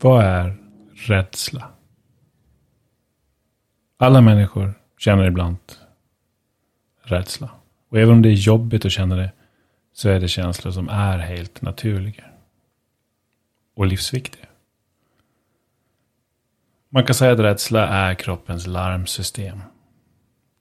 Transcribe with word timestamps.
Vad 0.00 0.24
är 0.24 0.56
rädsla? 0.94 1.70
Alla 3.96 4.20
människor 4.20 4.74
känner 4.98 5.26
ibland 5.26 5.58
rädsla. 7.02 7.50
Och 7.88 7.98
även 7.98 8.14
om 8.14 8.22
det 8.22 8.28
är 8.28 8.32
jobbigt 8.32 8.84
att 8.84 8.92
känna 8.92 9.16
det, 9.16 9.32
så 9.92 10.08
är 10.08 10.20
det 10.20 10.28
känslor 10.28 10.72
som 10.72 10.88
är 10.88 11.18
helt 11.18 11.62
naturliga. 11.62 12.24
Och 13.74 13.86
livsviktiga. 13.86 14.46
Man 16.88 17.04
kan 17.04 17.14
säga 17.14 17.32
att 17.32 17.38
rädsla 17.38 17.88
är 17.88 18.14
kroppens 18.14 18.66
larmsystem. 18.66 19.62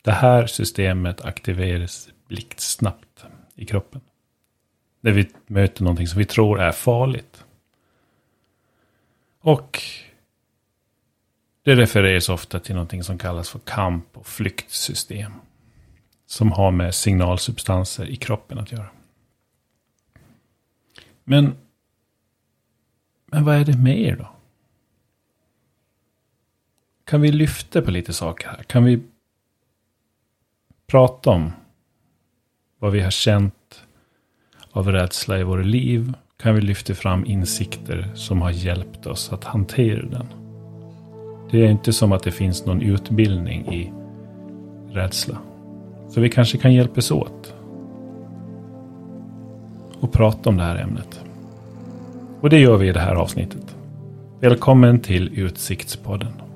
Det 0.02 0.11
här 0.11 0.47
systemet 0.47 1.22
aktiveras 1.22 2.09
blixtsnabbt 2.27 3.25
i 3.55 3.66
kroppen. 3.66 4.02
När 5.02 5.11
vi 5.11 5.30
möter 5.47 5.83
någonting 5.83 6.08
som 6.08 6.19
vi 6.19 6.25
tror 6.25 6.61
är 6.61 6.72
farligt. 6.72 7.36
Och 9.47 9.81
det 11.63 11.75
refereras 11.75 12.29
ofta 12.29 12.59
till 12.59 12.75
någonting 12.75 13.03
som 13.03 13.17
kallas 13.17 13.49
för 13.49 13.59
kamp 13.59 14.17
och 14.17 14.27
flyktsystem. 14.27 15.33
Som 16.25 16.51
har 16.51 16.71
med 16.71 16.95
signalsubstanser 16.95 18.05
i 18.05 18.15
kroppen 18.15 18.57
att 18.57 18.71
göra. 18.71 18.89
Men, 21.23 21.55
men 23.25 23.45
vad 23.45 23.55
är 23.55 23.66
det 23.66 23.77
mer 23.77 24.16
då? 24.16 24.30
Kan 27.03 27.22
vi 27.22 27.31
lyfta 27.31 27.81
på 27.81 27.91
lite 27.91 28.13
saker 28.13 28.47
här? 28.47 28.63
Kan 28.63 28.83
vi 28.83 29.02
prata 30.88 31.29
om 31.29 31.52
vad 32.79 32.91
vi 32.91 33.00
har 33.00 33.11
känt 33.11 33.85
av 34.72 34.91
rädsla 34.91 35.39
i 35.39 35.44
våra 35.44 35.63
liv? 35.63 36.13
Kan 36.43 36.55
vi 36.55 36.61
lyfta 36.61 36.93
fram 36.93 37.25
insikter 37.25 38.11
som 38.16 38.41
har 38.41 38.52
hjälpt 38.52 39.05
oss 39.05 39.33
att 39.33 39.43
hantera 39.43 40.05
den? 40.05 40.25
Det 41.52 41.66
är 41.66 41.69
inte 41.69 41.94
som 41.94 42.11
att 42.11 42.23
det 42.23 42.31
finns 42.31 42.66
någon 42.66 42.81
utbildning 42.81 43.73
i 43.73 43.91
rädsla. 44.91 45.38
Så 46.09 46.21
vi 46.21 46.29
kanske 46.29 46.57
kan 46.57 46.73
hjälpas 46.73 47.11
åt. 47.11 47.53
Och 49.99 50.11
prata 50.11 50.49
om 50.49 50.57
det 50.57 50.63
här 50.63 50.75
ämnet. 50.75 51.21
Och 52.41 52.49
det 52.49 52.59
gör 52.59 52.77
vi 52.77 52.88
i 52.88 52.91
det 52.91 52.99
här 52.99 53.16
avsnittet. 53.16 53.75
Välkommen 54.39 54.99
till 54.99 55.39
Utsiktspodden. 55.39 56.47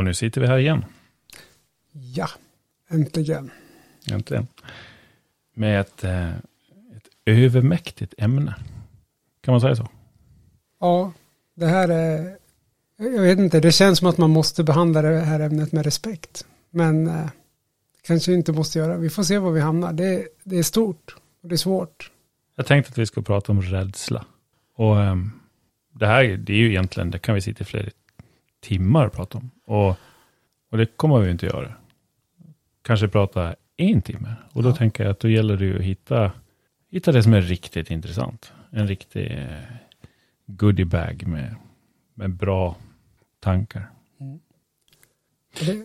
Och 0.00 0.04
nu 0.04 0.14
sitter 0.14 0.40
vi 0.40 0.46
här 0.46 0.58
igen. 0.58 0.84
Ja, 1.92 2.28
äntligen. 2.88 3.50
Äntligen. 4.12 4.46
Med 5.54 5.80
ett, 5.80 6.04
eh, 6.04 6.30
ett 6.36 7.08
övermäktigt 7.24 8.14
ämne. 8.18 8.54
Kan 9.40 9.52
man 9.52 9.60
säga 9.60 9.76
så? 9.76 9.88
Ja, 10.80 11.12
det 11.54 11.66
här 11.66 11.88
är, 11.88 12.36
jag 12.96 13.22
vet 13.22 13.38
inte, 13.38 13.60
det 13.60 13.72
känns 13.72 13.98
som 13.98 14.08
att 14.08 14.18
man 14.18 14.30
måste 14.30 14.64
behandla 14.64 15.02
det 15.02 15.20
här 15.20 15.40
ämnet 15.40 15.72
med 15.72 15.84
respekt. 15.84 16.46
Men 16.70 17.06
eh, 17.06 17.30
kanske 18.02 18.32
inte 18.32 18.52
måste 18.52 18.78
göra. 18.78 18.96
Vi 18.96 19.10
får 19.10 19.22
se 19.22 19.38
var 19.38 19.50
vi 19.50 19.60
hamnar. 19.60 19.92
Det, 19.92 20.28
det 20.44 20.58
är 20.58 20.62
stort 20.62 21.16
och 21.42 21.48
det 21.48 21.54
är 21.54 21.56
svårt. 21.56 22.10
Jag 22.56 22.66
tänkte 22.66 22.90
att 22.90 22.98
vi 22.98 23.06
skulle 23.06 23.24
prata 23.24 23.52
om 23.52 23.62
rädsla. 23.62 24.24
Och 24.76 25.00
eh, 25.00 25.16
det 25.92 26.06
här, 26.06 26.24
det 26.24 26.52
är 26.52 26.58
ju 26.58 26.68
egentligen, 26.68 27.10
det 27.10 27.18
kan 27.18 27.34
vi 27.34 27.40
sitta 27.40 27.62
i 27.62 27.64
flera 27.64 27.90
timmar 28.60 29.06
och 29.06 29.12
prata 29.12 29.38
om. 29.38 29.50
Och, 29.66 29.96
och 30.70 30.78
det 30.78 30.86
kommer 30.96 31.20
vi 31.20 31.30
inte 31.30 31.46
göra. 31.46 31.72
Kanske 32.82 33.08
prata 33.08 33.54
en 33.76 34.02
timme. 34.02 34.34
Och 34.52 34.62
då 34.62 34.68
Ja. 34.68 34.76
tänker 34.76 35.04
jag 35.04 35.10
att 35.10 35.20
då 35.20 35.28
gäller 35.28 35.56
det 35.56 35.64
ju 35.64 35.76
att 35.76 35.82
hitta, 35.84 36.32
hitta 36.90 37.12
det 37.12 37.22
som 37.22 37.34
är 37.34 37.42
riktigt 37.42 37.90
intressant. 37.90 38.52
En 38.70 38.86
riktig 38.88 39.32
eh, 39.32 39.58
goodiebag 40.46 41.24
med, 41.26 41.54
med 42.14 42.30
bra 42.30 42.76
tankar. 43.40 43.90
Och 44.18 45.64
Det, 45.66 45.82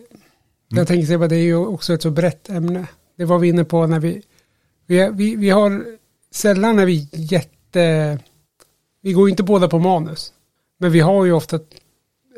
Jag 0.68 0.86
tänker 0.88 1.06
säga 1.06 1.18
det 1.28 1.36
är 1.36 1.44
ju 1.44 1.56
också 1.56 1.94
ett 1.94 2.02
så 2.02 2.10
brett 2.10 2.50
ämne. 2.50 2.88
Det 3.16 3.24
var 3.24 3.38
vi 3.38 3.48
inne 3.48 3.64
på 3.64 3.86
när 3.86 4.00
vi, 4.00 4.22
vi, 4.86 5.10
vi, 5.12 5.36
vi 5.36 5.50
har 5.50 5.84
sällan 6.30 6.76
när 6.76 6.86
vi 6.86 7.08
jätte, 7.12 8.18
vi 9.00 9.12
går 9.12 9.28
inte 9.28 9.42
båda 9.42 9.68
på 9.68 9.78
manus. 9.78 10.32
Men 10.78 10.92
vi 10.92 11.00
har 11.00 11.24
ju 11.24 11.32
ofta 11.32 11.60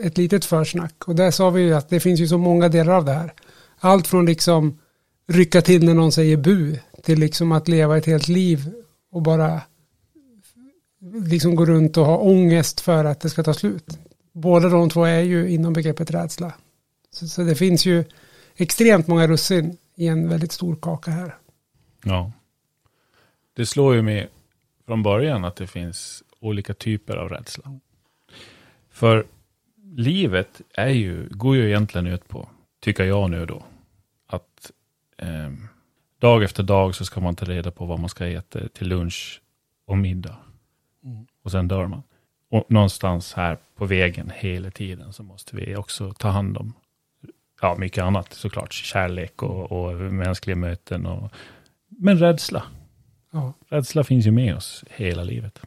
ett, 0.02 0.18
litet 0.18 0.44
försnack. 0.44 1.08
Och 1.08 1.14
där 1.14 1.30
sa 1.30 1.50
vi 1.50 1.62
ju 1.62 1.74
att 1.74 1.88
det 1.88 2.00
finns 2.00 2.20
ju 2.20 2.28
så 2.28 2.38
många 2.38 2.68
delar 2.68 2.92
av 2.92 3.04
det 3.04 3.12
här. 3.12 3.32
Allt 3.78 4.06
från 4.06 4.26
liksom 4.26 4.78
rycka 5.26 5.62
till 5.62 5.84
när 5.84 5.94
någon 5.94 6.12
säger 6.12 6.36
bu 6.36 6.78
till 7.02 7.18
liksom 7.18 7.52
att 7.52 7.68
leva 7.68 7.98
ett 7.98 8.06
helt 8.06 8.28
liv 8.28 8.72
och 9.10 9.22
bara 9.22 9.60
liksom 11.24 11.54
gå 11.54 11.64
runt 11.64 11.96
och 11.96 12.06
ha 12.06 12.16
ångest 12.16 12.80
för 12.80 13.04
att 13.04 13.20
det 13.20 13.30
ska 13.30 13.42
ta 13.42 13.54
slut. 13.54 13.98
Båda 14.32 14.68
de 14.68 14.90
två 14.90 15.04
är 15.04 15.20
ju 15.20 15.48
inom 15.50 15.72
begreppet 15.72 16.10
rädsla. 16.10 16.52
Så, 17.10 17.28
så 17.28 17.42
det 17.42 17.54
finns 17.54 17.86
ju 17.86 18.04
extremt 18.56 19.06
många 19.06 19.26
russin 19.26 19.76
i 19.96 20.06
en 20.06 20.28
väldigt 20.28 20.52
stor 20.52 20.76
kaka 20.76 21.10
här. 21.10 21.34
Ja. 22.04 22.32
Det 23.56 23.66
slår 23.66 23.94
ju 23.94 24.02
mig 24.02 24.28
från 24.86 25.02
början 25.02 25.44
att 25.44 25.56
det 25.56 25.66
finns 25.66 26.22
olika 26.40 26.74
typer 26.74 27.16
av 27.16 27.28
rädsla. 27.28 27.80
För 28.90 29.26
livet 29.96 30.60
är 30.74 30.88
ju, 30.88 31.28
går 31.28 31.56
ju 31.56 31.68
egentligen 31.68 32.06
ut 32.06 32.28
på, 32.28 32.48
tycker 32.80 33.04
jag 33.04 33.30
nu 33.30 33.46
då, 33.46 33.62
att 34.26 34.70
eh, 35.16 35.50
dag 36.18 36.42
efter 36.42 36.62
dag 36.62 36.94
så 36.94 37.04
ska 37.04 37.20
man 37.20 37.34
ta 37.34 37.44
reda 37.44 37.70
på 37.70 37.86
vad 37.86 38.00
man 38.00 38.08
ska 38.08 38.26
äta 38.26 38.68
till 38.68 38.88
lunch 38.88 39.42
och 39.86 39.98
middag. 39.98 40.36
Och 41.42 41.50
sen 41.50 41.68
dör 41.68 41.86
man. 41.86 42.02
Och 42.50 42.64
någonstans 42.68 43.34
här 43.34 43.58
på 43.74 43.86
vägen 43.86 44.32
hela 44.34 44.70
tiden 44.70 45.12
så 45.12 45.22
måste 45.22 45.56
vi 45.56 45.76
också 45.76 46.12
ta 46.12 46.28
hand 46.28 46.56
om 46.56 46.74
ja, 47.60 47.76
mycket 47.78 48.04
annat 48.04 48.32
såklart. 48.32 48.72
Kärlek 48.72 49.42
och, 49.42 49.72
och 49.72 49.94
mänskliga 49.94 50.56
möten. 50.56 51.06
Och, 51.06 51.32
men 51.88 52.18
rädsla. 52.18 52.62
Ja, 53.30 53.52
Rädsla 53.68 54.04
finns 54.04 54.26
ju 54.26 54.30
med 54.30 54.56
oss 54.56 54.84
hela 54.90 55.24
livet. 55.24 55.60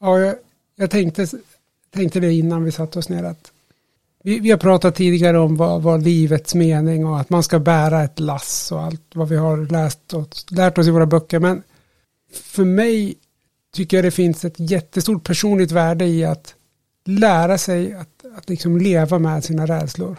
ja 0.00 0.18
jag, 0.18 0.36
jag 0.74 0.90
tänkte, 0.90 1.26
tänkte 1.96 2.20
det 2.20 2.32
innan 2.32 2.64
vi 2.64 2.72
satte 2.72 2.98
oss 2.98 3.08
ner 3.08 3.24
att 3.24 3.52
vi, 4.26 4.40
vi 4.40 4.50
har 4.50 4.58
pratat 4.58 4.94
tidigare 4.94 5.38
om 5.38 5.56
vad, 5.56 5.82
vad 5.82 6.02
livets 6.02 6.54
mening 6.54 7.06
och 7.06 7.20
att 7.20 7.30
man 7.30 7.42
ska 7.42 7.58
bära 7.58 8.04
ett 8.04 8.20
lass 8.20 8.72
och 8.72 8.82
allt 8.82 9.02
vad 9.14 9.28
vi 9.28 9.36
har 9.36 9.72
läst 9.72 10.14
och, 10.14 10.28
lärt 10.50 10.78
oss 10.78 10.86
i 10.86 10.90
våra 10.90 11.06
böcker. 11.06 11.38
Men 11.38 11.62
för 12.32 12.64
mig 12.64 13.14
tycker 13.74 13.96
jag 13.96 14.04
det 14.04 14.10
finns 14.10 14.44
ett 14.44 14.54
jättestort 14.56 15.24
personligt 15.24 15.72
värde 15.72 16.06
i 16.06 16.24
att 16.24 16.54
lära 17.04 17.58
sig 17.58 17.94
att, 17.94 18.24
att 18.36 18.48
liksom 18.48 18.78
leva 18.78 19.18
med 19.18 19.44
sina 19.44 19.66
rädslor. 19.66 20.16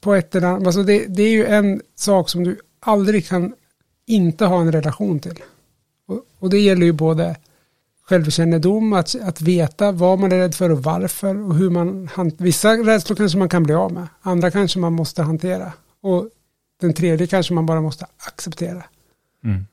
På 0.00 0.14
ett 0.14 0.34
eller 0.34 0.48
annat, 0.48 0.66
alltså 0.66 0.82
det, 0.82 1.06
det 1.06 1.22
är 1.22 1.30
ju 1.30 1.46
en 1.46 1.80
sak 1.96 2.30
som 2.30 2.44
du 2.44 2.58
aldrig 2.80 3.26
kan 3.26 3.54
inte 4.06 4.44
ha 4.44 4.60
en 4.60 4.72
relation 4.72 5.20
till. 5.20 5.38
Och, 6.06 6.24
och 6.38 6.50
det 6.50 6.58
gäller 6.58 6.86
ju 6.86 6.92
både 6.92 7.36
självkännedom, 8.10 8.92
att, 8.92 9.14
att 9.22 9.40
veta 9.40 9.92
vad 9.92 10.18
man 10.18 10.32
är 10.32 10.38
rädd 10.38 10.54
för 10.54 10.70
och 10.70 10.82
varför 10.82 11.42
och 11.42 11.54
hur 11.54 11.70
man, 11.70 12.08
vissa 12.38 12.72
rädslor 12.72 13.16
kanske 13.16 13.38
man 13.38 13.48
kan 13.48 13.62
bli 13.62 13.74
av 13.74 13.92
med, 13.92 14.08
andra 14.22 14.50
kanske 14.50 14.78
man 14.78 14.92
måste 14.92 15.22
hantera 15.22 15.72
och 16.02 16.28
den 16.80 16.94
tredje 16.94 17.26
kanske 17.26 17.54
man 17.54 17.66
bara 17.66 17.80
måste 17.80 18.06
acceptera. 18.26 18.84
Mm. 19.44 19.66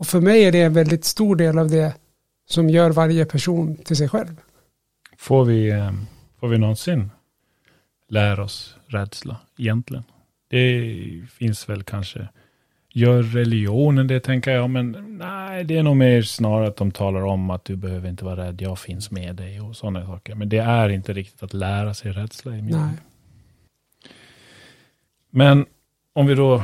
Och 0.00 0.06
för 0.06 0.20
mig 0.20 0.44
är 0.44 0.52
det 0.52 0.62
en 0.62 0.72
väldigt 0.72 1.04
stor 1.04 1.36
del 1.36 1.58
av 1.58 1.70
det 1.70 1.94
som 2.48 2.70
gör 2.70 2.90
varje 2.90 3.24
person 3.24 3.76
till 3.76 3.96
sig 3.96 4.08
själv. 4.08 4.40
Får, 5.16 5.44
vi, 5.44 5.70
eh, 5.70 5.92
får 6.40 6.48
vi 6.48 6.58
någonsin 6.58 7.10
lära 8.08 8.44
oss 8.44 8.76
rädsla 8.86 9.36
egentligen? 9.58 10.04
Det 10.50 11.26
finns 11.32 11.68
väl 11.68 11.82
kanske, 11.82 12.28
gör 12.92 13.22
religionen 13.22 14.06
det 14.06 14.20
tänker 14.20 14.50
jag, 14.50 14.70
men 14.70 15.16
nej, 15.18 15.64
det 15.64 15.76
är 15.76 15.82
nog 15.82 15.96
mer 15.96 16.22
snarare 16.22 16.68
att 16.68 16.76
de 16.76 16.90
talar 16.90 17.24
om 17.24 17.50
att 17.50 17.64
du 17.64 17.76
behöver 17.76 18.08
inte 18.08 18.24
vara 18.24 18.46
rädd, 18.46 18.62
jag 18.62 18.78
finns 18.78 19.10
med 19.10 19.36
dig 19.36 19.60
och 19.60 19.76
sådana 19.76 20.06
saker. 20.06 20.34
Men 20.34 20.48
det 20.48 20.58
är 20.58 20.88
inte 20.88 21.12
riktigt 21.12 21.42
att 21.42 21.54
lära 21.54 21.94
sig 21.94 22.12
rädsla 22.12 22.56
i 22.56 22.62
min 22.62 22.76
Nej. 22.76 22.94
Men 25.30 25.66
om 26.12 26.26
vi 26.26 26.34
då, 26.34 26.62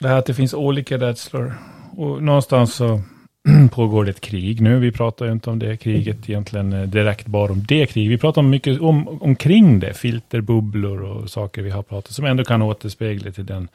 det 0.00 0.08
här 0.08 0.18
att 0.18 0.26
det 0.26 0.34
finns 0.34 0.54
olika 0.54 0.98
rädslor. 0.98 1.54
Och 1.96 2.22
någonstans 2.22 2.74
så 2.74 3.00
pågår 3.70 4.04
det 4.04 4.10
ett 4.10 4.20
krig 4.20 4.60
nu. 4.60 4.78
Vi 4.78 4.92
pratar 4.92 5.26
ju 5.26 5.32
inte 5.32 5.50
om 5.50 5.58
det 5.58 5.76
kriget 5.76 6.28
egentligen 6.30 6.72
eh, 6.72 6.82
direkt 6.82 7.26
bara 7.26 7.52
om 7.52 7.64
det 7.68 7.86
krig. 7.86 8.08
Vi 8.08 8.18
pratar 8.18 8.42
om 8.42 8.50
mycket 8.50 8.80
om, 8.80 9.08
omkring 9.22 9.80
det, 9.80 9.94
filterbubblor 9.94 11.02
och 11.02 11.30
saker 11.30 11.62
vi 11.62 11.70
har 11.70 11.82
pratat 11.82 12.12
som 12.12 12.24
ändå 12.24 12.44
kan 12.44 12.62
återspegla 12.62 13.30
till 13.30 13.46
den, 13.46 13.68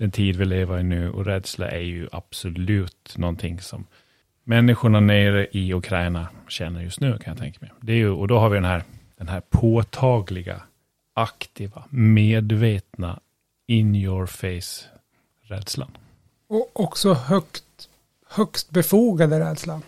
den 0.00 0.10
tid 0.10 0.36
vi 0.36 0.44
lever 0.44 0.80
i 0.80 0.82
nu. 0.82 1.10
Och 1.10 1.24
rädsla 1.24 1.68
är 1.70 1.80
ju 1.80 2.08
absolut 2.12 3.14
någonting 3.16 3.60
som 3.60 3.86
människorna 4.44 5.00
nere 5.00 5.46
i 5.52 5.74
Ukraina 5.74 6.28
känner 6.48 6.82
just 6.82 7.00
nu 7.00 7.18
kan 7.18 7.30
jag 7.30 7.38
tänka 7.38 7.58
mig. 7.60 7.70
Det 7.80 7.92
är 7.92 7.96
ju, 7.96 8.10
och 8.10 8.28
då 8.28 8.38
har 8.38 8.48
vi 8.48 8.54
den 8.54 8.64
här, 8.64 8.82
den 9.16 9.28
här 9.28 9.40
påtagliga, 9.40 10.62
aktiva, 11.14 11.84
medvetna, 11.90 13.20
in 13.66 13.94
your 13.94 14.26
face 14.26 14.88
rädslan. 15.42 15.90
Och 16.48 16.80
också 16.80 17.14
högt, 17.14 17.88
högst 18.28 18.70
befogade 18.70 19.40
rädslan. 19.40 19.82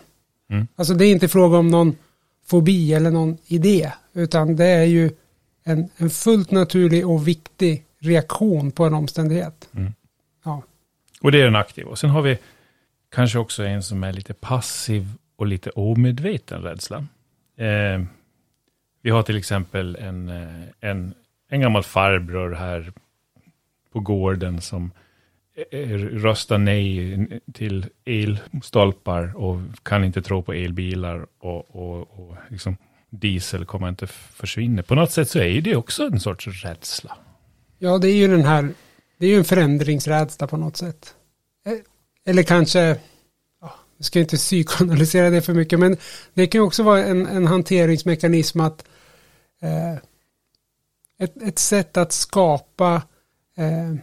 Mm. 0.49 0.67
Alltså 0.75 0.93
det 0.93 1.05
är 1.05 1.11
inte 1.11 1.27
fråga 1.27 1.57
om 1.57 1.67
någon 1.67 1.95
fobi 2.45 2.93
eller 2.93 3.11
någon 3.11 3.37
idé, 3.47 3.91
utan 4.13 4.55
det 4.55 4.65
är 4.65 4.85
ju 4.85 5.11
en, 5.63 5.89
en 5.97 6.09
fullt 6.09 6.51
naturlig 6.51 7.07
och 7.07 7.27
viktig 7.27 7.85
reaktion 7.99 8.71
på 8.71 8.85
en 8.85 8.93
omständighet. 8.93 9.69
Mm. 9.75 9.93
Och 11.23 11.31
det 11.31 11.41
är 11.41 11.43
den 11.43 11.55
aktiva. 11.55 11.89
Och 11.89 11.99
sen 11.99 12.09
har 12.09 12.21
vi 12.21 12.37
kanske 13.11 13.39
också 13.39 13.63
en 13.63 13.83
som 13.83 14.03
är 14.03 14.13
lite 14.13 14.33
passiv 14.33 15.07
och 15.35 15.47
lite 15.47 15.69
omedveten 15.69 16.61
rädsla. 16.61 16.97
Eh, 17.57 18.01
vi 19.01 19.09
har 19.09 19.23
till 19.23 19.37
exempel 19.37 19.95
en, 19.95 20.29
eh, 20.29 20.89
en, 20.89 21.13
en 21.49 21.61
gammal 21.61 21.83
farbror 21.83 22.53
här 22.53 22.93
på 23.91 23.99
gården 23.99 24.61
som 24.61 24.91
eh, 25.71 25.79
eh, 25.79 25.97
röstar 25.97 26.57
nej 26.57 27.27
till 27.53 27.85
elstolpar 28.05 29.37
och 29.37 29.59
kan 29.83 30.03
inte 30.03 30.21
tro 30.21 30.43
på 30.43 30.53
elbilar 30.53 31.27
och, 31.39 31.75
och, 31.75 32.19
och 32.19 32.35
liksom 32.49 32.77
diesel 33.09 33.65
kommer 33.65 33.89
inte 33.89 34.07
försvinna. 34.07 34.83
På 34.83 34.95
något 34.95 35.11
sätt 35.11 35.29
så 35.29 35.39
är 35.39 35.61
det 35.61 35.75
också 35.75 36.03
en 36.03 36.19
sorts 36.19 36.47
rädsla. 36.47 37.17
Ja, 37.79 37.97
det 37.97 38.07
är 38.07 38.15
ju 38.15 38.27
den 38.27 38.45
här, 38.45 38.69
det 39.17 39.25
är 39.25 39.29
ju 39.29 39.37
en 39.37 39.45
förändringsrädsla 39.45 40.47
på 40.47 40.57
något 40.57 40.77
sätt. 40.77 41.15
Eh, 41.65 41.73
eller 42.25 42.43
kanske, 42.43 42.97
ja, 43.61 43.73
jag 43.97 44.05
ska 44.05 44.19
inte 44.19 44.37
psykoanalysera 44.37 45.29
det 45.29 45.41
för 45.41 45.53
mycket, 45.53 45.79
men 45.79 45.97
det 46.33 46.47
kan 46.47 46.61
ju 46.61 46.65
också 46.65 46.83
vara 46.83 47.03
en, 47.03 47.27
en 47.27 47.47
hanteringsmekanism 47.47 48.59
att 48.59 48.85
eh, 49.61 49.93
ett, 51.19 51.41
ett 51.41 51.59
sätt 51.59 51.97
att 51.97 52.11
skapa 52.11 53.01
eh, 53.57 53.95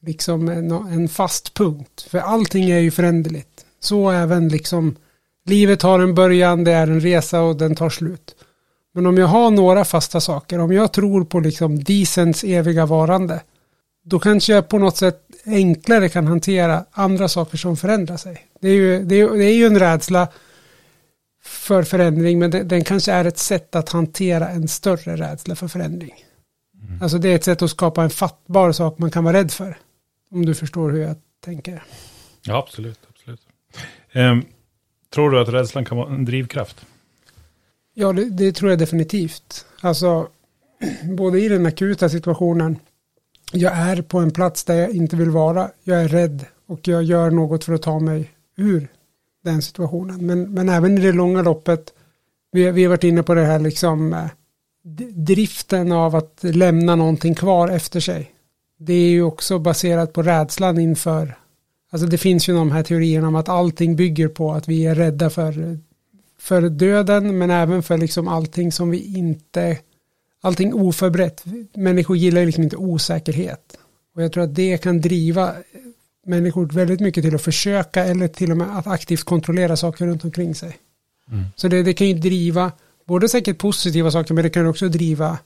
liksom 0.00 0.48
en, 0.48 0.70
en 0.70 1.08
fast 1.08 1.54
punkt. 1.54 2.06
För 2.10 2.18
allting 2.18 2.70
är 2.70 2.78
ju 2.78 2.90
föränderligt. 2.90 3.66
Så 3.80 4.10
även 4.10 4.48
liksom 4.48 4.96
livet 5.44 5.82
har 5.82 6.00
en 6.00 6.14
början, 6.14 6.64
det 6.64 6.72
är 6.72 6.86
en 6.86 7.00
resa 7.00 7.40
och 7.40 7.56
den 7.56 7.74
tar 7.74 7.90
slut. 7.90 8.34
Men 8.92 9.06
om 9.06 9.18
jag 9.18 9.26
har 9.26 9.50
några 9.50 9.84
fasta 9.84 10.20
saker, 10.20 10.58
om 10.58 10.72
jag 10.72 10.92
tror 10.92 11.24
på 11.24 11.40
liksom 11.40 11.84
diesens 11.84 12.44
eviga 12.44 12.86
varande, 12.86 13.40
då 14.04 14.18
kanske 14.18 14.52
jag 14.52 14.68
på 14.68 14.78
något 14.78 14.96
sätt 14.96 15.28
enklare 15.46 16.08
kan 16.08 16.26
hantera 16.26 16.84
andra 16.90 17.28
saker 17.28 17.58
som 17.58 17.76
förändrar 17.76 18.16
sig. 18.16 18.46
Det 18.60 18.68
är 18.68 18.74
ju, 18.74 19.04
det 19.04 19.20
är, 19.20 19.30
det 19.30 19.44
är 19.44 19.54
ju 19.54 19.66
en 19.66 19.78
rädsla 19.78 20.28
för 21.42 21.82
förändring, 21.82 22.38
men 22.38 22.50
det, 22.50 22.62
den 22.62 22.84
kanske 22.84 23.12
är 23.12 23.24
ett 23.24 23.38
sätt 23.38 23.74
att 23.74 23.88
hantera 23.88 24.48
en 24.48 24.68
större 24.68 25.16
rädsla 25.16 25.56
för 25.56 25.68
förändring. 25.68 26.14
Mm. 26.82 27.02
Alltså 27.02 27.18
det 27.18 27.28
är 27.28 27.34
ett 27.34 27.44
sätt 27.44 27.62
att 27.62 27.70
skapa 27.70 28.02
en 28.02 28.10
fattbar 28.10 28.72
sak 28.72 28.98
man 28.98 29.10
kan 29.10 29.24
vara 29.24 29.36
rädd 29.36 29.52
för. 29.52 29.78
Om 30.30 30.46
du 30.46 30.54
förstår 30.54 30.90
hur 30.90 31.00
jag 31.00 31.16
tänker. 31.44 31.82
Ja, 32.42 32.58
absolut. 32.58 32.98
absolut. 33.10 33.40
Ehm, 34.12 34.44
tror 35.10 35.30
du 35.30 35.40
att 35.40 35.48
rädslan 35.48 35.84
kan 35.84 35.96
vara 35.96 36.14
en 36.14 36.24
drivkraft? 36.24 36.86
Ja, 37.94 38.12
det, 38.12 38.30
det 38.30 38.52
tror 38.52 38.70
jag 38.70 38.78
definitivt. 38.78 39.66
Alltså, 39.80 40.28
både 41.16 41.40
i 41.40 41.48
den 41.48 41.66
akuta 41.66 42.08
situationen, 42.08 42.78
jag 43.52 43.72
är 43.72 44.02
på 44.02 44.18
en 44.18 44.30
plats 44.30 44.64
där 44.64 44.74
jag 44.74 44.90
inte 44.90 45.16
vill 45.16 45.30
vara, 45.30 45.70
jag 45.84 46.02
är 46.02 46.08
rädd 46.08 46.44
och 46.66 46.88
jag 46.88 47.02
gör 47.02 47.30
något 47.30 47.64
för 47.64 47.72
att 47.72 47.82
ta 47.82 47.98
mig 47.98 48.30
ur 48.56 48.88
den 49.44 49.62
situationen. 49.62 50.26
Men, 50.26 50.54
men 50.54 50.68
även 50.68 50.98
i 50.98 51.00
det 51.00 51.12
långa 51.12 51.42
loppet, 51.42 51.92
vi, 52.52 52.70
vi 52.70 52.84
har 52.84 52.88
varit 52.88 53.04
inne 53.04 53.22
på 53.22 53.34
det 53.34 53.44
här 53.44 53.58
liksom, 53.58 54.12
eh, 54.12 54.26
driften 55.12 55.92
av 55.92 56.16
att 56.16 56.38
lämna 56.42 56.96
någonting 56.96 57.34
kvar 57.34 57.68
efter 57.68 58.00
sig. 58.00 58.32
Det 58.78 58.92
är 58.92 59.10
ju 59.10 59.22
också 59.22 59.58
baserat 59.58 60.12
på 60.12 60.22
rädslan 60.22 60.78
inför, 60.78 61.38
alltså 61.90 62.08
det 62.08 62.18
finns 62.18 62.48
ju 62.48 62.54
de 62.54 62.70
här 62.70 62.82
teorierna 62.82 63.28
om 63.28 63.34
att 63.34 63.48
allting 63.48 63.96
bygger 63.96 64.28
på 64.28 64.52
att 64.52 64.68
vi 64.68 64.86
är 64.86 64.94
rädda 64.94 65.30
för 65.30 65.78
för 66.38 66.62
döden 66.62 67.38
men 67.38 67.50
även 67.50 67.82
för 67.82 67.98
liksom 67.98 68.28
allting 68.28 68.72
som 68.72 68.90
vi 68.90 69.16
inte, 69.18 69.78
allting 70.40 70.74
oförberett. 70.74 71.44
Människor 71.74 72.16
gillar 72.16 72.44
liksom 72.44 72.64
inte 72.64 72.76
osäkerhet. 72.76 73.78
Och 74.14 74.22
jag 74.22 74.32
tror 74.32 74.44
att 74.44 74.54
det 74.54 74.78
kan 74.78 75.00
driva 75.00 75.54
människor 76.26 76.66
väldigt 76.66 77.00
mycket 77.00 77.24
till 77.24 77.34
att 77.34 77.42
försöka 77.42 78.04
eller 78.04 78.28
till 78.28 78.50
och 78.50 78.56
med 78.56 78.78
att 78.78 78.86
aktivt 78.86 79.24
kontrollera 79.24 79.76
saker 79.76 80.06
runt 80.06 80.24
omkring 80.24 80.54
sig. 80.54 80.78
Mm. 81.30 81.44
Så 81.56 81.68
det, 81.68 81.82
det 81.82 81.94
kan 81.94 82.06
ju 82.06 82.14
driva 82.14 82.72
både 83.06 83.28
säkert 83.28 83.58
positiva 83.58 84.10
saker 84.10 84.34
men 84.34 84.44
det 84.44 84.50
kan 84.50 84.66
också 84.66 84.88
driva 84.88 85.38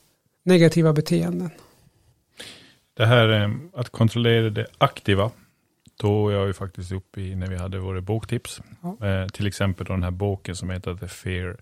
negativa 0.44 0.92
beteenden. 0.92 1.50
Det 2.94 3.06
här 3.06 3.28
eh, 3.28 3.50
att 3.74 3.90
kontrollera 3.90 4.50
det 4.50 4.66
aktiva 4.78 5.30
tog 5.96 6.32
jag 6.32 6.46
ju 6.46 6.52
faktiskt 6.52 6.92
upp 6.92 7.18
i 7.18 7.34
när 7.34 7.46
vi 7.46 7.56
hade 7.56 7.78
våra 7.78 8.00
boktips. 8.00 8.60
Ja. 8.82 9.06
Eh, 9.06 9.28
till 9.28 9.46
exempel 9.46 9.86
då 9.86 9.92
den 9.92 10.02
här 10.02 10.10
boken 10.10 10.56
som 10.56 10.70
heter 10.70 10.94
The 10.94 11.08
Fear 11.08 11.56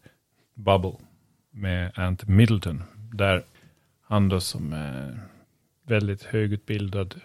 Bubble 0.54 0.94
med 1.50 1.92
Ant 1.94 2.28
Middleton. 2.28 2.82
Där 3.12 3.44
han 4.02 4.28
då 4.28 4.40
som 4.40 4.74
väldigt 5.82 6.22
högutbildad 6.22 7.20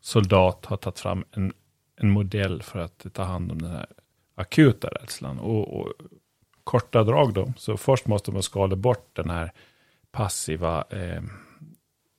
soldat 0.00 0.66
har 0.66 0.76
tagit 0.76 0.98
fram 0.98 1.24
en, 1.30 1.52
en 1.96 2.10
modell 2.10 2.62
för 2.62 2.78
att 2.78 3.06
ta 3.12 3.22
hand 3.22 3.52
om 3.52 3.62
den 3.62 3.70
här 3.70 3.86
akuta 4.34 4.88
rädslan. 4.88 5.38
Och, 5.38 5.80
och 5.80 5.92
korta 6.64 7.04
drag 7.04 7.34
då, 7.34 7.52
så 7.56 7.76
först 7.76 8.06
måste 8.06 8.32
man 8.32 8.42
skala 8.42 8.76
bort 8.76 9.10
den 9.12 9.30
här 9.30 9.52
passiva 10.12 10.84
eh, 10.90 11.22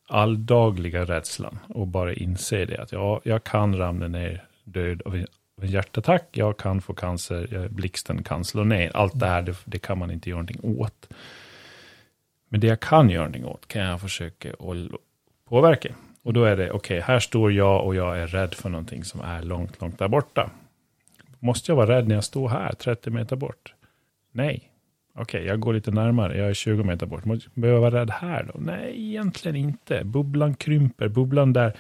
alldagliga 0.08 1.06
rädslan 1.06 1.60
och 1.68 1.88
bara 1.88 2.14
inse 2.14 2.66
det 2.66 2.78
att 2.78 2.92
ja, 2.92 3.22
jag 3.24 3.44
kan 3.44 3.78
ramla 3.78 4.08
ner 4.08 4.46
död 4.64 5.02
av 5.06 5.16
en 5.16 5.28
av 5.62 5.66
en 5.66 5.72
hjärtattack, 5.72 6.28
jag 6.32 6.58
kan 6.58 6.82
få 6.82 6.94
cancer, 6.94 7.56
eh, 7.56 7.68
blixten 7.68 8.24
kan 8.24 8.46
slå 8.46 8.64
ner. 8.64 8.92
Allt 8.98 9.20
det 9.20 9.28
här, 9.28 9.42
det, 9.42 9.56
det 9.66 9.80
kan 9.80 9.98
man 9.98 10.12
inte 10.12 10.30
göra 10.30 10.42
någonting 10.42 10.80
åt. 10.80 11.08
Men 12.52 12.60
det 12.60 12.68
jag 12.68 12.80
kan 12.80 13.10
göra 13.10 13.24
någonting 13.24 13.46
åt 13.46 13.68
kan 13.68 13.82
jag 13.82 14.02
försöka 14.02 14.50
att 14.50 15.00
påverka. 15.50 15.96
Och 16.24 16.34
då 16.34 16.44
är 16.44 16.58
det, 16.58 16.72
okej, 16.72 17.00
här 17.00 17.20
står 17.20 17.52
jag 17.52 17.86
och 17.86 17.96
jag 17.96 18.20
är 18.20 18.28
rädd 18.28 18.54
för 18.54 18.70
någonting 18.70 19.04
som 19.04 19.22
är 19.22 19.42
långt, 19.42 19.82
långt 19.82 20.00
där 20.00 20.08
borta. 20.08 20.50
Måste 21.40 21.72
jag 21.72 21.76
vara 21.76 21.98
rädd 21.98 22.08
när 22.08 22.16
jag 22.16 22.24
står 22.24 22.50
här, 22.50 22.72
30 22.72 23.10
meter 23.10 23.36
bort? 23.36 23.74
Nej. 24.32 24.70
Okej, 25.16 25.46
jag 25.46 25.60
går 25.60 25.74
lite 25.74 25.92
närmare, 25.92 26.38
jag 26.38 26.50
är 26.50 26.54
20 26.54 26.84
meter 26.84 27.06
bort. 27.06 27.24
Behöver 27.54 27.82
jag 27.82 27.92
vara 27.92 28.02
rädd 28.02 28.10
här 28.12 28.44
då? 28.54 28.60
Nej, 28.60 29.10
egentligen 29.10 29.56
inte. 29.56 30.04
Bubblan 30.04 30.56
krymper, 30.56 31.08
bubblan 31.08 31.54
där, 31.54 31.74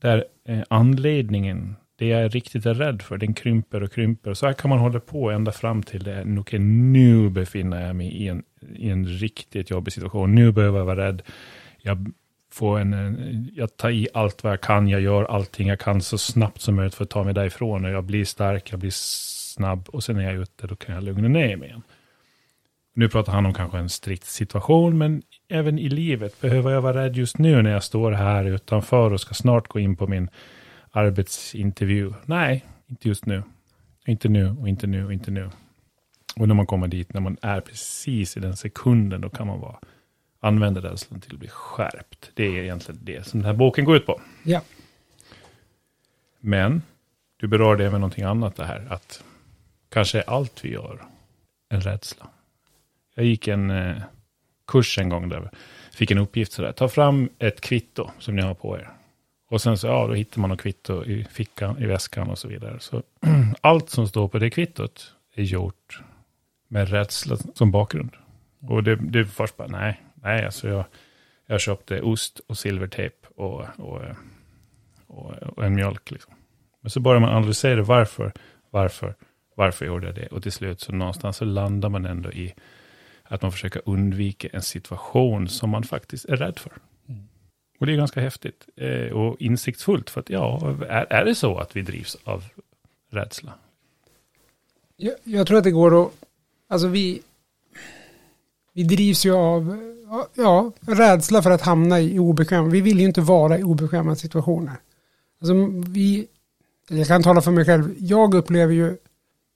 där 0.00 0.24
eh, 0.44 0.62
anledningen, 0.68 1.76
det 2.02 2.08
jag 2.08 2.22
är 2.22 2.28
riktigt 2.28 2.66
är 2.66 2.74
rädd 2.74 3.02
för, 3.02 3.16
den 3.16 3.34
krymper 3.34 3.82
och 3.82 3.92
krymper. 3.92 4.34
Så 4.34 4.46
här 4.46 4.52
kan 4.52 4.68
man 4.68 4.78
hålla 4.78 5.00
på 5.00 5.30
ända 5.30 5.52
fram 5.52 5.82
till 5.82 6.02
det. 6.02 6.36
Okej, 6.38 6.58
nu 6.58 7.30
befinner 7.30 7.86
jag 7.86 7.96
mig 7.96 8.06
i 8.06 8.28
en, 8.28 8.42
i 8.76 8.90
en 8.90 9.06
riktigt 9.06 9.70
jobbig 9.70 9.92
situation. 9.92 10.34
Nu 10.34 10.52
behöver 10.52 10.78
jag 10.78 10.86
vara 10.86 11.06
rädd. 11.06 11.22
Jag 11.78 12.12
får 12.52 12.78
en, 12.78 13.50
jag 13.54 13.76
tar 13.76 13.90
i 13.90 14.08
allt 14.14 14.44
vad 14.44 14.52
jag 14.52 14.60
kan, 14.60 14.88
jag 14.88 15.00
gör 15.00 15.24
allting 15.24 15.68
jag 15.68 15.80
kan 15.80 16.02
så 16.02 16.18
snabbt 16.18 16.60
som 16.60 16.74
möjligt 16.74 16.94
för 16.94 17.04
att 17.04 17.10
ta 17.10 17.24
mig 17.24 17.34
därifrån. 17.34 17.84
Och 17.84 17.90
jag 17.90 18.04
blir 18.04 18.24
stark, 18.24 18.72
jag 18.72 18.80
blir 18.80 18.92
snabb 18.94 19.88
och 19.88 20.04
sen 20.04 20.16
är 20.16 20.22
jag 20.22 20.42
ute, 20.42 20.66
då 20.66 20.76
kan 20.76 20.94
jag 20.94 21.04
lugna 21.04 21.28
ner 21.28 21.56
mig 21.56 21.68
igen. 21.68 21.82
Nu 22.94 23.08
pratar 23.08 23.32
han 23.32 23.46
om 23.46 23.54
kanske 23.54 23.78
en 23.78 23.88
stridssituation, 23.88 24.98
men 24.98 25.22
även 25.48 25.78
i 25.78 25.88
livet, 25.88 26.40
behöver 26.40 26.70
jag 26.70 26.82
vara 26.82 27.04
rädd 27.04 27.16
just 27.16 27.38
nu 27.38 27.62
när 27.62 27.70
jag 27.70 27.82
står 27.82 28.12
här 28.12 28.44
utanför 28.44 29.12
och 29.12 29.20
ska 29.20 29.34
snart 29.34 29.68
gå 29.68 29.78
in 29.78 29.96
på 29.96 30.06
min 30.06 30.28
arbetsintervju? 30.92 32.12
Nej, 32.24 32.64
inte 32.86 33.08
just 33.08 33.26
nu. 33.26 33.42
Inte 34.06 34.28
nu 34.28 34.56
och 34.60 34.68
inte 34.68 34.86
nu 34.86 35.04
och 35.04 35.12
inte 35.12 35.30
nu. 35.30 35.50
Och 36.36 36.48
när 36.48 36.54
man 36.54 36.66
kommer 36.66 36.88
dit, 36.88 37.14
när 37.14 37.20
man 37.20 37.36
är 37.42 37.60
precis 37.60 38.36
i 38.36 38.40
den 38.40 38.56
sekunden, 38.56 39.20
då 39.20 39.28
kan 39.28 39.46
man 39.46 39.60
vara, 39.60 39.76
använda 40.40 40.80
rädslan 40.80 41.20
till 41.20 41.32
att 41.32 41.38
bli 41.38 41.48
skärpt. 41.48 42.30
Det 42.34 42.44
är 42.44 42.62
egentligen 42.62 43.00
det 43.04 43.26
som 43.26 43.40
den 43.40 43.46
här 43.46 43.54
boken 43.54 43.84
går 43.84 43.96
ut 43.96 44.06
på. 44.06 44.20
Ja, 44.42 44.60
Men 46.40 46.82
du 47.36 47.46
berör 47.46 47.76
det 47.76 47.90
med 47.90 48.00
någonting 48.00 48.24
annat 48.24 48.56
det 48.56 48.64
här, 48.64 48.86
att 48.90 49.24
kanske 49.88 50.18
är 50.18 50.30
allt 50.30 50.64
vi 50.64 50.72
gör 50.72 51.02
en 51.68 51.80
rädsla. 51.80 52.26
Jag 53.14 53.24
gick 53.24 53.48
en 53.48 53.70
eh, 53.70 54.02
kurs 54.66 54.98
en 54.98 55.08
gång 55.08 55.28
där 55.28 55.36
jag 55.36 55.50
fick 55.94 56.10
en 56.10 56.18
uppgift 56.18 56.52
sådär, 56.52 56.72
ta 56.72 56.88
fram 56.88 57.28
ett 57.38 57.60
kvitto 57.60 58.10
som 58.18 58.36
ni 58.36 58.42
har 58.42 58.54
på 58.54 58.78
er. 58.78 58.90
Och 59.52 59.60
sen 59.60 59.78
så, 59.78 59.86
ja, 59.86 60.06
då 60.06 60.14
hittar 60.14 60.40
man 60.40 60.50
något 60.50 60.60
kvitto 60.60 61.04
i 61.04 61.24
fickan, 61.24 61.82
i 61.82 61.86
väskan 61.86 62.30
och 62.30 62.38
så 62.38 62.48
vidare. 62.48 62.80
Så 62.80 63.02
allt 63.60 63.90
som 63.90 64.08
står 64.08 64.28
på 64.28 64.38
det 64.38 64.50
kvittot 64.50 65.14
är 65.34 65.42
gjort 65.42 66.02
med 66.68 66.88
rädsla 66.88 67.36
som 67.36 67.70
bakgrund. 67.70 68.10
Och 68.60 68.82
det, 68.82 68.96
det 68.96 69.18
är 69.18 69.24
först 69.24 69.56
bara, 69.56 69.68
nej, 69.68 70.02
nej, 70.14 70.44
alltså 70.44 70.68
jag, 70.68 70.84
jag 71.46 71.60
köpte 71.60 72.00
ost 72.00 72.40
och 72.46 72.58
silvertejp 72.58 73.16
och, 73.36 73.64
och, 73.78 74.02
och, 75.06 75.32
och 75.32 75.64
en 75.64 75.74
mjölk. 75.74 76.10
Liksom. 76.10 76.34
Men 76.80 76.90
så 76.90 77.00
börjar 77.00 77.20
man 77.20 77.30
analysera 77.30 77.82
varför, 77.82 78.32
varför, 78.70 79.14
varför 79.54 79.86
gjorde 79.86 80.06
jag 80.06 80.14
det? 80.14 80.26
Och 80.26 80.42
till 80.42 80.52
slut 80.52 80.80
så 80.80 80.92
någonstans 80.92 81.36
så 81.36 81.44
landar 81.44 81.88
man 81.88 82.06
ändå 82.06 82.32
i 82.32 82.54
att 83.22 83.42
man 83.42 83.52
försöker 83.52 83.82
undvika 83.84 84.48
en 84.52 84.62
situation 84.62 85.48
som 85.48 85.70
man 85.70 85.82
faktiskt 85.82 86.24
är 86.24 86.36
rädd 86.36 86.58
för. 86.58 86.72
Och 87.82 87.86
det 87.86 87.92
är 87.92 87.96
ganska 87.96 88.20
häftigt 88.20 88.68
eh, 88.76 89.12
och 89.12 89.40
insiktsfullt. 89.40 90.10
För 90.10 90.20
att 90.20 90.30
ja, 90.30 90.76
är, 90.88 91.12
är 91.12 91.24
det 91.24 91.34
så 91.34 91.58
att 91.58 91.76
vi 91.76 91.82
drivs 91.82 92.16
av 92.24 92.44
rädsla? 93.10 93.52
Jag, 94.96 95.14
jag 95.24 95.46
tror 95.46 95.58
att 95.58 95.64
det 95.64 95.70
går 95.70 96.02
att, 96.02 96.12
alltså 96.68 96.86
vi, 96.86 97.22
vi 98.72 98.82
drivs 98.82 99.26
ju 99.26 99.34
av 99.34 99.76
ja, 100.34 100.72
rädsla 100.80 101.42
för 101.42 101.50
att 101.50 101.62
hamna 101.62 102.00
i 102.00 102.18
obekväma, 102.18 102.68
vi 102.68 102.80
vill 102.80 103.00
ju 103.00 103.06
inte 103.06 103.20
vara 103.20 103.58
i 103.58 103.62
obekväma 103.62 104.16
situationer. 104.16 104.76
Alltså 105.40 105.54
vi, 105.88 106.26
jag 106.88 107.06
kan 107.06 107.22
tala 107.22 107.40
för 107.40 107.50
mig 107.50 107.64
själv, 107.64 107.94
jag 107.98 108.34
upplever 108.34 108.74
ju 108.74 108.96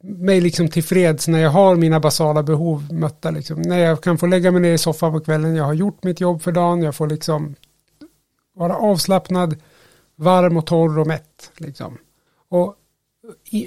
mig 0.02 0.40
liksom 0.40 0.68
tillfreds 0.68 1.28
när 1.28 1.38
jag 1.38 1.50
har 1.50 1.76
mina 1.76 2.00
basala 2.00 2.42
behov 2.42 2.92
mötta. 2.92 3.30
Liksom. 3.30 3.62
När 3.62 3.78
jag 3.78 4.02
kan 4.02 4.18
få 4.18 4.26
lägga 4.26 4.50
mig 4.50 4.60
ner 4.60 4.72
i 4.72 4.78
soffan 4.78 5.12
på 5.12 5.20
kvällen, 5.20 5.54
jag 5.54 5.64
har 5.64 5.74
gjort 5.74 6.04
mitt 6.04 6.20
jobb 6.20 6.42
för 6.42 6.52
dagen, 6.52 6.82
jag 6.82 6.94
får 6.94 7.06
liksom 7.06 7.54
vara 8.56 8.76
avslappnad, 8.76 9.56
varm 10.16 10.56
och 10.56 10.66
torr 10.66 10.98
och 10.98 11.06
mätt. 11.06 11.50
Liksom. 11.56 11.98
Och 12.48 12.74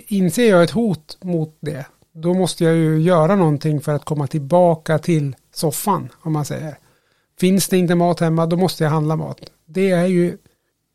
inser 0.08 0.50
jag 0.50 0.64
ett 0.64 0.72
hot 0.72 1.18
mot 1.22 1.58
det, 1.60 1.86
då 2.12 2.34
måste 2.34 2.64
jag 2.64 2.76
ju 2.76 3.02
göra 3.02 3.36
någonting 3.36 3.82
för 3.82 3.96
att 3.96 4.06
komma 4.06 4.28
tillbaka 4.28 5.00
till 5.00 5.36
soffan, 5.54 6.10
om 6.22 6.34
man 6.34 6.46
säger. 6.46 6.78
Finns 7.40 7.68
det 7.68 7.78
inte 7.78 7.96
mat 7.96 8.20
hemma, 8.20 8.46
då 8.46 8.58
måste 8.58 8.84
jag 8.84 8.92
handla 8.92 9.16
mat. 9.16 9.40
Det 9.66 9.92
är 9.92 10.06
ju, 10.06 10.38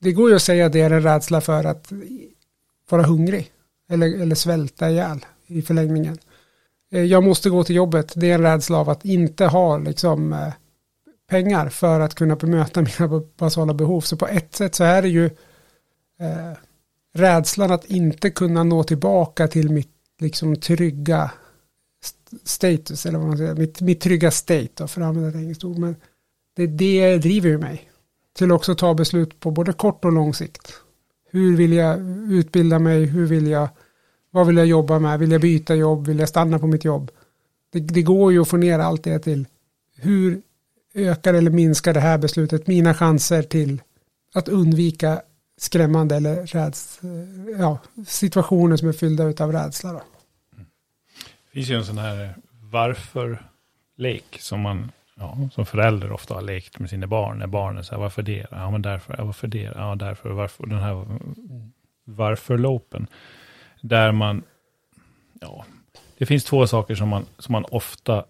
det 0.01 0.13
går 0.13 0.31
ju 0.31 0.37
att 0.37 0.43
säga 0.43 0.67
att 0.67 0.73
det 0.73 0.81
är 0.81 0.91
en 0.91 1.03
rädsla 1.03 1.41
för 1.41 1.65
att 1.65 1.93
vara 2.91 3.03
hungrig 3.03 3.51
eller, 3.89 4.21
eller 4.21 4.35
svälta 4.35 4.91
ihjäl 4.91 5.25
i 5.47 5.63
förlängningen. 5.63 6.19
Eh, 6.93 7.03
jag 7.03 7.25
måste 7.25 7.51
gå 7.51 7.65
till 7.65 7.77
jobbet, 7.77 8.13
det 8.17 8.31
är 8.31 8.35
en 8.35 8.43
rädsla 8.43 8.79
av 8.79 8.91
att 8.91 9.05
inte 9.05 9.47
ha 9.47 9.79
liksom, 9.79 10.33
eh, 10.33 10.53
pengar 11.27 11.69
för 11.69 12.01
att 12.01 12.15
kunna 12.15 12.37
bemöta 12.37 12.83
mina 12.99 13.23
basala 13.37 13.75
behov. 13.75 14.01
Så 14.01 14.17
på 14.17 14.27
ett 14.27 14.55
sätt 14.55 14.75
så 14.75 14.85
är 14.85 15.03
det 15.03 15.09
ju 15.09 15.25
eh, 16.21 16.53
rädslan 17.15 17.73
att 17.73 17.85
inte 17.85 18.31
kunna 18.31 18.65
nå 18.65 18.85
tillbaka 18.85 19.49
till 19.49 19.71
mitt 19.71 19.91
liksom, 20.21 20.57
trygga 20.57 21.31
status, 22.45 23.07
eller 23.07 23.19
vad 23.19 23.29
man 23.29 23.37
säger, 23.37 23.55
mitt, 23.55 23.81
mitt 23.81 24.01
trygga 24.01 24.31
state, 24.31 24.69
då, 24.75 24.87
för 24.87 25.01
att 25.01 25.07
använda 25.07 25.29
ett 25.29 25.35
engelskt 25.35 25.65
ord. 25.65 25.79
Men 25.79 25.97
det, 26.57 26.67
det 26.67 27.19
driver 27.19 27.49
ju 27.49 27.59
mig 27.59 27.91
till 28.39 28.53
också 28.53 28.75
ta 28.75 28.95
beslut 28.95 29.41
på 29.41 29.51
både 29.51 29.73
kort 29.73 30.05
och 30.05 30.13
lång 30.13 30.35
sikt. 30.35 30.73
Hur 31.31 31.57
vill 31.57 31.73
jag 31.73 32.01
utbilda 32.33 32.79
mig? 32.79 33.05
Hur 33.05 33.27
vill 33.27 33.47
jag, 33.47 33.69
vad 34.31 34.47
vill 34.47 34.57
jag 34.57 34.67
jobba 34.67 34.99
med? 34.99 35.19
Vill 35.19 35.31
jag 35.31 35.41
byta 35.41 35.75
jobb? 35.75 36.07
Vill 36.07 36.19
jag 36.19 36.29
stanna 36.29 36.59
på 36.59 36.67
mitt 36.67 36.85
jobb? 36.85 37.11
Det, 37.73 37.81
det 37.81 38.03
går 38.03 38.33
ju 38.33 38.41
att 38.41 38.49
få 38.49 38.57
ner 38.57 38.79
allt 38.79 39.05
det 39.05 39.19
till 39.19 39.47
hur 39.97 40.43
ökar 40.95 41.35
eller 41.35 41.51
minskar 41.51 41.95
det 41.95 42.01
här 42.01 42.19
beslutet 42.19 42.67
mina 42.67 42.95
chanser 42.95 43.43
till 43.43 43.83
att 44.35 44.49
undvika 44.49 45.23
skrämmande 45.57 46.17
eller 46.17 46.47
räds, 46.47 47.01
ja, 47.59 47.79
situationer 48.07 48.77
som 48.77 48.89
är 48.89 48.93
fyllda 48.93 49.45
av 49.45 49.53
rädsla. 49.53 49.93
Då. 49.93 50.03
Det 50.57 51.53
finns 51.53 51.71
ju 51.71 51.75
en 51.75 51.85
sån 51.85 51.99
här 51.99 52.25
eh, 52.25 52.31
varför-lek 52.61 54.39
som 54.41 54.61
man 54.61 54.91
ja, 55.15 55.39
som 55.53 55.67
förälder 55.67 56.13
ofta 56.13 56.35
har 56.35 56.43
lekt 56.43 56.79
med 56.79 56.91
sina 56.91 57.07
barn. 57.07 57.39
När 57.39 57.47
barnen 57.47 57.85
säger 57.85 58.01
varför 58.01 58.23
det? 58.23 58.47
Ja, 58.51 58.71
men 58.71 58.83
därför. 58.83 59.15
Ja, 59.19 59.25
varför 59.25 59.49
det? 59.49 59.73
Ja, 59.77 59.95
därför. 59.95 60.31
Varför? 60.31 60.67
Den 60.67 60.79
här 60.79 61.07
varför-lopen. 62.05 63.07
Där 63.81 64.13
man, 64.13 64.43
ja, 65.41 65.65
det 66.19 66.27
finns 66.27 66.45
två 66.45 66.67
saker 66.67 66.95
som 66.95 67.09
man, 67.09 67.27
som 67.39 67.53
man 67.53 67.65
ofta 67.65 68.25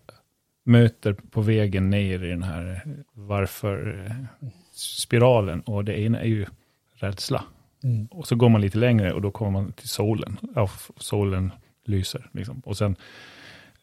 möter 0.65 1.13
på 1.13 1.41
vägen 1.41 1.91
ner 1.91 2.25
i 2.25 2.31
den 2.31 2.43
här 2.43 2.81
varför-spiralen. 3.13 5.61
Och 5.61 5.85
det 5.85 6.01
ena 6.01 6.21
är 6.21 6.29
ju 6.29 6.47
rädsla. 6.95 7.45
Mm. 7.85 8.07
Och 8.07 8.27
så 8.27 8.37
går 8.37 8.49
man 8.49 8.61
lite 8.61 8.79
längre 8.79 9.13
och 9.13 9.23
då 9.23 9.31
kommer 9.31 9.51
man 9.51 9.73
till 9.73 9.89
solen. 9.89 10.37
Ja, 10.55 10.71
solen 10.97 11.53
lyser. 11.85 12.31
Liksom. 12.33 12.63
Och 12.65 12.77
sen 12.77 12.97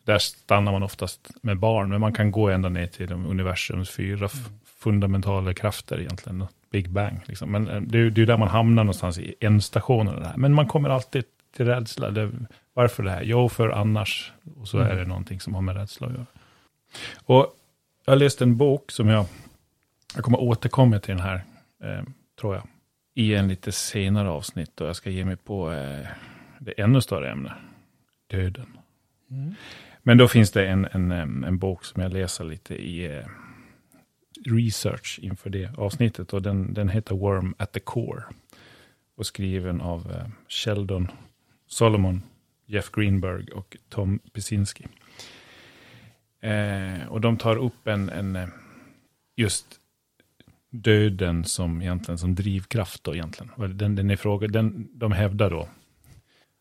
där 0.04 0.18
stannar 0.18 0.72
man 0.72 0.84
oftast 0.84 1.32
med 1.42 1.60
barn, 1.60 1.90
men 1.90 2.02
man 2.02 2.14
kan 2.14 2.32
gå 2.32 2.50
ända 2.50 2.70
ner 2.70 2.88
till 2.88 3.08
de 3.08 3.26
universums 3.26 3.90
fyra 3.90 4.18
mm. 4.18 4.30
fundamentala 4.66 5.54
krafter 5.54 6.00
egentligen, 6.00 6.46
Big 6.72 6.90
Bang. 6.90 7.22
Liksom. 7.26 7.52
Men 7.52 7.68
eh, 7.68 7.82
det 7.82 7.98
är 7.98 8.02
ju 8.02 8.26
där 8.26 8.38
man 8.38 8.48
hamnar 8.48 8.84
någonstans 8.84 9.20
i 9.20 9.36
ändstationen. 9.40 10.28
Men 10.36 10.54
man 10.54 10.68
kommer 10.68 10.90
alltid 10.90 11.24
till 11.56 11.66
rädsla. 11.66 12.10
Det, 12.10 12.32
varför 12.74 13.04
det 13.04 13.12
här? 13.12 13.24
Jo, 13.24 13.50
för 13.50 13.70
annars. 13.70 14.32
Och 14.58 14.68
så 14.68 14.78
mm. 14.78 14.92
är 14.92 14.96
det 14.96 15.06
någonting 15.06 15.40
som 15.40 15.54
har 15.54 15.62
med 15.62 15.76
rädsla 15.76 16.08
att 16.08 16.14
göra. 16.14 16.26
Och 17.26 17.56
jag 18.06 18.18
läste 18.18 18.44
en 18.44 18.58
bok 18.58 18.92
som 18.92 19.08
jag, 19.08 19.26
jag 20.16 20.24
kommer 20.24 20.42
återkomma 20.42 21.00
till 21.00 21.16
den 21.16 21.24
här, 21.24 21.44
eh, 21.84 22.04
tror 22.40 22.56
jag, 22.56 22.64
i 23.14 23.36
en 23.36 23.48
lite 23.48 23.72
senare 23.72 24.30
avsnitt. 24.30 24.82
Och 24.82 24.88
jag 24.88 24.96
ska 24.96 25.10
ge 25.10 25.26
mig 25.26 25.36
på 25.36 25.72
eh, 25.72 26.08
det 26.60 26.72
ännu 26.72 27.02
större 27.02 27.32
ämne, 27.32 27.54
döden. 28.28 28.78
Mm. 29.32 29.56
Men 30.04 30.18
då 30.18 30.28
finns 30.28 30.52
det 30.52 30.68
en, 30.68 30.88
en, 30.92 31.12
en 31.44 31.58
bok 31.58 31.86
som 31.86 32.02
jag 32.02 32.14
läser 32.14 32.44
lite 32.44 32.76
i 32.76 33.18
eh, 33.18 33.26
research 34.46 35.20
inför 35.22 35.50
det 35.50 35.78
avsnittet. 35.78 36.34
Och 36.34 36.42
den, 36.42 36.74
den 36.74 36.90
heter 36.90 37.16
Worm 37.16 37.56
at 37.58 37.72
the 37.72 37.80
Core. 37.80 38.24
Och 39.16 39.26
skriven 39.26 39.82
av 39.82 40.12
eh, 40.12 40.28
Sheldon 40.48 41.12
Solomon, 41.68 42.24
Jeff 42.66 42.92
Greenberg 42.92 43.52
och 43.52 43.78
Tom 43.90 44.20
Pisinski. 44.34 44.88
Eh, 46.42 47.08
och 47.08 47.22
de 47.22 47.38
tar 47.38 47.56
upp 47.56 47.88
en, 47.88 48.10
en 48.10 48.36
eh, 48.36 48.48
just 49.36 49.66
döden 50.70 51.46
som 51.46 51.82
egentligen 51.82 52.18
som 52.18 52.36
drivkraft 52.36 53.04
då 53.04 53.14
egentligen. 53.16 53.78
Den, 53.78 53.96
den 53.96 54.10
är 54.10 54.16
fråga, 54.16 54.48
den, 54.48 54.90
de 54.94 55.12
hävdar 55.12 55.50
då 55.50 55.68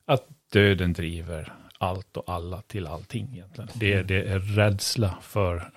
att 0.04 0.26
döden 0.52 0.92
driver 0.92 1.52
allt 1.78 2.16
och 2.16 2.24
alla 2.26 2.62
till 2.62 2.86
allting 2.86 3.28
egentligen. 3.32 3.70
Det 3.74 3.92
är, 3.92 4.04
det 4.04 4.22
är 4.22 4.38
rädsla 4.38 5.18
för 5.22 5.70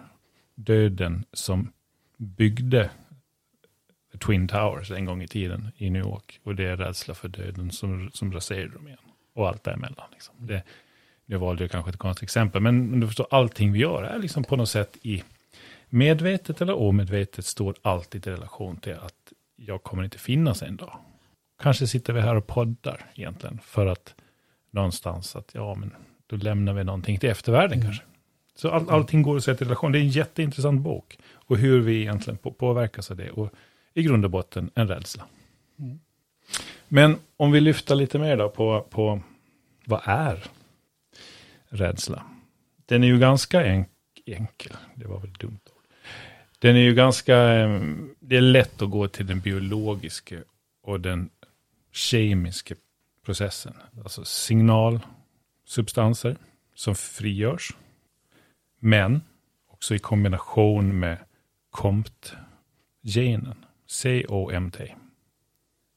döden 0.56 1.26
som 1.34 1.72
byggde 2.18 2.90
Twin 4.26 4.48
Towers 4.48 4.92
en 4.92 5.06
gång 5.06 5.22
i 5.22 5.28
tiden 5.28 5.72
i 5.78 5.90
New 5.90 6.02
York. 6.02 6.40
Och 6.44 6.56
det 6.56 6.66
är 6.66 6.78
rädsla 6.78 7.14
för 7.14 7.28
döden 7.28 7.72
som, 7.72 8.12
som 8.14 8.34
raserade 8.34 8.74
dem 8.74 8.88
igen. 8.88 9.00
Och 9.34 9.48
allt 9.48 9.64
däremellan. 9.64 10.08
Liksom. 10.12 10.36
Det, 10.38 10.64
det 11.34 11.40
valde 11.40 11.64
jag 11.64 11.72
kanske 11.72 11.92
ett 11.92 11.98
konstigt 11.98 12.24
exempel, 12.24 12.62
men, 12.62 12.88
men 12.90 13.00
du 13.00 13.08
förstår, 13.08 13.28
allting 13.30 13.72
vi 13.72 13.80
gör 13.80 14.04
är 14.04 14.20
liksom 14.20 14.44
på 14.44 14.56
något 14.56 14.70
sätt 14.70 14.98
i 15.02 15.24
medvetet 15.90 16.62
eller 16.62 16.74
omedvetet 16.74 17.46
står 17.46 17.76
alltid 17.82 18.28
i 18.28 18.30
relation 18.30 18.78
till 18.78 18.94
att 18.94 19.34
jag 19.56 19.84
kommer 19.84 20.04
inte 20.04 20.18
finnas 20.18 20.62
en 20.62 20.76
dag. 20.76 20.98
Kanske 21.62 21.88
sitter 21.88 22.14
vi 22.14 22.22
här 22.22 22.36
och 22.36 22.48
poddar 22.48 23.06
egentligen 23.16 23.60
för 23.64 23.86
att 23.86 24.16
någonstans 24.72 25.36
att 25.36 25.52
ja, 25.54 25.76
men 25.76 25.92
då 26.28 26.36
lämnar 26.36 26.74
vi 26.74 26.84
någonting 26.84 27.20
till 27.20 27.30
eftervärlden 27.30 27.74
mm. 27.74 27.86
kanske. 27.86 28.04
Så 28.56 28.70
all, 28.70 28.90
allting 28.90 29.22
går 29.22 29.38
att 29.38 29.44
sätta 29.44 29.66
i 29.66 29.68
relation. 29.68 29.92
Det 29.92 30.00
är 30.00 30.02
en 30.02 30.10
jätteintressant 30.10 30.82
bok. 30.82 31.18
Och 31.34 31.58
hur 31.58 31.82
vi 31.82 32.02
egentligen 32.02 32.38
på, 32.38 32.52
påverkas 32.52 33.12
av 33.12 33.18
det. 33.18 33.30
Och 33.30 33.50
i 33.94 34.04
grund 34.04 34.26
och 34.26 34.32
botten 34.32 34.72
en 34.76 34.88
rädsla. 34.88 35.24
Mm. 35.80 36.00
Men 36.88 37.18
om 37.38 37.52
vi 37.52 37.62
lyfter 37.62 37.96
lite 37.96 38.20
mer 38.20 38.38
då 38.38 38.50
på, 38.50 38.86
på 38.90 39.22
vad 39.86 40.02
är 40.04 40.44
rädsla? 41.74 42.24
Den 42.86 43.04
är 43.04 43.08
ju 43.08 43.20
ganska 43.20 43.66
enk, 43.66 43.90
enkel. 44.26 44.78
Det 44.96 45.08
var 45.08 45.20
väl 45.20 45.34
dumt. 45.34 45.60
Den 46.60 46.76
är 46.76 46.80
ju 46.80 46.94
ganska, 46.94 47.38
ehm, 47.38 48.16
det 48.20 48.38
är 48.38 48.42
lätt 48.42 48.82
att 48.82 48.90
gå 48.90 49.08
till 49.08 49.28
den 49.28 49.40
biologiska 49.40 50.36
och 50.84 51.00
den 51.00 51.30
kemiska 51.92 52.76
processen. 53.26 53.74
Alltså 54.04 54.26
signalsubstanser 54.26 56.38
som 56.76 56.96
frigörs. 56.96 57.72
Men 58.80 59.22
också 59.68 59.96
i 59.96 60.00
kombination 60.00 61.00
med 61.00 61.18
COMT-genen. 61.72 63.66
C-O-M-T. 63.88 64.96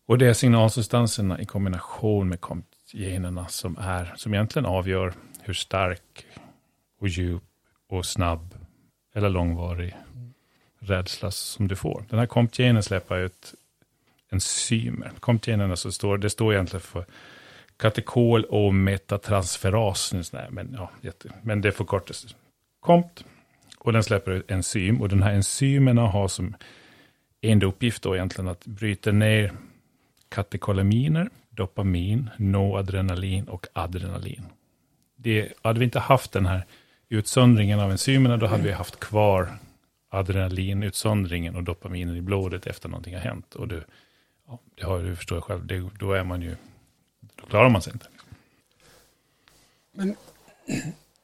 Och 0.06 0.18
det 0.18 0.26
är 0.26 0.33
signalsubstanserna 0.33 1.40
i 1.40 1.45
kombination 1.45 2.28
med 2.28 2.40
COMT-generna 2.40 3.49
som, 3.49 3.76
är, 3.80 4.12
som 4.16 4.35
egentligen 4.35 4.66
avgör 4.66 5.14
hur 5.47 5.55
stark 5.55 6.26
och 6.99 7.09
djup 7.09 7.43
och 7.88 8.07
snabb 8.07 8.55
eller 9.15 9.29
långvarig 9.29 9.97
rädsla 10.79 11.31
som 11.31 11.69
du 11.69 11.76
får. 11.76 12.05
Den 12.09 12.19
här 12.19 12.26
komptgenen 12.26 12.83
släpper 12.83 13.19
ut 13.19 13.55
enzymer. 14.31 15.12
Komptgenen 15.21 15.71
alltså 15.71 15.93
står, 15.93 16.19
det 16.19 16.31
står 16.31 16.53
egentligen 16.55 16.81
för 16.81 17.05
katekol 17.76 18.45
och 18.45 18.75
metatransferas. 18.75 20.12
Men, 20.50 20.75
ja, 20.79 20.91
jätte, 21.00 21.33
men 21.43 21.61
det 21.61 21.73
förkortas 21.73 22.37
COMT. 22.81 23.25
Och 23.79 23.93
den 23.93 24.03
släpper 24.03 24.33
ut 24.33 24.50
enzym. 24.50 25.03
Och 25.03 25.09
den 25.09 25.23
här 25.23 25.33
enzymerna 25.33 26.03
har 26.03 26.29
som 26.29 26.55
enda 27.41 27.67
uppgift 27.67 28.03
då 28.03 28.15
egentligen 28.15 28.49
att 28.49 28.67
bryta 28.67 29.12
ner 29.12 29.53
katekolaminer, 30.29 31.31
dopamin, 31.50 32.31
noadrenalin 32.37 33.45
och 33.45 33.67
adrenalin. 33.73 34.43
Det, 35.26 35.52
hade 35.62 35.78
vi 35.78 35.85
inte 35.85 35.99
haft 35.99 36.33
den 36.33 36.47
här 36.47 36.66
utsöndringen 37.09 37.80
av 37.80 37.90
enzymerna, 37.90 38.37
då 38.37 38.47
hade 38.47 38.62
vi 38.62 38.73
haft 38.73 39.00
kvar 39.00 39.59
adrenalinutsöndringen 40.11 41.56
och 41.56 41.62
dopaminen 41.62 42.16
i 42.16 42.21
blodet 42.21 42.66
efter 42.66 42.88
någonting 42.88 43.14
har 43.14 43.21
hänt. 43.21 43.54
Och 43.54 43.68
det, 43.68 43.85
ja, 44.49 44.61
det 44.75 44.85
har 44.85 45.02
du 45.02 45.16
förstår 45.16 45.40
själv, 45.40 45.66
det, 45.66 45.90
då 45.99 46.12
är 46.12 46.25
man 46.25 46.42
ju, 46.42 46.56
då 47.21 47.47
klarar 47.47 47.68
man 47.68 47.83
sig 47.83 47.92
inte. 47.92 48.06
Men 49.92 50.16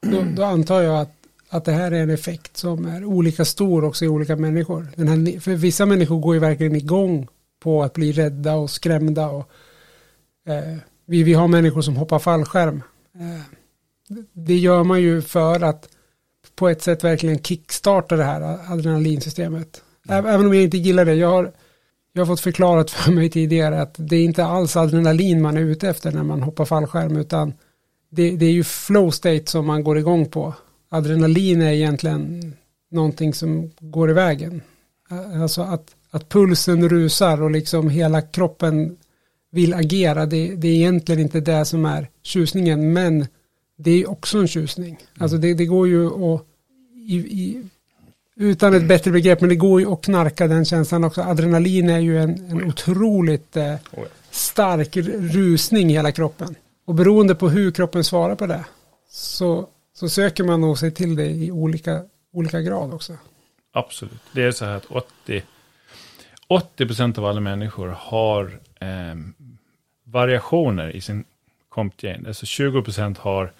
då, 0.01 0.23
då, 0.37 0.45
antar 0.45 0.83
jag 0.83 1.01
att, 1.01 1.13
att 1.49 1.65
det 1.65 1.73
här 1.73 1.93
är 1.93 2.03
en 2.03 2.11
effekt 2.11 2.57
som 2.57 2.87
är 2.87 3.05
olika 3.05 3.45
stor 3.45 3.85
också 3.85 4.05
i 4.05 4.09
olika 4.09 4.37
människor. 4.37 4.89
Den 4.97 5.09
här, 5.09 5.41
för 5.41 5.55
vissa 5.55 5.87
människor 5.87 6.21
går 6.21 6.35
ju 6.35 6.41
verkligen 6.41 6.77
igång 6.77 7.29
på 7.61 7.83
att 7.83 7.93
bli 7.93 8.13
rädda 8.13 8.55
och 8.55 8.71
skrämda. 8.71 9.29
Och, 9.29 9.51
eh, 10.47 10.77
vi, 11.07 11.23
vi 11.23 11.35
har 11.35 11.49
människor 11.49 11.83
som 11.83 11.97
hoppar 11.97 12.19
fallskärm. 12.19 12.83
Eh, 13.15 13.62
det 14.33 14.57
gör 14.57 14.85
man 14.85 15.03
ju 15.03 15.23
för 15.23 15.65
att 15.65 15.89
på 16.55 16.69
ett 16.69 16.83
sätt 16.83 17.05
verkligen 17.05 17.39
kickstarta 17.39 18.17
det 18.17 18.25
här 18.25 18.73
adrenalinsystemet. 18.73 19.83
Mm. 20.09 20.27
Även 20.27 20.47
om 20.47 20.55
jag 20.55 20.65
inte 20.65 20.79
gillar 20.79 21.05
det. 21.05 21.15
Jag 21.15 21.31
har, 21.31 21.53
jag 22.13 22.21
har 22.21 22.27
fått 22.27 22.41
förklarat 22.41 22.91
för 23.01 23.13
mig 23.13 23.31
tidigare 23.31 23.83
att 23.83 23.95
det 23.99 24.17
är 24.17 24.25
inte 24.25 24.45
alls 24.45 24.77
adrenalin 24.77 25.43
man 25.43 25.57
är 25.57 25.61
ute 25.61 25.89
efter 25.89 26.13
när 26.13 26.23
man 26.23 26.43
hoppar 26.43 26.65
fallskärm 26.65 27.17
utan 27.17 27.53
det, 28.11 28.31
det 28.31 28.47
är 28.47 28.53
ju 28.53 28.65
flow 28.65 29.11
state 29.11 29.47
som 29.47 29.67
man 29.67 29.85
går 29.85 29.99
igång 29.99 30.27
på. 30.27 30.55
Adrenalin 30.91 31.63
är 31.63 31.73
egentligen 31.73 32.55
någonting 32.91 33.35
som 33.35 33.71
går 33.81 34.11
i 34.11 34.13
vägen. 34.13 34.63
Alltså 35.43 35.63
att, 35.63 35.95
att 36.11 36.29
pulsen 36.29 36.89
rusar 36.89 37.43
och 37.43 37.51
liksom 37.51 37.91
hela 37.91 38.23
kroppen 38.23 38.97
vill 39.51 39.75
agera. 39.75 40.27
Det, 40.27 40.55
det 40.55 40.69
är 40.69 40.75
egentligen 40.75 41.21
inte 41.21 41.41
det 41.41 41.65
som 41.65 41.85
är 41.85 42.09
tjusningen 42.23 42.93
men 42.93 43.27
det 43.77 44.03
är 44.03 44.11
också 44.11 44.39
en 44.39 44.49
tjusning. 44.49 44.99
Alltså 45.19 45.37
det, 45.37 45.55
det 45.55 45.67
går 45.67 45.89
ju 45.89 46.07
att, 46.07 46.47
i, 47.09 47.17
i, 47.17 47.63
utan 48.37 48.75
ett 48.75 48.89
bättre 48.89 49.11
begrepp, 49.11 49.41
men 49.41 49.49
det 49.49 49.57
går 49.57 49.81
ju 49.81 49.93
att 49.93 50.03
knarka 50.03 50.47
den 50.47 50.65
känslan 50.65 51.05
också. 51.05 51.23
Adrenalin 51.23 51.91
är 51.91 51.99
ju 51.99 52.19
en, 52.19 52.51
en 52.51 52.65
otroligt 52.65 53.57
eh, 53.57 53.75
stark 54.31 54.97
rusning 54.97 55.91
i 55.91 55.93
hela 55.93 56.13
kroppen. 56.13 56.55
Och 56.85 56.95
beroende 56.95 57.35
på 57.35 57.49
hur 57.49 57.71
kroppen 57.71 58.05
svarar 58.05 58.35
på 58.35 58.47
det 58.47 58.65
så, 59.09 59.69
så 59.95 60.09
söker 60.09 60.45
man 60.45 60.61
nog 60.61 60.79
sig 60.79 60.91
till 60.91 61.17
det 61.17 61.27
i 61.27 61.51
olika, 61.51 62.03
olika 62.33 62.61
grad 62.61 62.95
också. 62.95 63.17
Absolut. 63.73 64.21
Det 64.33 64.43
är 64.43 64.53
så 64.53 64.65
här 64.65 64.77
att 64.77 64.87
80, 64.87 65.43
80 66.47 67.19
av 67.19 67.25
alla 67.25 67.41
människor 67.41 67.89
har 67.99 68.61
eh, 68.81 69.15
variationer 70.05 70.97
i 70.97 71.01
sin 71.01 71.25
kompgen. 71.69 72.27
Alltså 72.27 72.45
20% 72.45 73.19
har 73.19 73.53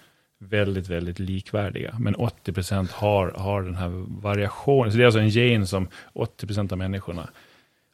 väldigt, 0.49 0.87
väldigt 0.87 1.19
likvärdiga. 1.19 1.95
Men 1.99 2.15
80% 2.15 2.91
har, 2.91 3.31
har 3.31 3.63
den 3.63 3.75
här 3.75 3.89
variationen. 4.21 4.91
Så 4.91 4.97
det 4.97 5.03
är 5.03 5.05
alltså 5.05 5.19
en 5.19 5.29
gen 5.29 5.67
som 5.67 5.87
80% 6.13 6.71
av 6.71 6.77
människorna 6.77 7.29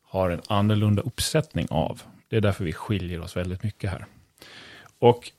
har 0.04 0.30
en 0.30 0.42
annorlunda 0.48 1.02
uppsättning 1.02 1.68
av. 1.70 2.02
Det 2.30 2.38
är 2.38 2.42
därför 2.42 2.64
vi 2.64 2.74
skiljer 2.74 3.22
oss 3.22 3.38
väldigt 3.38 3.64
mycket 3.64 3.92
här. 3.92 4.06
Och 5.00 5.32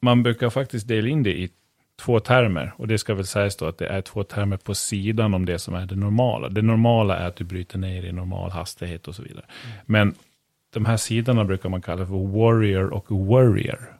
man 0.00 0.22
brukar 0.22 0.50
faktiskt 0.50 0.88
dela 0.88 1.08
in 1.08 1.22
det 1.22 1.38
i 1.38 1.50
två 2.00 2.20
termer. 2.20 2.72
Och 2.76 2.88
det 2.88 2.98
ska 2.98 3.14
väl 3.14 3.26
sägas 3.26 3.56
då 3.56 3.66
att 3.66 3.78
det 3.78 3.86
är 3.86 4.00
två 4.00 4.24
termer 4.24 4.56
på 4.56 4.74
sidan 4.74 5.34
om 5.34 5.46
det 5.46 5.58
som 5.58 5.74
är 5.74 5.86
det 5.86 5.96
normala. 5.96 6.48
Det 6.48 6.62
normala 6.62 7.16
är 7.16 7.28
att 7.28 7.36
du 7.36 7.44
bryter 7.44 7.78
ner 7.78 8.04
i 8.04 8.12
normal 8.12 8.50
hastighet 8.50 9.08
och 9.08 9.14
så 9.14 9.22
vidare. 9.22 9.44
Mm. 9.64 9.76
Men 9.86 10.14
de 10.70 10.84
här 10.84 10.96
sidorna 10.96 11.44
brukar 11.44 11.68
man 11.68 11.82
kalla 11.82 12.06
för 12.06 12.38
warrior 12.38 12.92
och 12.92 13.10
worrier. 13.10 13.97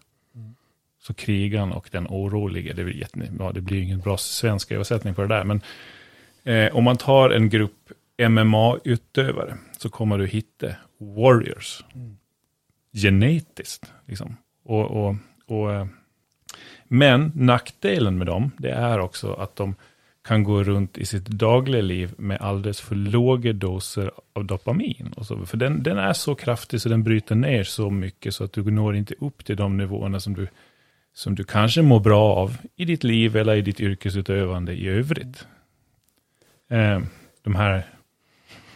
Så 1.09 1.15
krigaren 1.15 1.73
och 1.73 1.89
den 1.93 2.07
orolige, 2.07 2.73
det, 2.73 2.85
blir 2.85 3.07
ja, 3.39 3.53
det 3.53 3.61
blir 3.61 3.83
ingen 3.83 4.01
bra 4.01 4.17
svensk 4.17 4.73
översättning 4.73 5.15
på 5.15 5.23
det 5.23 5.29
där. 5.29 5.45
Men 5.45 5.61
eh, 6.45 6.77
om 6.77 6.85
man 6.85 6.97
tar 6.97 7.31
en 7.31 7.49
grupp 7.49 7.91
MMA-utövare 8.29 9.57
så 9.79 9.89
kommer 9.89 10.19
du 10.19 10.27
hitta 10.27 10.67
warriors. 10.99 11.85
Mm. 11.95 12.17
Genetiskt. 12.93 13.93
Liksom. 14.07 14.37
Och, 14.65 14.91
och, 14.91 15.15
och, 15.47 15.73
eh, 15.73 15.87
men 16.85 17.33
nackdelen 17.35 18.19
med 18.19 18.27
dem, 18.27 18.51
det 18.59 18.71
är 18.71 18.99
också 18.99 19.33
att 19.33 19.57
de 19.57 19.75
kan 20.25 20.45
gå 20.45 20.63
runt 20.63 20.99
i 20.99 21.07
sitt 21.07 21.27
dagliga 21.27 21.83
liv 21.83 22.15
med 22.19 22.41
alldeles 22.41 22.81
för 22.81 22.95
låga 22.95 23.53
doser 23.53 24.11
av 24.33 24.45
dopamin. 24.45 25.15
Och 25.17 25.27
så, 25.27 25.47
för 25.47 25.57
den, 25.57 25.83
den 25.83 25.99
är 25.99 26.13
så 26.13 26.35
kraftig 26.35 26.81
så 26.81 26.89
den 26.89 27.03
bryter 27.03 27.35
ner 27.35 27.65
så 27.65 27.91
mycket 27.91 28.35
så 28.35 28.45
att 28.45 28.53
du 28.53 28.71
når 28.71 28.97
inte 28.97 29.15
upp 29.21 29.45
till 29.45 29.57
de 29.57 29.77
nivåerna 29.77 30.21
som 30.21 30.35
du 30.35 30.49
som 31.19 31.35
du 31.35 31.45
kanske 31.45 31.83
mår 31.83 32.01
bra 32.01 32.35
av 32.35 32.57
i 32.77 32.85
ditt 32.85 33.05
liv 33.05 33.37
eller 33.37 33.57
i 33.57 33.63
ditt 33.63 33.81
yrkesutövande 33.81 34.73
i 34.73 34.89
övrigt. 34.89 35.47
Eh, 36.69 37.01
de 37.43 37.55
här 37.55 37.87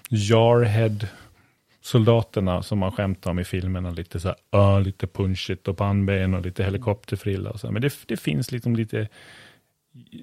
Jarhead-soldaterna 0.09 2.63
som 2.63 2.79
man 2.79 2.93
skämtar 2.93 3.31
om 3.31 3.39
i 3.39 3.45
filmerna, 3.45 3.91
lite 3.91 4.21
så 4.21 4.29
här, 4.29 4.37
uh, 4.77 4.83
lite 4.83 5.07
punchigt 5.07 5.69
och 5.69 5.77
pannben 5.77 6.35
och 6.35 6.43
lite 6.43 6.65
helikopterfrilla 6.65 7.51
och 7.51 7.61
så. 7.61 7.71
Men 7.71 7.83
det, 7.83 7.95
det 8.07 8.17
finns 8.17 8.53
liksom 8.53 8.77
lite, 8.77 9.09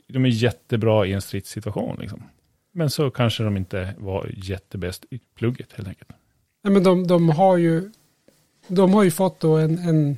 de 0.08 0.26
är 0.26 0.30
jättebra 0.30 1.06
i 1.06 1.14
en 1.14 1.22
stridssituation 1.22 1.98
liksom. 2.00 2.24
Men 2.72 2.90
så 2.90 3.12
kanske 3.12 3.44
de 3.44 3.58
inte 3.58 3.94
var 3.98 4.32
jättebäst 4.34 5.06
i 5.10 5.20
plugget 5.36 5.74
helt 5.74 5.88
enkelt. 5.88 6.10
Nej, 6.64 6.74
men 6.74 6.84
de, 6.84 7.08
de 7.08 7.30
har 7.30 7.58
ju, 7.58 7.92
de 8.68 8.94
har 8.94 9.04
ju 9.04 9.12
fått 9.12 9.40
då 9.40 9.58
en, 9.58 9.78
en 9.78 10.18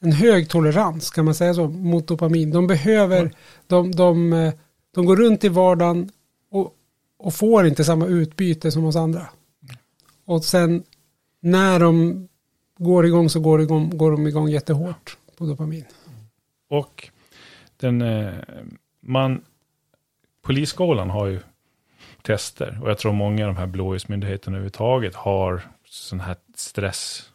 en 0.00 0.12
hög 0.12 0.48
tolerans, 0.48 1.10
kan 1.10 1.24
man 1.24 1.34
säga 1.34 1.54
så, 1.54 1.68
mot 1.68 2.08
dopamin. 2.08 2.50
De 2.50 2.66
behöver, 2.66 3.20
mm. 3.20 3.32
de, 3.66 3.92
de, 3.92 4.32
eh, 4.32 4.52
de 4.94 5.06
går 5.06 5.16
runt 5.16 5.44
i 5.44 5.48
vardagen 5.48 6.10
och, 6.50 6.74
och 7.18 7.34
får 7.34 7.66
inte 7.66 7.84
samma 7.84 8.06
utbyte 8.06 8.70
som 8.70 8.84
oss 8.84 8.96
andra. 8.96 9.26
Och 10.24 10.44
sen 10.44 10.82
när 11.40 11.80
de 11.80 12.28
går 12.78 13.06
igång 13.06 13.28
så 13.28 13.40
går, 13.40 13.62
igång, 13.62 13.98
går 13.98 14.10
de 14.10 14.26
igång 14.26 14.48
jättehårt 14.48 15.16
på 15.36 15.46
dopamin. 15.46 15.84
Och 16.68 17.08
den, 17.76 18.02
eh, 18.02 18.34
man, 19.00 19.44
polisskolan 20.42 21.10
har 21.10 21.26
ju 21.26 21.40
tester 22.22 22.78
och 22.82 22.90
jag 22.90 22.98
tror 22.98 23.12
många 23.12 23.46
av 23.46 23.54
de 23.54 23.60
här 23.60 23.66
blåljusmyndigheterna 23.66 24.56
överhuvudtaget 24.56 25.14
har 25.14 25.62
sån 25.84 26.20
här 26.20 26.36
stress 26.54 27.29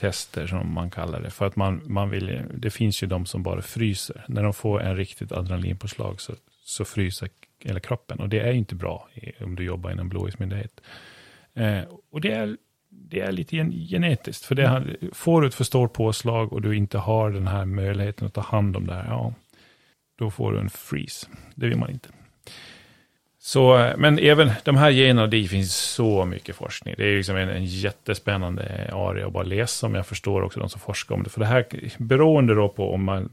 tester 0.00 0.46
som 0.46 0.74
man 0.74 0.90
kallar 0.90 1.20
det. 1.20 1.30
För 1.30 1.46
att 1.46 1.56
man, 1.56 1.82
man 1.84 2.10
vill, 2.10 2.42
det 2.54 2.70
finns 2.70 3.02
ju 3.02 3.06
de 3.06 3.26
som 3.26 3.42
bara 3.42 3.62
fryser. 3.62 4.24
När 4.28 4.42
de 4.42 4.54
får 4.54 4.82
en 4.82 4.96
riktigt 4.96 5.32
adrenalinpåslag 5.32 6.20
så, 6.20 6.32
så 6.64 6.84
fryser 6.84 7.28
hela 7.64 7.80
kroppen. 7.80 8.20
Och 8.20 8.28
det 8.28 8.40
är 8.40 8.52
inte 8.52 8.74
bra 8.74 9.08
om 9.40 9.56
du 9.56 9.64
jobbar 9.64 9.90
inom 9.90 10.08
blåljusmyndighet. 10.08 10.80
Eh, 11.54 11.82
och 12.10 12.20
det 12.20 12.32
är, 12.32 12.56
det 12.88 13.20
är 13.20 13.32
lite 13.32 13.56
gen 13.56 13.72
genetiskt. 13.72 14.44
För 14.44 14.54
det, 14.54 14.96
får 15.12 15.40
du 15.40 15.48
ett 15.48 15.54
för 15.54 15.64
stort 15.64 15.92
påslag 15.92 16.52
och 16.52 16.62
du 16.62 16.76
inte 16.76 16.98
har 16.98 17.30
den 17.30 17.46
här 17.46 17.64
möjligheten 17.64 18.26
att 18.26 18.34
ta 18.34 18.40
hand 18.40 18.76
om 18.76 18.86
det 18.86 18.94
här, 18.94 19.06
ja, 19.06 19.34
då 20.18 20.30
får 20.30 20.52
du 20.52 20.58
en 20.58 20.70
freeze. 20.70 21.26
Det 21.54 21.66
vill 21.68 21.78
man 21.78 21.90
inte. 21.90 22.08
Så, 23.42 23.78
eh, 23.78 23.96
men 23.96 24.18
även 24.18 24.50
de 24.64 24.76
här 24.76 24.90
generna, 24.90 25.26
det 25.26 25.48
finns 25.48 25.74
så 25.76 26.24
mycket 26.24 26.56
forskning. 26.56 26.94
Det 26.98 27.04
är 27.04 27.16
liksom 27.16 27.36
en, 27.36 27.48
en 27.48 27.64
jättespännande 27.64 28.90
area 28.92 29.26
att 29.26 29.32
bara 29.32 29.42
läsa, 29.42 29.86
om 29.86 29.94
jag 29.94 30.06
förstår 30.06 30.42
också 30.42 30.60
de 30.60 30.68
som 30.68 30.80
forskar 30.80 31.14
om 31.14 31.22
det. 31.22 31.30
För 31.30 31.40
det 31.40 31.46
här, 31.46 31.66
beroende 31.98 32.54
då 32.54 32.68
på 32.68 32.94
om 32.94 33.04
man 33.04 33.28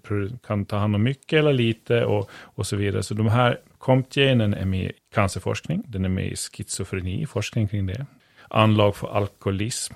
kan 0.47 0.65
ta 0.65 0.77
hand 0.77 0.95
om 0.95 1.03
mycket 1.03 1.39
eller 1.39 1.53
lite 1.53 2.05
och, 2.05 2.29
och 2.31 2.67
så 2.67 2.75
vidare. 2.75 3.03
Så 3.03 3.13
de 3.13 3.27
här 3.27 3.59
COMT-genen 3.77 4.53
är 4.53 4.65
med 4.65 4.85
i 4.85 4.91
cancerforskning, 5.13 5.83
den 5.87 6.05
är 6.05 6.09
med 6.09 6.25
i 6.25 6.35
schizofreni, 6.35 7.25
forskning 7.25 7.67
kring 7.67 7.85
det. 7.85 8.05
Anlag 8.47 8.95
för 8.95 9.07
alkoholism, 9.07 9.93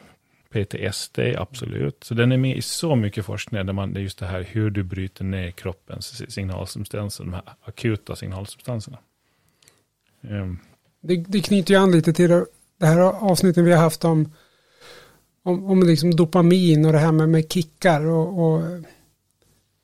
PTSD, 0.53 1.19
absolut. 1.37 2.03
Så 2.03 2.13
den 2.13 2.31
är 2.31 2.37
med 2.37 2.57
i 2.57 2.61
så 2.61 2.95
mycket 2.95 3.25
forskning, 3.25 3.65
där 3.65 3.73
man, 3.73 3.93
det 3.93 3.99
är 3.99 4.01
just 4.01 4.19
det 4.19 4.25
här 4.25 4.45
hur 4.49 4.69
du 4.69 4.83
bryter 4.83 5.23
ner 5.23 5.51
kroppens 5.51 6.31
signalsubstanser, 6.33 7.23
de 7.23 7.33
här 7.33 7.43
akuta 7.65 8.15
signalsubstanserna. 8.15 8.97
Ehm. 10.23 10.57
Det, 11.01 11.15
det 11.15 11.41
knyter 11.41 11.73
ju 11.73 11.79
an 11.79 11.91
lite 11.91 12.13
till 12.13 12.29
det 12.79 12.85
här 12.85 12.99
avsnittet 12.99 13.65
vi 13.65 13.71
har 13.71 13.81
haft 13.81 14.05
om, 14.05 14.33
om, 15.43 15.65
om 15.65 15.83
liksom 15.83 16.15
dopamin 16.15 16.85
och 16.85 16.91
det 16.91 16.99
här 16.99 17.11
med, 17.11 17.29
med 17.29 17.51
kickar 17.51 18.05
och, 18.05 18.39
och 18.39 18.61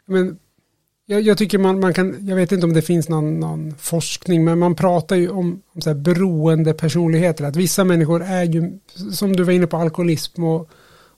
men 0.05 0.37
jag, 1.05 1.21
jag, 1.21 1.37
tycker 1.37 1.57
man, 1.57 1.79
man 1.79 1.93
kan, 1.93 2.27
jag 2.27 2.35
vet 2.35 2.51
inte 2.51 2.65
om 2.65 2.73
det 2.73 2.81
finns 2.81 3.09
någon, 3.09 3.39
någon 3.39 3.75
forskning, 3.75 4.45
men 4.45 4.59
man 4.59 4.75
pratar 4.75 5.15
ju 5.15 5.29
om, 5.29 5.61
om 5.73 5.81
så 5.81 5.89
här 5.89 5.97
beroende 5.97 6.73
personligheter. 6.73 7.45
Att 7.45 7.55
vissa 7.55 7.83
människor 7.83 8.23
är 8.23 8.43
ju, 8.43 8.79
som 9.11 9.35
du 9.35 9.43
var 9.43 9.53
inne 9.53 9.67
på, 9.67 9.77
alkoholism 9.77 10.43
och, 10.43 10.69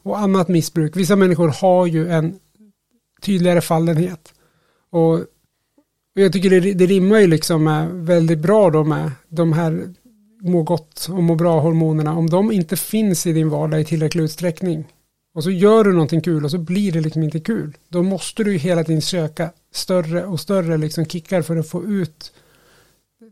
och 0.03 0.19
annat 0.19 0.47
missbruk. 0.47 0.95
Vissa 0.95 1.15
människor 1.15 1.47
har 1.47 1.87
ju 1.87 2.09
en 2.09 2.39
tydligare 3.21 3.61
fallenhet. 3.61 4.33
Och 4.89 5.19
jag 6.19 6.33
tycker 6.33 6.49
det, 6.49 6.73
det 6.73 6.85
rimmar 6.85 7.19
ju 7.19 7.27
liksom 7.27 7.87
väldigt 7.93 8.39
bra 8.39 8.69
då 8.69 8.83
med 8.83 9.11
de 9.29 9.53
här 9.53 9.93
må 10.41 10.63
gott 10.63 11.07
och 11.11 11.23
må 11.23 11.35
bra 11.35 11.59
hormonerna. 11.59 12.15
Om 12.15 12.29
de 12.29 12.51
inte 12.51 12.77
finns 12.77 13.27
i 13.27 13.33
din 13.33 13.49
vardag 13.49 13.81
i 13.81 13.85
tillräcklig 13.85 14.23
utsträckning 14.23 14.85
och 15.33 15.43
så 15.43 15.51
gör 15.51 15.83
du 15.83 15.91
någonting 15.93 16.21
kul 16.21 16.45
och 16.45 16.51
så 16.51 16.57
blir 16.57 16.91
det 16.91 17.01
liksom 17.01 17.23
inte 17.23 17.39
kul. 17.39 17.77
Då 17.87 18.03
måste 18.03 18.43
du 18.43 18.51
ju 18.51 18.57
hela 18.57 18.83
tiden 18.83 19.01
söka 19.01 19.51
större 19.73 20.25
och 20.25 20.39
större 20.39 20.77
liksom 20.77 21.05
kickar 21.05 21.41
för 21.41 21.57
att 21.57 21.69
få 21.69 21.83
ut 21.83 22.33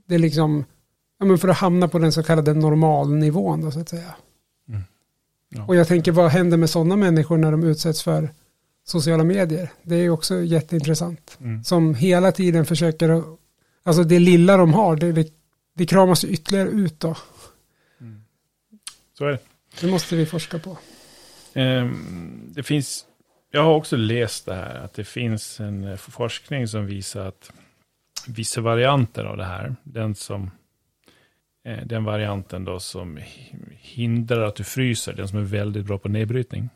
det 0.06 0.18
liksom, 0.18 0.66
ja 1.20 1.26
men 1.26 1.38
för 1.38 1.48
att 1.48 1.58
hamna 1.58 1.88
på 1.88 2.00
den 2.00 2.12
så 2.12 2.24
kallade 2.24 2.54
normalnivån 2.54 3.62
då 3.62 3.72
så 3.72 3.80
att 3.80 3.90
säga. 3.90 4.16
Mm. 4.70 4.82
Ja. 5.50 5.66
Och 5.68 5.76
jag 5.76 5.88
tänker 5.88 6.12
vad 6.12 6.32
händer 6.32 6.58
med 6.58 6.70
sådana 6.70 6.96
människor 6.96 7.38
när 7.38 7.52
de 7.52 7.64
utsätts 7.64 8.04
för 8.04 8.30
sociala 8.88 9.24
medier? 9.24 9.70
Det 9.84 9.96
är 9.96 10.10
också 10.10 10.36
jätteintressant. 10.36 11.38
Mm. 11.42 11.64
Som 11.64 11.96
hela 11.96 12.32
tiden 12.32 12.66
försöker, 12.66 13.24
alltså 13.84 14.04
det 14.04 14.20
lilla 14.20 14.58
de 14.58 14.74
har, 14.74 14.96
det, 14.96 15.12
det, 15.12 15.34
det 15.76 15.86
kramas 15.86 16.24
ytterligare 16.24 16.70
ut 16.70 17.00
då. 17.00 17.16
Mm. 18.02 18.22
Så 19.18 19.26
är 19.26 19.32
det. 19.32 19.40
Det 19.82 19.88
måste 19.88 20.16
vi 20.16 20.26
forska 20.26 20.60
på. 20.60 20.78
Um, 21.54 22.52
det 22.56 22.64
finns 22.64 23.06
jag 23.52 23.64
har 23.64 23.74
också 23.74 23.96
läst 23.96 24.46
det 24.46 24.54
här, 24.54 24.76
att 24.76 24.94
det 24.94 25.04
finns 25.04 25.60
en 25.60 25.84
eh, 25.84 25.96
forskning 25.96 26.68
som 26.68 26.86
visar 26.86 27.28
att 27.28 27.52
vissa 28.28 28.62
varianter 28.62 29.26
av 29.26 29.38
det 29.38 29.46
här, 29.46 29.76
den 29.84 30.16
som 30.16 30.52
eh, 31.66 31.86
den 31.86 32.04
varianten 32.04 32.66
då 32.66 32.80
som 32.80 33.20
hindrar 33.70 34.42
att 34.42 34.56
du 34.56 34.64
fryser, 34.64 35.14
den 35.14 35.28
som 35.28 35.38
är 35.38 35.44
väldigt 35.44 35.86
bra 35.86 35.98
på 35.98 36.10
nedbrytning, 36.10 36.70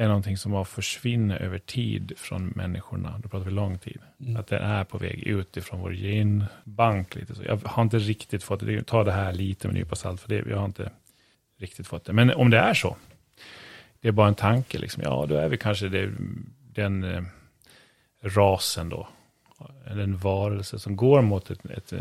är 0.00 0.08
någonting 0.08 0.36
som 0.36 0.52
har 0.52 0.64
försvunnit 0.64 1.40
över 1.40 1.58
tid 1.58 2.12
från 2.16 2.46
människorna. 2.46 3.18
Då 3.18 3.28
pratar 3.28 3.44
vi 3.44 3.50
lång 3.50 3.78
tid. 3.78 3.98
Mm. 4.20 4.36
Att 4.36 4.46
den 4.46 4.62
är 4.62 4.84
på 4.84 4.98
väg 4.98 5.22
ut 5.22 5.56
ifrån 5.56 5.80
vår 5.80 5.92
genbank. 5.92 7.14
Lite 7.14 7.34
så. 7.34 7.42
Jag 7.44 7.60
har 7.64 7.82
inte 7.82 7.98
riktigt 7.98 8.42
fått 8.42 8.60
det. 8.60 8.86
Ta 8.86 9.04
det 9.04 9.12
här 9.12 9.32
lite 9.32 9.68
med 9.68 9.74
nypa 9.74 9.96
salt, 9.96 10.20
för 10.20 10.28
det, 10.28 10.50
jag 10.50 10.56
har 10.56 10.64
inte 10.64 10.90
riktigt 11.58 11.86
fått 11.86 12.04
det. 12.04 12.12
Men 12.12 12.30
om 12.30 12.50
det 12.50 12.58
är 12.58 12.74
så, 12.74 12.96
det 14.00 14.08
är 14.08 14.12
bara 14.12 14.28
en 14.28 14.34
tanke. 14.34 14.78
Liksom. 14.78 15.02
Ja, 15.02 15.26
då 15.28 15.34
är 15.34 15.48
vi 15.48 15.56
kanske 15.56 15.88
det, 15.88 16.10
den 16.72 17.04
eh, 17.04 17.22
rasen 18.22 18.88
då. 18.88 19.08
Eller 19.86 20.02
en 20.02 20.16
varelse 20.16 20.78
som 20.78 20.96
går 20.96 21.22
mot 21.22 21.50
ett, 21.50 21.64
ett, 21.64 21.92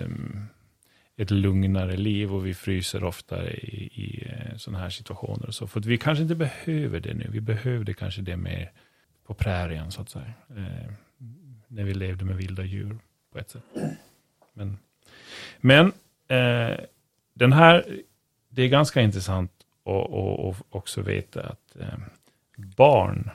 ett 1.20 1.32
lugnare 1.32 1.98
liv 1.98 2.34
och 2.34 2.46
vi 2.46 2.54
fryser 2.54 3.04
oftare 3.04 3.54
i, 3.54 3.86
i 3.86 4.28
eh, 4.30 4.58
sådana 4.58 4.84
här 4.84 4.90
situationer. 4.90 5.48
Och 5.48 5.56
så. 5.56 5.68
För 5.68 5.80
vi 5.80 5.98
kanske 5.98 6.22
inte 6.22 6.36
behöver 6.36 7.00
det 7.00 7.14
nu. 7.14 7.28
Vi 7.32 7.42
behövde 7.42 7.94
kanske 7.94 8.22
det 8.22 8.38
mer 8.38 8.72
på 9.26 9.34
prärien 9.34 9.92
så 9.92 10.02
att 10.02 10.10
säga. 10.10 10.34
Eh, 10.50 10.92
när 11.68 11.84
vi 11.84 11.94
levde 11.94 12.26
med 12.26 12.36
vilda 12.36 12.64
djur 12.64 12.98
på 13.32 13.40
ett 13.40 13.50
sätt. 13.50 13.64
Men, 14.54 14.78
men 15.58 15.86
eh, 16.28 16.80
den 17.34 17.54
här, 17.54 18.02
det 18.50 18.64
är 18.64 18.68
ganska 18.68 19.02
intressant 19.02 19.52
och, 19.84 20.10
och, 20.10 20.50
och 20.50 20.56
också 20.70 21.02
veta 21.02 21.44
att 21.44 21.76
eh, 21.80 22.00
barn 22.56 23.30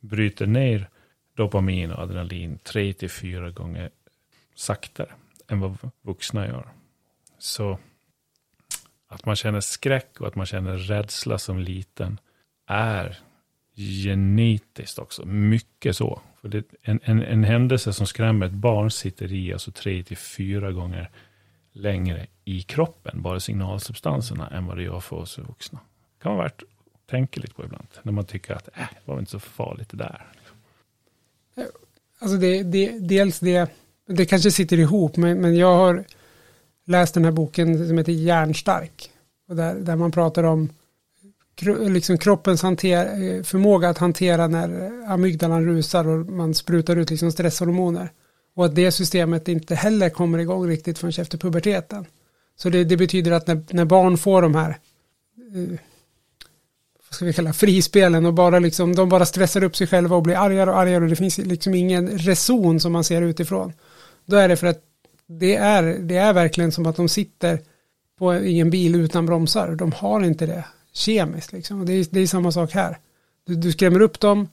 bryter 0.00 0.46
ner 0.46 0.88
dopamin 1.34 1.90
och 1.90 2.02
adrenalin 2.02 2.58
tre 2.62 2.92
till 2.92 3.10
fyra 3.10 3.50
gånger 3.50 3.90
saktare 4.54 5.10
än 5.48 5.60
vad 5.60 5.90
vuxna 6.02 6.46
gör. 6.46 6.68
Så 7.42 7.78
att 9.08 9.26
man 9.26 9.36
känner 9.36 9.60
skräck 9.60 10.20
och 10.20 10.26
att 10.26 10.34
man 10.34 10.46
känner 10.46 10.76
rädsla 10.76 11.38
som 11.38 11.58
liten 11.58 12.20
är 12.66 13.18
genetiskt 13.76 14.98
också. 14.98 15.24
Mycket 15.26 15.96
så. 15.96 16.20
För 16.40 16.48
det, 16.48 16.64
en, 16.82 17.00
en, 17.04 17.22
en 17.22 17.44
händelse 17.44 17.92
som 17.92 18.06
skrämmer 18.06 18.46
ett 18.46 18.52
barn 18.52 18.90
sitter 18.90 19.32
i 19.32 19.52
alltså 19.52 19.70
tre 19.70 20.02
till 20.02 20.16
fyra 20.16 20.72
gånger 20.72 21.10
längre 21.72 22.26
i 22.44 22.62
kroppen, 22.62 23.22
bara 23.22 23.40
signalsubstanserna, 23.40 24.48
än 24.48 24.66
vad 24.66 24.76
det 24.76 24.82
gör 24.82 25.00
för 25.00 25.16
oss 25.16 25.38
vuxna. 25.38 25.78
Det 26.18 26.22
kan 26.22 26.36
vara 26.36 26.44
värt 26.44 26.62
att 26.62 27.06
tänka 27.06 27.40
lite 27.40 27.54
på 27.54 27.64
ibland, 27.64 27.88
när 28.02 28.12
man 28.12 28.24
tycker 28.24 28.54
att 28.54 28.68
äh, 28.74 28.88
det 29.04 29.12
var 29.12 29.18
inte 29.18 29.30
så 29.30 29.40
farligt 29.40 29.88
det 29.88 29.96
där. 29.96 30.26
Alltså 32.18 32.36
det, 32.36 32.62
det, 32.62 32.98
dels 32.98 33.40
det, 33.40 33.70
det 34.06 34.26
kanske 34.26 34.50
sitter 34.50 34.78
ihop, 34.78 35.16
men, 35.16 35.40
men 35.40 35.56
jag 35.56 35.76
har 35.76 36.04
läst 36.86 37.14
den 37.14 37.24
här 37.24 37.32
boken 37.32 37.88
som 37.88 37.98
heter 37.98 38.12
Järnstark, 38.12 39.10
och 39.48 39.56
där, 39.56 39.74
där 39.74 39.96
man 39.96 40.12
pratar 40.12 40.42
om 40.42 40.68
liksom 41.80 42.18
kroppens 42.18 42.62
hanter, 42.62 43.22
eh, 43.22 43.42
förmåga 43.42 43.88
att 43.88 43.98
hantera 43.98 44.46
när 44.48 44.90
amygdalan 45.08 45.64
rusar 45.64 46.08
och 46.08 46.26
man 46.26 46.54
sprutar 46.54 46.96
ut 46.96 47.10
liksom 47.10 47.32
stresshormoner. 47.32 48.12
Och 48.54 48.64
att 48.64 48.74
det 48.74 48.92
systemet 48.92 49.48
inte 49.48 49.74
heller 49.74 50.10
kommer 50.10 50.38
igång 50.38 50.68
riktigt 50.68 50.98
förrän 50.98 51.22
efter 51.22 51.38
puberteten. 51.38 52.06
Så 52.56 52.68
det, 52.68 52.84
det 52.84 52.96
betyder 52.96 53.32
att 53.32 53.46
när, 53.46 53.62
när, 53.70 53.84
barn 53.84 54.18
får 54.18 54.42
de 54.42 54.54
här, 54.54 54.70
eh, 54.70 55.78
vad 57.08 57.14
ska 57.16 57.24
vi 57.24 57.32
kalla 57.32 57.52
frispelen 57.52 58.26
och 58.26 58.34
bara 58.34 58.58
liksom, 58.58 58.94
de 58.94 59.08
bara 59.08 59.26
stressar 59.26 59.64
upp 59.64 59.76
sig 59.76 59.86
själva 59.86 60.16
och 60.16 60.22
blir 60.22 60.36
argare 60.36 60.70
och 60.70 60.78
argare 60.78 61.04
och 61.04 61.10
det 61.10 61.16
finns 61.16 61.38
liksom 61.38 61.74
ingen 61.74 62.18
reson 62.18 62.80
som 62.80 62.92
man 62.92 63.04
ser 63.04 63.22
utifrån. 63.22 63.72
Då 64.26 64.36
är 64.36 64.48
det 64.48 64.56
för 64.56 64.66
att 64.66 64.91
det 65.38 65.56
är, 65.56 65.82
det 65.82 66.16
är 66.16 66.32
verkligen 66.32 66.72
som 66.72 66.86
att 66.86 66.96
de 66.96 67.08
sitter 67.08 67.58
på, 68.18 68.34
i 68.34 68.60
en 68.60 68.70
bil 68.70 68.94
utan 68.94 69.26
bromsar. 69.26 69.74
De 69.74 69.92
har 69.92 70.24
inte 70.24 70.46
det 70.46 70.64
kemiskt 70.92 71.52
liksom. 71.52 71.80
Och 71.80 71.86
det, 71.86 71.92
är, 71.92 72.06
det 72.10 72.20
är 72.20 72.26
samma 72.26 72.52
sak 72.52 72.72
här. 72.72 72.98
Du, 73.46 73.54
du 73.54 73.72
skrämmer 73.72 74.00
upp 74.00 74.20
dem, 74.20 74.48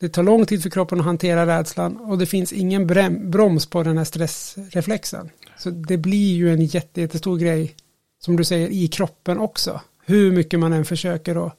det 0.00 0.08
tar 0.08 0.22
lång 0.22 0.46
tid 0.46 0.62
för 0.62 0.70
kroppen 0.70 1.00
att 1.00 1.06
hantera 1.06 1.46
rädslan 1.58 1.96
och 1.96 2.18
det 2.18 2.26
finns 2.26 2.52
ingen 2.52 2.86
broms 3.30 3.66
på 3.66 3.82
den 3.82 3.98
här 3.98 4.04
stressreflexen. 4.04 5.30
Så 5.58 5.70
det 5.70 5.96
blir 5.96 6.34
ju 6.34 6.52
en 6.52 6.64
jätte, 6.64 7.00
jättestor 7.00 7.38
grej, 7.38 7.74
som 8.18 8.36
du 8.36 8.44
säger, 8.44 8.68
i 8.68 8.88
kroppen 8.88 9.38
också. 9.38 9.80
Hur 10.04 10.32
mycket 10.32 10.60
man 10.60 10.72
än 10.72 10.84
försöker 10.84 11.46
att 11.46 11.58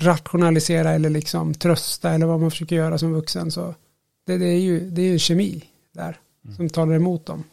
rationalisera 0.00 0.92
eller 0.92 1.10
liksom 1.10 1.54
trösta 1.54 2.10
eller 2.10 2.26
vad 2.26 2.40
man 2.40 2.50
försöker 2.50 2.76
göra 2.76 2.98
som 2.98 3.12
vuxen. 3.12 3.50
Så 3.50 3.74
det, 4.26 4.38
det 4.38 4.46
är 4.46 4.58
ju 4.58 4.90
det 4.90 5.02
är 5.02 5.12
en 5.12 5.18
kemi 5.18 5.64
där 5.92 6.20
mm. 6.44 6.56
som 6.56 6.68
talar 6.68 6.94
emot 6.94 7.26
dem. 7.26 7.44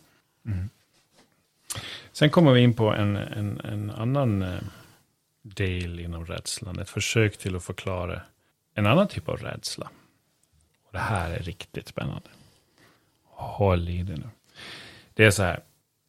Mm. 0.46 0.70
Sen 2.12 2.30
kommer 2.30 2.52
vi 2.52 2.62
in 2.62 2.74
på 2.74 2.94
en, 2.94 3.16
en, 3.16 3.60
en 3.60 3.92
annan 3.92 4.42
eh, 4.42 4.60
del 5.42 6.00
inom 6.00 6.26
rädslan. 6.26 6.80
Ett 6.80 6.90
försök 6.90 7.38
till 7.38 7.56
att 7.56 7.64
förklara 7.64 8.22
en 8.76 8.86
annan 8.86 9.08
typ 9.08 9.30
av 9.30 9.38
rädsla. 9.38 9.90
Och 10.84 10.94
det 10.94 11.00
här 11.00 11.32
är 11.32 11.40
riktigt 11.40 11.88
spännande. 11.88 12.30
Håll 13.24 13.90
i 13.90 14.04
det 14.04 14.16
nu. 14.16 14.30
Det 15.14 15.26
är 15.26 15.32
så 15.32 15.44
här. 15.44 15.60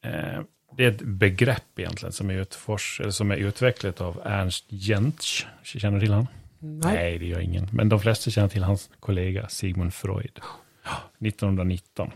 Eh, 0.05 0.43
det 0.77 0.85
är 0.85 0.89
ett 0.89 1.03
begrepp 1.03 1.79
egentligen 1.79 2.13
som 2.13 2.31
är, 2.31 2.35
utfors, 2.35 3.01
eller 3.01 3.11
som 3.11 3.31
är 3.31 3.37
utvecklat 3.37 4.01
av 4.01 4.23
Ernst 4.25 4.65
Jentsch. 4.69 5.47
Känner 5.63 5.95
du 5.95 6.01
till 6.01 6.13
honom? 6.13 6.27
Nej. 6.59 6.95
Nej, 6.95 7.19
det 7.19 7.27
gör 7.27 7.41
ingen. 7.41 7.69
Men 7.73 7.89
de 7.89 8.01
flesta 8.01 8.31
känner 8.31 8.49
till 8.49 8.63
hans 8.63 8.91
kollega 9.01 9.49
Sigmund 9.49 9.95
Freud. 9.95 10.41
1919 11.19 12.13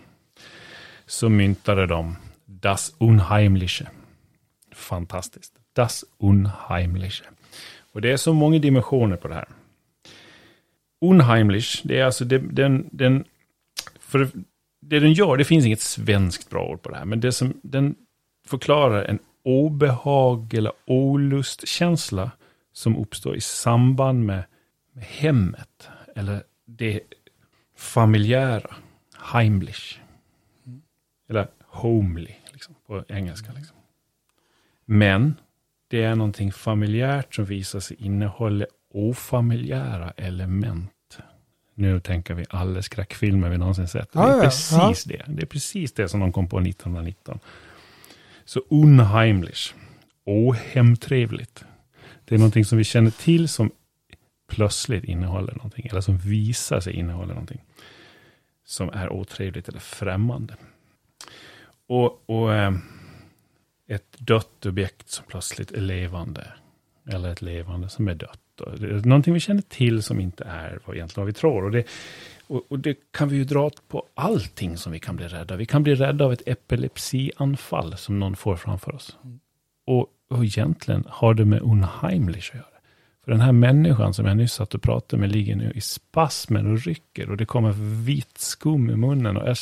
så 1.06 1.28
myntade 1.28 1.86
de 1.86 2.16
Das 2.46 2.94
Unheimliche. 2.98 3.86
Fantastiskt. 4.72 5.52
Das 5.72 6.04
Unheimliche. 6.18 7.24
Och 7.92 8.00
det 8.00 8.12
är 8.12 8.16
så 8.16 8.32
många 8.32 8.58
dimensioner 8.58 9.16
på 9.16 9.28
det 9.28 9.34
här. 9.34 9.48
Unheimlich, 11.00 11.82
det 11.84 12.00
är 12.00 12.04
alltså 12.04 12.24
det, 12.24 12.38
den, 12.38 12.88
den, 12.92 13.24
för 13.98 14.28
det 14.80 15.00
den 15.00 15.12
gör, 15.12 15.36
det 15.36 15.44
finns 15.44 15.66
inget 15.66 15.80
svenskt 15.80 16.50
bra 16.50 16.68
ord 16.68 16.82
på 16.82 16.88
det 16.90 16.96
här, 16.96 17.04
men 17.04 17.20
det 17.20 17.32
som 17.32 17.60
den 17.62 17.94
förklarar 18.46 19.04
en 19.04 19.18
obehag 19.42 20.54
eller 20.54 20.72
olustkänsla 20.84 22.30
som 22.72 22.96
uppstår 22.96 23.36
i 23.36 23.40
samband 23.40 24.24
med, 24.24 24.44
med 24.92 25.04
hemmet 25.04 25.88
eller 26.16 26.42
det 26.64 27.00
familjära, 27.76 28.74
heimlich. 29.18 30.00
Eller 31.28 31.48
homely, 31.66 32.34
liksom, 32.52 32.74
på 32.86 33.04
engelska. 33.08 33.52
Liksom. 33.52 33.76
Men 34.84 35.34
det 35.88 36.02
är 36.02 36.14
någonting 36.14 36.52
familjärt 36.52 37.34
som 37.34 37.44
visar 37.44 37.80
sig 37.80 37.96
innehålla 38.00 38.66
ofamiljära 38.94 40.10
element. 40.10 40.90
Nu 41.74 42.00
tänker 42.00 42.34
vi 42.34 42.44
alla 42.50 42.82
skräckfilmer 42.82 43.48
vi 43.48 43.58
någonsin 43.58 43.88
sett. 43.88 44.12
Det 44.12 44.18
är 44.18 44.40
precis 44.40 45.04
det. 45.04 45.22
Det 45.26 45.42
är 45.42 45.46
precis 45.46 45.92
det 45.92 46.08
som 46.08 46.20
de 46.20 46.32
kom 46.32 46.48
på 46.48 46.58
1919. 46.58 47.38
Så 48.44 48.62
unheimlich, 48.70 49.74
ohemtrevligt. 50.24 51.64
Det 52.24 52.34
är 52.34 52.38
någonting 52.38 52.64
som 52.64 52.78
vi 52.78 52.84
känner 52.84 53.10
till 53.10 53.48
som 53.48 53.70
plötsligt 54.48 55.04
innehåller 55.04 55.54
någonting, 55.54 55.86
eller 55.86 56.00
som 56.00 56.18
visar 56.18 56.80
sig 56.80 56.92
innehålla 56.92 57.32
någonting. 57.34 57.60
som 58.64 58.90
är 58.90 59.12
otrevligt 59.12 59.68
eller 59.68 59.80
främmande. 59.80 60.56
Och, 61.86 62.30
och 62.30 62.54
eh, 62.54 62.72
ett 63.88 64.18
dött 64.18 64.66
objekt 64.66 65.08
som 65.08 65.24
plötsligt 65.28 65.70
är 65.70 65.80
levande. 65.80 66.46
Eller 67.08 67.32
ett 67.32 67.42
levande 67.42 67.88
som 67.88 68.08
är 68.08 68.14
dött. 68.14 68.40
Någonting 69.04 69.34
vi 69.34 69.40
känner 69.40 69.62
till 69.62 70.02
som 70.02 70.20
inte 70.20 70.44
är 70.44 70.78
vad 70.84 70.96
egentligen 70.96 71.26
vi 71.26 71.32
tror. 71.32 71.64
Och 71.64 71.70
det, 71.70 71.84
och, 72.46 72.62
och, 72.68 72.78
det 72.78 72.98
kan 73.10 73.28
vi 73.28 73.36
ju 73.36 73.44
dra 73.44 73.70
på 73.88 74.06
allting 74.14 74.76
som 74.76 74.92
vi 74.92 74.98
kan 74.98 75.16
bli 75.16 75.28
rädda. 75.28 75.56
Vi 75.56 75.66
kan 75.66 75.82
bli 75.82 75.94
rädda 75.94 76.24
av 76.24 76.32
ett 76.32 76.42
epilepsianfall 76.46 77.96
som 77.96 78.18
någon 78.18 78.36
får 78.36 78.56
framför 78.56 78.94
oss. 78.94 79.16
Mm. 79.24 79.40
Och, 79.86 80.06
och 80.30 80.44
egentligen 80.44 81.04
har 81.08 81.34
det 81.34 81.44
med 81.44 81.62
unheimlich 81.62 82.50
att 82.50 82.54
göra. 82.54 82.73
För 83.24 83.32
den 83.32 83.40
här 83.40 83.52
människan 83.52 84.14
som 84.14 84.26
jag 84.26 84.36
nyss 84.36 84.52
satt 84.52 84.74
och 84.74 84.82
pratade 84.82 85.20
med 85.20 85.32
ligger 85.32 85.56
nu 85.56 85.72
i 85.74 85.80
spasmer 85.80 86.66
och 86.66 86.84
rycker 86.84 87.30
och 87.30 87.36
det 87.36 87.46
kommer 87.46 87.72
vitt 88.04 88.38
skum 88.38 88.90
i 88.90 88.96
munnen. 88.96 89.36
Och 89.36 89.48
jag, 89.48 89.56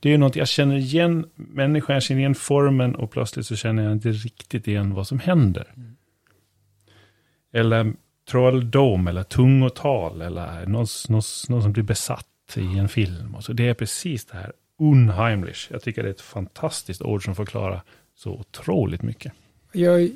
det 0.00 0.08
är 0.08 0.10
ju 0.10 0.18
något, 0.18 0.36
jag 0.36 0.48
känner 0.48 0.76
igen 0.76 1.26
människan, 1.34 1.94
jag 1.94 2.02
känner 2.02 2.20
igen 2.20 2.34
formen 2.34 2.94
och 2.94 3.10
plötsligt 3.10 3.46
så 3.46 3.56
känner 3.56 3.82
jag 3.82 3.92
inte 3.92 4.10
riktigt 4.10 4.68
igen 4.68 4.94
vad 4.94 5.06
som 5.06 5.18
händer. 5.18 5.72
Mm. 5.76 5.96
Eller 7.52 7.92
trolldom 8.30 9.06
eller 9.06 9.22
tungotal 9.22 10.22
eller 10.22 10.66
någon, 10.66 10.86
någon, 11.08 11.22
någon 11.48 11.62
som 11.62 11.72
blir 11.72 11.82
besatt 11.82 12.26
i 12.56 12.78
en 12.78 12.88
film. 12.88 13.34
Och 13.34 13.44
så 13.44 13.52
det 13.52 13.68
är 13.68 13.74
precis 13.74 14.24
det 14.24 14.36
här 14.36 14.52
unheimlich. 14.78 15.68
Jag 15.70 15.82
tycker 15.82 16.02
det 16.02 16.08
är 16.08 16.12
ett 16.12 16.20
fantastiskt 16.20 17.02
ord 17.02 17.24
som 17.24 17.34
förklarar 17.34 17.82
så 18.14 18.30
otroligt 18.30 19.02
mycket. 19.02 19.32
Jag, 19.72 20.10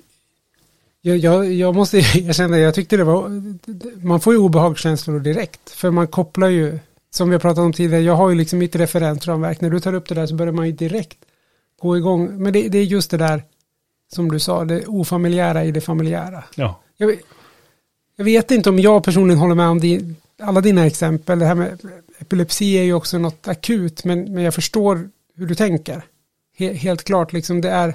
jag, 1.03 1.17
jag, 1.17 1.53
jag 1.53 1.75
måste 1.75 1.99
erkänna, 2.15 2.59
jag 2.59 2.75
tyckte 2.75 2.97
det 2.97 3.05
var, 3.05 3.43
man 4.07 4.21
får 4.21 4.33
ju 4.33 4.39
obehagskänslor 4.39 5.21
direkt. 5.21 5.71
För 5.71 5.91
man 5.91 6.07
kopplar 6.07 6.49
ju, 6.49 6.79
som 7.11 7.29
vi 7.29 7.35
har 7.35 7.41
pratat 7.41 7.63
om 7.63 7.73
tidigare, 7.73 8.03
jag 8.03 8.15
har 8.15 8.31
ju 8.31 8.37
liksom 8.37 8.59
mitt 8.59 8.77
referensramverk. 8.77 9.61
När 9.61 9.71
du 9.71 9.81
tar 9.81 9.95
upp 9.95 10.09
det 10.09 10.15
där 10.15 10.27
så 10.27 10.35
börjar 10.35 10.53
man 10.53 10.67
ju 10.67 10.73
direkt 10.73 11.19
gå 11.81 11.97
igång. 11.97 12.43
Men 12.43 12.53
det, 12.53 12.69
det 12.69 12.79
är 12.79 12.85
just 12.85 13.11
det 13.11 13.17
där, 13.17 13.43
som 14.13 14.31
du 14.31 14.39
sa, 14.39 14.65
det 14.65 14.87
ofamiljära 14.87 15.65
i 15.65 15.71
det 15.71 15.81
familjära. 15.81 16.45
Ja. 16.55 16.81
Jag, 16.97 17.17
jag 18.17 18.25
vet 18.25 18.51
inte 18.51 18.69
om 18.69 18.79
jag 18.79 19.05
personligen 19.05 19.39
håller 19.39 19.55
med 19.55 19.69
om 19.69 19.81
din, 19.81 20.17
alla 20.43 20.61
dina 20.61 20.87
exempel. 20.87 21.39
Det 21.39 21.47
här 21.47 21.55
med 21.55 21.79
epilepsi 22.19 22.79
är 22.79 22.83
ju 22.83 22.95
också 22.95 23.19
något 23.19 23.49
akut, 23.49 24.05
men, 24.05 24.35
men 24.35 24.45
jag 24.45 24.55
förstår 24.55 25.09
hur 25.35 25.47
du 25.47 25.55
tänker. 25.55 26.03
He, 26.57 26.73
helt 26.73 27.05
klart, 27.05 27.33
liksom 27.33 27.61
det 27.61 27.71
är 27.71 27.95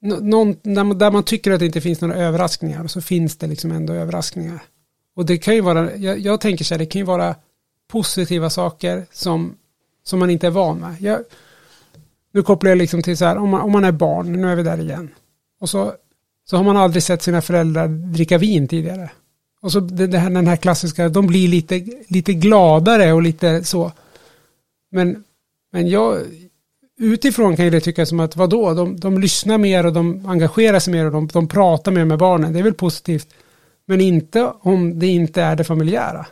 någon, 0.00 0.56
där, 0.62 1.10
man 1.10 1.22
tycker 1.22 1.52
att 1.52 1.60
det 1.60 1.66
inte 1.66 1.80
finns 1.80 2.00
några 2.00 2.14
överraskningar 2.14 2.86
så 2.86 3.00
finns 3.00 3.36
det 3.36 3.46
liksom 3.46 3.72
ändå 3.72 3.92
överraskningar. 3.92 4.62
Och 5.16 5.26
det 5.26 5.38
kan 5.38 5.54
ju 5.54 5.60
vara, 5.60 5.96
jag, 5.96 6.18
jag 6.18 6.40
tänker 6.40 6.64
så 6.64 6.74
här, 6.74 6.78
det 6.78 6.86
kan 6.86 7.00
ju 7.00 7.04
vara 7.04 7.34
positiva 7.88 8.50
saker 8.50 9.06
som, 9.12 9.56
som 10.04 10.18
man 10.18 10.30
inte 10.30 10.46
är 10.46 10.50
van 10.50 10.78
med. 10.78 10.96
Jag, 11.00 11.20
nu 12.32 12.42
kopplar 12.42 12.70
jag 12.70 12.78
liksom 12.78 13.02
till 13.02 13.16
så 13.16 13.24
här, 13.24 13.36
om 13.36 13.48
man, 13.48 13.60
om 13.60 13.72
man 13.72 13.84
är 13.84 13.92
barn, 13.92 14.32
nu 14.32 14.50
är 14.50 14.56
vi 14.56 14.62
där 14.62 14.80
igen. 14.80 15.08
Och 15.60 15.70
så, 15.70 15.92
så 16.50 16.56
har 16.56 16.64
man 16.64 16.76
aldrig 16.76 17.02
sett 17.02 17.22
sina 17.22 17.42
föräldrar 17.42 17.88
dricka 17.88 18.38
vin 18.38 18.68
tidigare. 18.68 19.10
Och 19.60 19.72
så 19.72 19.80
det, 19.80 20.06
det 20.06 20.18
här, 20.18 20.30
den 20.30 20.46
här 20.46 20.56
klassiska, 20.56 21.08
de 21.08 21.26
blir 21.26 21.48
lite, 21.48 21.86
lite 22.08 22.32
gladare 22.32 23.12
och 23.12 23.22
lite 23.22 23.64
så. 23.64 23.92
Men, 24.90 25.24
men 25.72 25.88
jag, 25.88 26.20
utifrån 26.98 27.56
kan 27.56 27.70
det 27.70 27.80
tyckas 27.80 28.08
som 28.08 28.20
att 28.20 28.36
vadå, 28.36 28.74
de, 28.74 29.00
de 29.00 29.20
lyssnar 29.20 29.58
mer 29.58 29.86
och 29.86 29.92
de 29.92 30.26
engagerar 30.26 30.78
sig 30.78 30.92
mer 30.92 31.06
och 31.06 31.12
de, 31.12 31.26
de 31.26 31.48
pratar 31.48 31.92
mer 31.92 32.04
med 32.04 32.18
barnen. 32.18 32.52
Det 32.52 32.58
är 32.58 32.62
väl 32.62 32.74
positivt. 32.74 33.34
Men 33.86 34.00
inte 34.00 34.52
om 34.60 34.98
det 34.98 35.06
inte 35.06 35.42
är 35.42 35.56
det 35.56 35.64
familjära. 35.64 36.26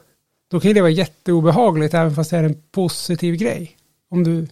Då 0.51 0.61
kan 0.61 0.75
det 0.75 0.81
vara 0.81 0.91
jätteobehagligt 0.91 1.95
även 1.95 2.15
fast 2.15 2.31
det 2.31 2.37
är 2.37 2.45
en 2.45 2.63
positiv 2.71 3.35
grej. 3.35 3.77
Om 4.11 4.25
du, 4.25 4.31
mm. 4.31 4.51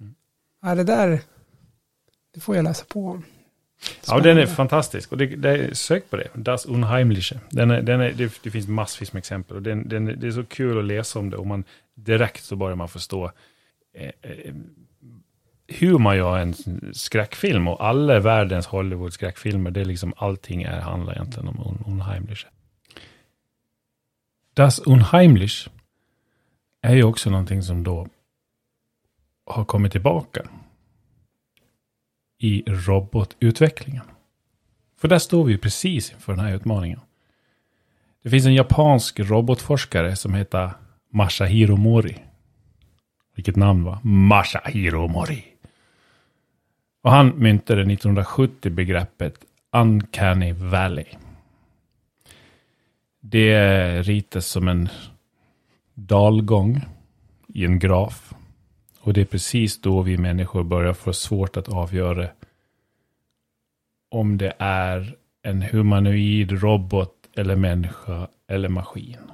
Mm. 0.00 0.14
är 0.62 0.76
det 0.76 0.84
där, 0.84 1.20
det 2.34 2.40
får 2.40 2.56
jag 2.56 2.64
läsa 2.64 2.84
på 2.88 3.06
om. 3.06 3.24
Ja, 4.06 4.20
den 4.20 4.38
är 4.38 4.46
fantastisk. 4.46 5.12
Och 5.12 5.18
det, 5.18 5.26
det, 5.26 5.74
sök 5.74 6.10
på 6.10 6.16
det. 6.16 6.28
Das 6.34 6.66
Unheimliche. 6.66 7.40
Den 7.50 7.70
är, 7.70 7.82
den 7.82 8.00
är, 8.00 8.12
det, 8.12 8.32
det 8.42 8.50
finns 8.50 8.68
massvis 8.68 9.12
med 9.12 9.18
exempel. 9.18 9.56
Och 9.56 9.62
den, 9.62 9.88
den, 9.88 10.20
det 10.20 10.26
är 10.26 10.30
så 10.30 10.44
kul 10.44 10.78
att 10.78 10.84
läsa 10.84 11.18
om 11.18 11.30
det. 11.30 11.36
Och 11.36 11.46
man 11.46 11.64
direkt 11.94 12.44
så 12.44 12.56
börjar 12.56 12.76
man 12.76 12.88
förstå 12.88 13.30
eh, 13.94 14.10
eh, 14.22 14.54
hur 15.70 15.98
man 15.98 16.16
gör 16.16 16.38
en 16.38 16.54
skräckfilm. 16.94 17.68
Och 17.68 17.84
alla 17.84 18.20
världens 18.20 18.66
Hollywood-skräckfilmer, 18.66 19.70
det 19.70 19.80
är 19.80 19.84
liksom 19.84 20.14
allting 20.16 20.62
är, 20.62 20.80
handlar 20.80 21.12
egentligen 21.12 21.48
om 21.48 21.60
un, 21.60 21.92
Unheimlich. 21.92 22.46
Das 24.54 24.78
Unheimlich 24.78 25.68
är 26.82 26.94
ju 26.94 27.04
också 27.04 27.30
någonting 27.30 27.62
som 27.62 27.84
då 27.84 28.08
har 29.46 29.64
kommit 29.64 29.92
tillbaka 29.92 30.42
i 32.38 32.62
robotutvecklingen. 32.66 34.04
För 34.96 35.08
där 35.08 35.18
står 35.18 35.44
vi 35.44 35.58
precis 35.58 36.12
inför 36.12 36.32
den 36.32 36.44
här 36.44 36.54
utmaningen. 36.54 37.00
Det 38.22 38.30
finns 38.30 38.46
en 38.46 38.54
japansk 38.54 39.20
robotforskare 39.20 40.16
som 40.16 40.34
heter 40.34 40.70
Masahiro 41.12 41.76
Mori. 41.76 42.18
Vilket 43.34 43.56
namn 43.56 43.84
va? 43.84 44.00
Masahiro 44.02 45.08
Mori. 45.08 45.49
Och 47.02 47.10
han 47.10 47.38
myntade 47.38 47.80
1970 47.80 48.70
begreppet 48.72 49.34
Uncanny 49.72 50.52
Valley. 50.52 51.06
Det 53.20 54.02
ritas 54.02 54.46
som 54.46 54.68
en 54.68 54.88
dalgång 55.94 56.80
i 57.48 57.64
en 57.64 57.78
graf 57.78 58.34
och 59.00 59.12
det 59.12 59.20
är 59.20 59.24
precis 59.24 59.80
då 59.80 60.02
vi 60.02 60.18
människor 60.18 60.64
börjar 60.64 60.92
få 60.92 61.12
svårt 61.12 61.56
att 61.56 61.68
avgöra 61.68 62.28
om 64.08 64.38
det 64.38 64.52
är 64.58 65.16
en 65.42 65.62
humanoid 65.62 66.62
robot 66.62 67.14
eller 67.36 67.56
människa 67.56 68.28
eller 68.48 68.68
maskin. 68.68 69.30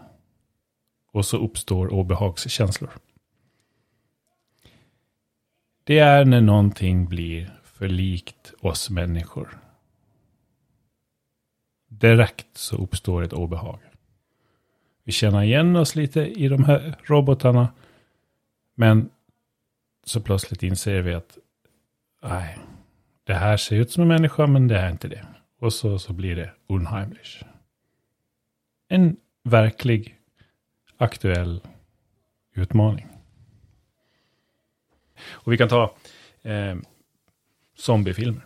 Och 1.13 1.27
så 1.27 1.37
uppstår 1.37 1.93
obehagskänslor. 1.93 2.91
Det 5.85 5.99
är 5.99 6.25
när 6.25 6.41
någonting 6.41 7.09
blir 7.09 7.56
för 7.79 7.89
likt 7.89 8.55
oss 8.61 8.91
människor. 8.91 9.59
Direkt 11.89 12.57
så 12.57 12.77
uppstår 12.77 13.23
ett 13.23 13.33
obehag. 13.33 13.81
Vi 15.05 15.13
känner 15.13 15.43
igen 15.43 15.77
oss 15.77 15.97
lite 15.97 16.21
i 16.21 16.49
de 16.49 16.65
här 16.65 16.99
robotarna. 17.03 17.73
Men 18.75 19.11
så 20.05 20.21
plötsligt 20.21 20.63
inser 20.63 21.03
vi 21.03 21.15
att 21.15 21.39
nej, 22.23 22.59
det 23.25 23.35
här 23.35 23.57
ser 23.57 23.77
ut 23.77 23.91
som 23.91 24.03
en 24.03 24.09
människa 24.09 24.47
men 24.47 24.69
det 24.69 24.79
är 24.79 24.91
inte 24.91 25.09
det. 25.09 25.27
Och 25.59 25.73
så, 25.73 25.99
så 25.99 26.13
blir 26.13 26.37
det 26.37 26.53
unheimlich. 26.67 27.43
En 28.89 29.17
verklig, 29.43 30.19
aktuell 30.97 31.61
utmaning. 32.55 33.07
Och 35.29 35.53
vi 35.53 35.59
kan 35.59 35.69
ta 35.69 35.95
eh, 36.43 36.77
zombiefilmer. 37.77 38.43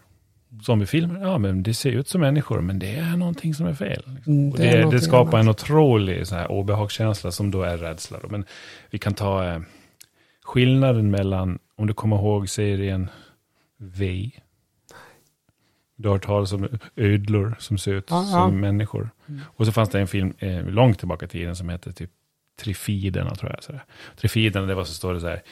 Zombiefilmer, 0.63 1.21
ja 1.21 1.39
men 1.39 1.63
det 1.63 1.75
ser 1.75 1.91
ut 1.91 2.09
som 2.09 2.21
människor, 2.21 2.61
men 2.61 2.79
det 2.79 2.95
är 2.95 3.17
någonting 3.17 3.55
som 3.55 3.67
är 3.67 3.75
fel. 3.75 4.03
Liksom. 4.07 4.33
Mm, 4.33 4.51
det, 4.51 4.77
det, 4.77 4.91
det, 4.91 5.01
skapar 5.01 5.39
annat. 5.39 5.45
en 5.45 5.49
otrolig 5.49 6.27
så 6.27 6.35
här, 6.35 6.51
obehagskänsla 6.51 7.31
som 7.31 7.51
då 7.51 7.63
är 7.63 7.77
rädsla. 7.77 8.19
Då. 8.23 8.29
Men 8.29 8.45
vi 8.91 8.99
kan 8.99 9.15
ta 9.15 9.45
eh, 9.45 9.61
skillnaden 10.45 11.11
mellan, 11.11 11.59
om 11.77 11.87
du 11.87 11.95
kommer 11.95 12.17
ihåg 12.17 12.49
serien 12.49 13.11
V. 13.79 14.31
Du 15.97 16.09
har 16.09 16.15
hört 16.15 16.27
talas 16.27 16.53
om 16.53 16.69
ödlor 16.97 17.57
som 17.59 17.79
ser 17.79 17.93
ut 17.93 18.07
ja, 18.11 18.23
som 18.23 18.61
människor. 18.61 19.11
Mm. 19.29 19.41
Och 19.47 19.67
så 19.67 19.73
fanns 19.73 19.89
det 19.89 20.01
en 20.01 20.09
film 20.09 20.35
eh, 20.39 20.67
långt 20.67 20.99
tillbaka 20.99 21.27
i 21.27 21.29
tiden 21.29 21.57
som 21.57 21.69
hette 21.69 21.93
typ 21.93 22.11
Trifiderna 22.61 23.35
tror 23.35 23.51
jag. 23.51 23.81
Trifiderna, 24.17 24.67
det 24.67 24.75
var 24.75 24.85
så 24.85 24.95
står 24.95 25.15
det 25.15 25.21
så 25.21 25.29
här 25.29 25.43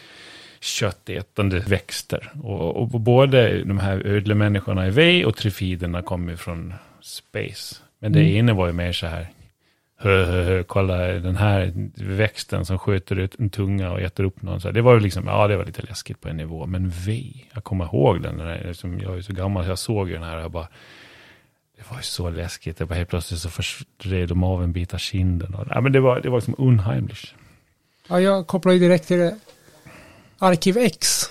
köttätande 0.60 1.60
växter. 1.60 2.32
Och, 2.42 2.76
och, 2.76 3.00
både 3.00 3.64
de 3.64 3.78
här 3.78 4.06
ödlemänniskorna 4.06 4.86
i 4.86 4.90
V 4.90 5.24
och 5.24 5.36
trifiderna 5.36 6.02
kommer 6.02 6.36
från 6.36 6.74
space. 7.00 7.76
Men 7.98 8.12
det 8.12 8.20
mm. 8.20 8.36
ena 8.36 8.54
var 8.54 8.66
ju 8.66 8.72
mer 8.72 8.92
så 8.92 9.06
här 9.06 9.28
hö, 9.98 10.24
hö, 10.24 10.42
hö, 10.42 10.62
kolla 10.62 10.96
den 10.98 11.36
här 11.36 11.72
växten 11.94 12.64
som 12.64 12.78
skjuter 12.78 13.18
ut 13.18 13.34
en 13.38 13.50
tunga 13.50 13.92
och 13.92 14.00
äter 14.00 14.24
upp 14.24 14.42
någon. 14.42 14.60
Så 14.60 14.70
det 14.70 14.82
var 14.82 14.94
ju 14.94 15.00
liksom, 15.00 15.26
ja 15.26 15.48
det 15.48 15.56
var 15.56 15.64
lite 15.64 15.82
läskigt 15.82 16.20
på 16.20 16.28
en 16.28 16.36
nivå. 16.36 16.66
Men 16.66 16.88
V, 16.88 17.32
jag 17.52 17.64
kommer 17.64 17.84
ihåg 17.84 18.22
den, 18.22 18.38
där, 18.38 18.64
liksom, 18.66 19.00
jag 19.00 19.16
är 19.16 19.22
så 19.22 19.32
gammal, 19.32 19.66
jag 19.66 19.78
såg 19.78 20.08
ju 20.08 20.14
den 20.14 20.22
här 20.22 20.36
och 20.36 20.42
jag 20.42 20.50
bara, 20.50 20.68
det 21.76 21.90
var 21.90 21.96
ju 21.96 22.02
så 22.02 22.30
läskigt. 22.30 22.78
Det 22.78 22.84
var 22.84 22.96
helt 22.96 23.08
plötsligt 23.08 23.40
så 23.40 23.50
förstred 23.50 24.28
de 24.28 24.44
av 24.44 24.62
en 24.62 24.72
bit 24.72 24.94
av 24.94 24.98
kinden. 24.98 25.54
Och, 25.54 25.66
ja, 25.70 25.80
men 25.80 25.92
det 25.92 26.00
var, 26.00 26.20
det 26.20 26.28
var 26.28 26.38
liksom 26.38 26.54
unheimlich. 26.58 27.34
Ja, 28.08 28.20
jag 28.20 28.46
kopplar 28.46 28.72
ju 28.72 28.78
direkt 28.78 29.08
till 29.08 29.18
det. 29.18 29.38
Arkiv 30.38 30.78
X. 30.78 31.30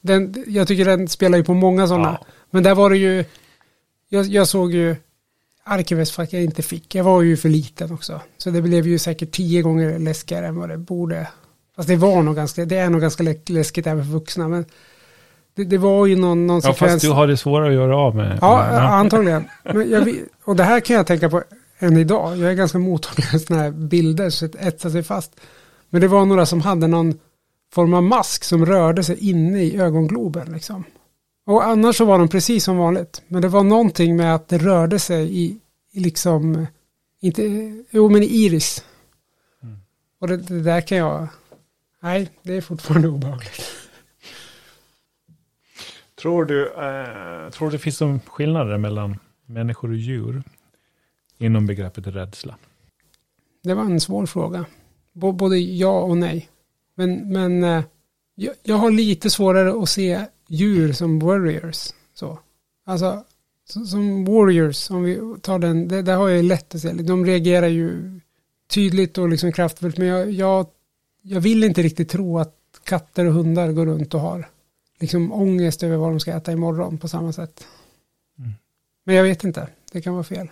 Den, 0.00 0.44
jag 0.46 0.68
tycker 0.68 0.84
den 0.84 1.08
spelar 1.08 1.38
ju 1.38 1.44
på 1.44 1.54
många 1.54 1.86
sådana. 1.86 2.18
Ja. 2.20 2.26
Men 2.50 2.62
där 2.62 2.74
var 2.74 2.90
det 2.90 2.96
ju, 2.96 3.24
jag, 4.08 4.26
jag 4.26 4.48
såg 4.48 4.72
ju 4.74 4.96
att 5.64 6.32
jag 6.32 6.42
inte 6.42 6.62
fick. 6.62 6.94
Jag 6.94 7.04
var 7.04 7.22
ju 7.22 7.36
för 7.36 7.48
liten 7.48 7.92
också. 7.92 8.20
Så 8.38 8.50
det 8.50 8.62
blev 8.62 8.86
ju 8.86 8.98
säkert 8.98 9.32
tio 9.32 9.62
gånger 9.62 9.98
läskigare 9.98 10.46
än 10.46 10.56
vad 10.56 10.68
det 10.68 10.78
borde 10.78 11.26
Fast 11.78 11.88
det 11.88 11.96
var 11.96 12.22
nog 12.22 12.36
ganska, 12.36 12.64
det 12.64 12.76
är 12.76 12.90
nog 12.90 13.00
ganska 13.00 13.22
lä- 13.22 13.34
läskigt 13.48 13.86
även 13.86 14.04
för 14.04 14.12
vuxna. 14.12 14.48
Men 14.48 14.64
det, 15.54 15.64
det 15.64 15.78
var 15.78 16.06
ju 16.06 16.16
någon, 16.16 16.46
någon 16.46 16.60
Ja, 16.64 16.72
fast 16.72 17.00
du 17.00 17.10
har 17.10 17.26
det 17.26 17.36
svårare 17.36 17.68
att 17.68 17.74
göra 17.74 17.96
av 17.96 18.16
med. 18.16 18.38
Ja, 18.40 18.56
med- 18.56 18.94
antagligen. 18.94 19.44
Jag, 19.64 20.14
och 20.44 20.56
det 20.56 20.64
här 20.64 20.80
kan 20.80 20.96
jag 20.96 21.06
tänka 21.06 21.30
på 21.30 21.42
än 21.78 21.96
idag. 21.96 22.36
Jag 22.38 22.50
är 22.50 22.54
ganska 22.54 22.78
mottaglig 22.78 23.24
för 23.24 23.38
sådana 23.38 23.62
här 23.62 23.70
bilder 23.70 24.30
så 24.30 24.46
det 24.46 24.58
etsar 24.58 24.90
sig 24.90 25.02
fast. 25.02 25.40
Men 25.90 26.00
det 26.00 26.08
var 26.08 26.24
några 26.24 26.46
som 26.46 26.60
hade 26.60 26.86
någon 26.86 27.18
form 27.72 27.94
av 27.94 28.02
mask 28.02 28.44
som 28.44 28.66
rörde 28.66 29.04
sig 29.04 29.30
inne 29.30 29.62
i 29.62 29.76
ögongloben. 29.76 30.52
Liksom. 30.52 30.84
Och 31.46 31.64
annars 31.64 31.96
så 31.96 32.04
var 32.04 32.18
de 32.18 32.28
precis 32.28 32.64
som 32.64 32.76
vanligt. 32.76 33.22
Men 33.28 33.42
det 33.42 33.48
var 33.48 33.62
någonting 33.62 34.16
med 34.16 34.34
att 34.34 34.48
det 34.48 34.58
rörde 34.58 34.98
sig 34.98 35.38
i, 35.44 35.58
i 35.92 36.00
liksom, 36.00 36.66
inte, 37.20 37.42
jo 37.90 38.08
men 38.08 38.22
i 38.22 38.26
iris. 38.26 38.84
Mm. 39.62 39.76
Och 40.20 40.28
det, 40.28 40.36
det 40.36 40.62
där 40.62 40.80
kan 40.80 40.98
jag, 40.98 41.28
nej 42.00 42.30
det 42.42 42.56
är 42.56 42.60
fortfarande 42.60 43.08
obehagligt. 43.08 43.62
Tror 46.20 46.44
du, 46.44 46.66
eh, 46.66 47.50
tror 47.50 47.70
du 47.70 47.76
det 47.76 47.78
finns 47.78 48.00
någon 48.00 48.20
skillnader 48.20 48.78
mellan 48.78 49.18
människor 49.46 49.90
och 49.90 49.96
djur 49.96 50.42
inom 51.38 51.66
begreppet 51.66 52.06
rädsla? 52.06 52.56
Det 53.62 53.74
var 53.74 53.82
en 53.82 54.00
svår 54.00 54.26
fråga. 54.26 54.64
B- 55.12 55.32
både 55.32 55.58
ja 55.58 56.00
och 56.00 56.16
nej. 56.16 56.48
Men, 56.98 57.32
men 57.32 57.64
eh, 57.64 57.84
jag, 58.34 58.54
jag 58.62 58.76
har 58.76 58.90
lite 58.90 59.30
svårare 59.30 59.82
att 59.82 59.88
se 59.88 60.24
djur 60.48 60.92
som 60.92 61.18
warriors. 61.18 61.92
Så. 62.14 62.38
Alltså, 62.86 63.24
så, 63.68 63.84
som 63.84 64.24
warriors, 64.24 64.90
om 64.90 65.02
vi 65.02 65.20
tar 65.42 65.58
den, 65.58 65.88
det, 65.88 66.02
där 66.02 66.16
har 66.16 66.28
jag 66.28 66.44
lätt 66.44 66.74
att 66.74 66.80
se. 66.80 66.92
De 66.92 67.26
reagerar 67.26 67.66
ju 67.66 68.20
tydligt 68.68 69.18
och 69.18 69.28
liksom 69.28 69.52
kraftfullt. 69.52 69.98
Men 69.98 70.06
jag, 70.06 70.30
jag, 70.30 70.66
jag 71.22 71.40
vill 71.40 71.64
inte 71.64 71.82
riktigt 71.82 72.08
tro 72.08 72.38
att 72.38 72.54
katter 72.84 73.24
och 73.24 73.32
hundar 73.32 73.72
går 73.72 73.86
runt 73.86 74.14
och 74.14 74.20
har 74.20 74.48
liksom 75.00 75.32
ångest 75.32 75.82
över 75.82 75.96
vad 75.96 76.10
de 76.10 76.20
ska 76.20 76.32
äta 76.32 76.52
imorgon 76.52 76.98
på 76.98 77.08
samma 77.08 77.32
sätt. 77.32 77.66
Mm. 78.38 78.52
Men 79.04 79.14
jag 79.14 79.22
vet 79.22 79.44
inte, 79.44 79.68
det 79.92 80.00
kan 80.00 80.12
vara 80.12 80.24
fel. 80.24 80.48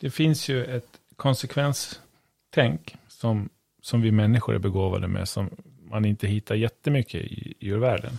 Det 0.00 0.10
finns 0.10 0.48
ju 0.48 0.64
ett 0.64 0.88
konsekvenstänk 1.16 2.96
som, 3.08 3.48
som 3.84 4.00
vi 4.00 4.12
människor 4.12 4.54
är 4.54 4.58
begåvade 4.58 5.08
med 5.08 5.28
som 5.28 5.50
man 5.90 6.04
inte 6.04 6.26
hittar 6.26 6.54
jättemycket 6.54 7.20
i, 7.20 7.54
djurvärlden. 7.60 8.18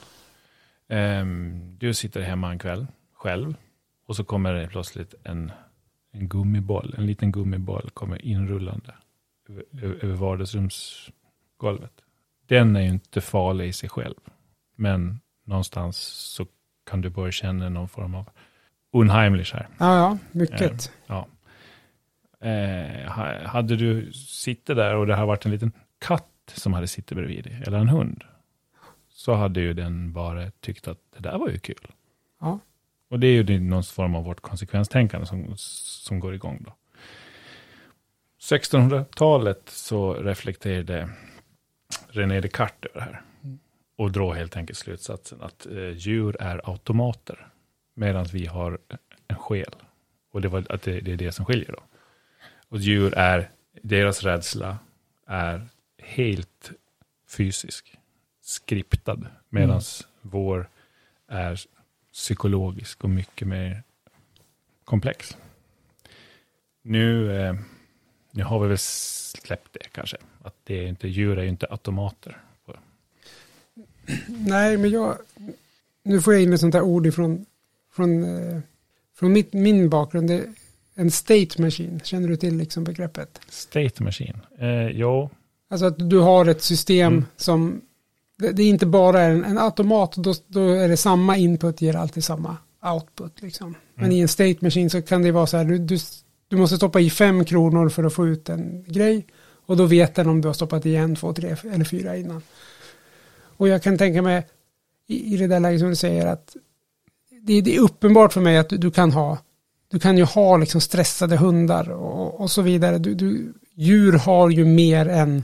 Ehm, 0.88 1.78
du 1.78 1.94
sitter 1.94 2.22
hemma 2.22 2.52
en 2.52 2.60
kväll 2.60 2.88
själv 3.14 3.56
och 4.08 4.16
så 4.16 4.24
kommer 4.24 4.54
det 4.54 4.68
plötsligt 4.68 5.14
en, 5.24 5.52
en 6.12 6.28
gummiboll, 6.28 6.96
en 6.98 7.06
liten 7.06 7.32
gummiboll 7.32 7.90
kommer 7.94 8.26
inrullande 8.26 8.96
över, 9.50 9.64
över- 10.06 10.16
vardagsrumsgolvet. 10.16 11.92
Den 12.48 12.76
är 12.76 12.82
ju 12.82 12.90
inte 12.90 13.22
farlig 13.22 13.68
i 13.68 13.74
sig 13.74 13.90
själv, 13.90 14.16
men 14.76 15.20
någonstans 15.44 15.98
så 16.08 16.46
kan 16.90 17.02
du 17.02 17.10
börja 17.10 17.32
känna 17.32 17.70
någon 17.70 17.90
form 17.90 18.16
av 18.16 18.30
unheimlich 18.92 19.54
här. 19.54 19.68
Ja, 19.78 19.98
ja, 19.98 20.18
mycket. 20.32 20.92
Ja. 21.08 21.28
Eh, 22.46 23.12
ha- 23.12 23.48
hade 23.48 23.76
du 23.76 24.14
suttit 24.14 24.66
där 24.66 24.96
och 24.96 25.08
det 25.08 25.16
hade 25.16 25.28
varit 25.28 25.46
en 25.46 25.52
liten 25.52 25.72
katt 26.00 26.54
som 26.54 26.74
hade 26.74 26.88
suttit 26.88 27.18
bredvid 27.18 27.44
dig, 27.44 27.64
eller 27.68 27.78
en 27.78 27.90
hund, 27.90 28.24
så 29.10 29.34
hade 29.34 29.60
ju 29.62 29.74
den 29.74 30.14
bara 30.14 30.52
tyckt 30.52 30.88
att 30.88 30.98
det 31.18 31.24
där 31.30 31.38
var 31.38 31.50
ju 31.50 31.60
kul. 31.60 31.88
Ja. 32.42 32.60
Och 33.10 33.20
det 33.20 33.28
är 33.28 33.44
ju 33.44 33.60
någon 33.60 33.84
form 33.84 34.16
av 34.16 34.24
vårt 34.24 34.42
konsekvenstänkande 34.42 35.28
som, 35.28 35.54
som 35.58 36.20
går 36.20 36.34
igång 36.34 36.66
då. 36.66 36.76
1600-talet 38.42 39.70
så 39.70 40.14
reflekterade 40.14 41.10
René 42.08 42.42
Descartes 42.42 42.92
över 42.94 43.06
det 43.06 43.12
här. 43.12 43.22
Och 43.98 44.12
drar 44.12 44.34
helt 44.34 44.58
enkelt 44.58 44.80
slutsatsen 44.80 45.42
att 45.42 45.66
eh, 45.66 45.90
djur 45.90 46.36
är 46.40 46.70
automater. 46.70 47.48
Medan 47.94 48.26
vi 48.26 48.46
har 48.46 48.80
en 49.28 49.36
själ. 49.36 49.76
Och 50.32 50.42
det, 50.42 50.48
var, 50.48 50.66
att 50.70 50.82
det, 50.82 51.00
det 51.00 51.12
är 51.12 51.18
det 51.18 51.32
som 51.32 51.46
skiljer 51.46 51.72
då. 51.72 51.84
Och 52.76 52.82
djur 52.82 53.14
är, 53.14 53.50
deras 53.82 54.24
rädsla 54.24 54.78
är 55.26 55.68
helt 55.98 56.72
fysisk. 57.28 57.98
Skriptad. 58.42 59.28
Medan 59.50 59.82
vår 60.22 60.70
är 61.28 61.62
psykologisk 62.14 63.04
och 63.04 63.10
mycket 63.10 63.48
mer 63.48 63.84
komplex. 64.86 65.38
Nu, 66.82 67.40
eh, 67.42 67.56
nu 68.32 68.44
har 68.44 68.60
vi 68.60 68.68
väl 68.68 68.78
släppt 68.78 69.74
det 69.74 69.88
kanske. 69.92 70.18
Att 70.42 70.56
det 70.64 70.84
är 70.84 70.88
inte, 70.88 71.08
djur 71.08 71.38
är 71.38 71.44
ju 71.44 71.50
inte 71.50 71.68
automater. 71.70 72.42
Nej, 74.28 74.78
men 74.78 74.90
jag... 74.90 75.18
Nu 76.04 76.22
får 76.22 76.34
jag 76.34 76.44
in 76.44 76.54
ett 76.54 76.60
sånt 76.60 76.74
här 76.74 76.82
ord 76.82 77.08
ifrån 77.08 77.46
från, 77.92 78.24
eh, 78.24 78.60
från 79.14 79.34
mitt, 79.34 79.54
min 79.54 79.90
bakgrund. 79.90 80.28
Det 80.28 80.48
en 80.96 81.12
state 81.12 81.62
machine. 81.62 82.00
Känner 82.04 82.28
du 82.28 82.36
till 82.36 82.58
liksom 82.58 82.84
begreppet? 82.84 83.40
State 83.50 84.04
machine. 84.04 84.38
Eh, 84.60 84.88
jo, 84.88 85.30
Alltså 85.70 85.86
att 85.86 86.10
du 86.10 86.20
har 86.20 86.46
ett 86.46 86.62
system 86.62 87.14
Mm. 87.14 87.26
som... 87.38 87.82
Det, 88.38 88.52
det 88.52 88.64
är 88.64 88.70
inte 88.70 88.86
bara 88.86 89.22
en, 89.22 89.44
en 89.44 89.58
automat. 89.58 90.14
Då, 90.16 90.34
då 90.48 90.70
är 90.70 90.88
det 90.90 90.98
samma 90.98 91.38
input 91.38 91.82
ger 91.82 91.96
alltid 91.96 92.24
samma 92.24 92.58
output. 92.94 93.42
Liksom. 93.42 93.76
Men 93.96 94.06
Mm. 94.06 94.18
i 94.18 94.22
en 94.22 94.28
state 94.28 94.56
machine 94.62 94.90
så 94.90 95.02
kan 95.02 95.22
det 95.22 95.32
vara 95.32 95.48
så 95.48 95.58
här. 95.58 95.66
Du, 95.66 95.78
du, 95.78 95.98
du 96.48 96.58
måste 96.58 96.78
stoppa 96.78 97.00
i 97.00 97.10
fem 97.10 97.46
kronor 97.46 97.90
för 97.90 98.04
att 98.04 98.14
få 98.14 98.28
ut 98.28 98.50
en 98.50 98.86
grej. 98.88 99.26
Och 99.66 99.78
då 99.78 99.86
vet 99.86 100.16
den 100.16 100.30
om 100.30 100.42
du 100.42 100.48
har 100.48 100.54
stoppat 100.54 100.86
i 100.86 100.96
en, 100.96 101.16
två, 101.16 101.34
tre 101.34 101.56
eller 101.74 101.86
fyra 101.86 102.18
innan. 102.18 102.42
Och 103.58 103.68
jag 103.68 103.84
kan 103.84 103.98
tänka 103.98 104.22
mig 104.22 104.48
i, 105.08 105.34
i 105.34 105.38
det 105.38 105.48
där 105.48 105.60
läget 105.60 105.80
som 105.80 105.90
du 105.90 105.96
säger 105.96 106.26
att 106.26 106.56
det, 107.42 107.62
det 107.62 107.76
är 107.76 107.80
uppenbart 107.80 108.34
för 108.34 108.42
mig 108.42 108.58
att 108.58 108.70
du, 108.70 108.78
du 108.78 108.92
kan 108.92 109.12
ha 109.12 109.38
du 109.88 110.00
kan 110.00 110.18
ju 110.18 110.24
ha 110.24 110.58
liksom 110.58 110.82
stressade 110.82 111.38
hundar 111.38 111.90
och, 111.90 112.42
och 112.42 112.52
så 112.52 112.62
vidare. 112.62 112.98
Du, 112.98 113.16
du, 113.16 113.54
djur 113.76 114.14
har 114.14 114.50
ju 114.50 114.66
mer 114.66 115.10
än 115.10 115.44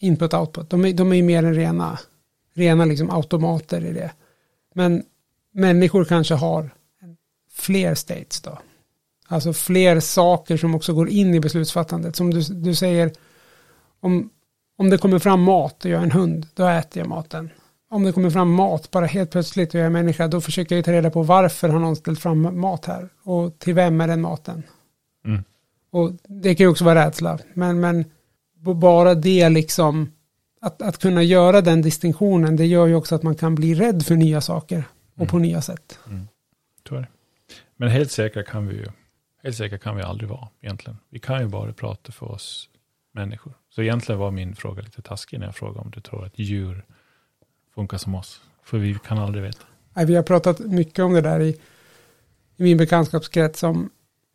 input-output. 0.00 0.66
De 0.70 0.84
är, 0.84 0.92
de 0.92 1.12
är 1.12 1.16
ju 1.16 1.22
mer 1.22 1.42
än 1.42 1.54
rena, 1.54 1.98
rena 2.54 2.84
liksom 2.84 3.10
automater 3.10 3.84
i 3.84 3.92
det. 3.92 4.10
Men 4.74 5.02
människor 5.52 6.04
kanske 6.04 6.34
har 6.34 6.70
fler 7.50 7.94
states 7.94 8.40
då. 8.40 8.58
Alltså 9.28 9.52
fler 9.52 10.00
saker 10.00 10.56
som 10.56 10.74
också 10.74 10.92
går 10.92 11.08
in 11.08 11.34
i 11.34 11.40
beslutsfattandet. 11.40 12.16
Som 12.16 12.34
du, 12.34 12.40
du 12.40 12.74
säger, 12.74 13.12
om, 14.00 14.30
om 14.76 14.90
det 14.90 14.98
kommer 14.98 15.18
fram 15.18 15.42
mat 15.42 15.84
och 15.84 15.90
jag 15.90 15.98
är 15.98 16.04
en 16.04 16.12
hund, 16.12 16.46
då 16.54 16.66
äter 16.66 17.00
jag 17.00 17.08
maten. 17.08 17.50
Om 17.90 18.04
det 18.04 18.12
kommer 18.12 18.30
fram 18.30 18.52
mat 18.52 18.90
bara 18.90 19.06
helt 19.06 19.30
plötsligt 19.30 19.74
och 19.74 19.80
jag 19.80 19.86
är 19.86 19.90
människa, 19.90 20.28
då 20.28 20.40
försöker 20.40 20.76
jag 20.76 20.84
ta 20.84 20.92
reda 20.92 21.10
på 21.10 21.22
varför 21.22 21.68
har 21.68 21.78
någon 21.78 21.96
ställt 21.96 22.20
fram 22.20 22.60
mat 22.60 22.84
här 22.84 23.08
och 23.22 23.58
till 23.58 23.74
vem 23.74 24.00
är 24.00 24.08
den 24.08 24.20
maten. 24.20 24.62
Mm. 25.24 25.44
Och 25.90 26.12
det 26.28 26.54
kan 26.54 26.64
ju 26.64 26.70
också 26.70 26.84
vara 26.84 27.06
rädsla, 27.06 27.38
men, 27.54 27.80
men 27.80 28.04
bara 28.74 29.14
det 29.14 29.48
liksom, 29.48 30.12
att, 30.60 30.82
att 30.82 30.98
kunna 30.98 31.22
göra 31.22 31.60
den 31.60 31.82
distinktionen, 31.82 32.56
det 32.56 32.66
gör 32.66 32.86
ju 32.86 32.94
också 32.94 33.14
att 33.14 33.22
man 33.22 33.34
kan 33.34 33.54
bli 33.54 33.74
rädd 33.74 34.02
för 34.06 34.14
nya 34.14 34.40
saker 34.40 34.84
och 35.14 35.18
Mm. 35.18 35.28
på 35.28 35.38
nya 35.38 35.62
sätt. 35.62 35.98
det. 36.90 37.06
Men 37.76 37.88
helt 37.88 38.10
säkra 38.10 38.42
kan 38.42 38.66
vi 38.66 38.74
ju 38.74 38.86
helt 39.42 39.56
säkra 39.56 39.78
kan 39.78 39.96
vi 39.96 40.02
aldrig 40.02 40.30
vara 40.30 40.48
egentligen. 40.60 40.98
Vi 41.10 41.18
kan 41.18 41.40
ju 41.40 41.48
bara 41.48 41.72
prata 41.72 42.12
för 42.12 42.26
oss 42.30 42.68
människor. 43.12 43.52
Så 43.70 43.82
egentligen 43.82 44.18
var 44.18 44.30
min 44.30 44.54
fråga 44.54 44.82
lite 44.82 45.02
taskig 45.02 45.38
när 45.38 45.46
jag 45.46 45.56
frågade 45.56 45.80
om 45.80 45.90
du 45.90 46.00
tror 46.00 46.24
att 46.24 46.38
djur 46.38 46.84
funkar 47.78 47.98
som 47.98 48.14
oss. 48.14 48.40
För 48.64 48.78
vi 48.78 48.96
kan 49.08 49.18
aldrig 49.18 49.44
veta. 49.44 49.62
Nej, 49.94 50.06
vi 50.06 50.14
har 50.14 50.22
pratat 50.22 50.58
mycket 50.58 51.04
om 51.04 51.12
det 51.12 51.20
där 51.20 51.40
i, 51.40 51.48
i 52.56 52.62
min 52.62 52.76
bekantskapskrets 52.76 53.62
om 53.62 53.90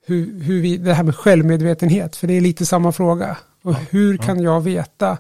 hur, 0.06 0.40
hur 0.44 0.62
vi, 0.62 0.78
det 0.78 0.94
här 0.94 1.04
med 1.04 1.16
självmedvetenhet, 1.16 2.16
för 2.16 2.28
det 2.28 2.34
är 2.34 2.42
lite 2.42 2.66
samma 2.66 2.92
fråga. 2.92 3.38
Och 3.64 3.72
Ja, 3.74 3.78
hur 3.90 4.14
ja. 4.18 4.24
kan 4.24 4.40
jag 4.42 4.62
veta? 4.62 5.18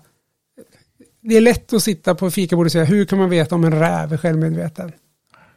Det 1.21 1.35
är 1.37 1.41
lätt 1.41 1.73
att 1.73 1.83
sitta 1.83 2.15
på 2.15 2.31
fikabordet 2.31 2.67
och 2.69 2.71
säga, 2.71 2.85
hur 2.85 3.05
kan 3.05 3.19
man 3.19 3.29
veta 3.29 3.55
om 3.55 3.63
en 3.63 3.79
räv 3.79 4.13
är 4.13 4.17
självmedveten? 4.17 4.91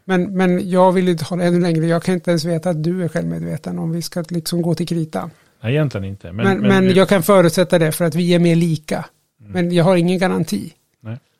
Men, 0.04 0.36
men 0.36 0.70
jag 0.70 0.92
vill 0.92 1.08
ju 1.08 1.16
ta 1.16 1.36
det 1.36 1.44
ännu 1.44 1.60
längre, 1.60 1.86
jag 1.86 2.02
kan 2.02 2.14
inte 2.14 2.30
ens 2.30 2.44
veta 2.44 2.70
att 2.70 2.82
du 2.84 3.04
är 3.04 3.08
självmedveten 3.08 3.78
om 3.78 3.90
vi 3.90 4.02
ska 4.02 4.24
liksom 4.28 4.62
gå 4.62 4.74
till 4.74 4.86
kritan. 4.88 5.30
Nej, 5.62 5.72
egentligen 5.72 6.04
inte. 6.04 6.32
Men, 6.32 6.46
Men, 6.46 6.60
men, 6.68 6.84
vi- 6.86 6.92
jag 6.92 7.08
kan 7.08 7.22
förutsätta 7.22 7.78
det 7.78 7.92
för 7.92 8.04
att 8.04 8.14
vi 8.14 8.34
är 8.34 8.38
mer 8.38 8.56
lika. 8.56 9.04
Mm. 9.40 9.52
Men 9.52 9.72
jag 9.72 9.84
har 9.84 9.96
ingen 9.96 10.18
garanti. 10.18 10.72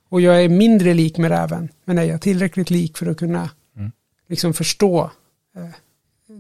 Och 0.09 0.20
jag 0.20 0.44
är 0.44 0.48
mindre 0.48 0.94
lik 0.94 1.18
med 1.18 1.30
räven. 1.30 1.68
Men 1.84 1.98
är 1.98 2.02
jag 2.02 2.20
tillräckligt 2.20 2.70
lik 2.70 2.96
för 2.98 3.07
att 3.07 3.16
kunna 3.16 3.50
Mm. 3.76 3.92
liksom 4.28 4.54
förstå, 4.54 5.11
eh, 5.57 5.68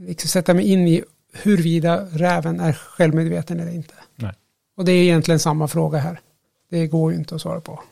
liksom 0.06 0.28
sätta 0.28 0.54
mig 0.54 0.72
in 0.72 0.88
i 0.88 1.04
huruvida 1.32 2.04
räven 2.04 2.60
är 2.60 2.72
självmedveten 2.72 3.60
eller 3.60 3.72
inte. 3.72 3.94
Nej. 4.16 4.32
Och 4.76 4.84
det 4.84 4.92
är 4.92 5.02
egentligen 5.02 5.38
samma 5.38 5.68
fråga 5.68 5.98
här. 5.98 6.20
Det 6.70 6.86
går 6.86 7.12
ju 7.12 7.18
inte 7.18 7.34
att 7.34 7.40
svara 7.40 7.60
på. 7.60 7.82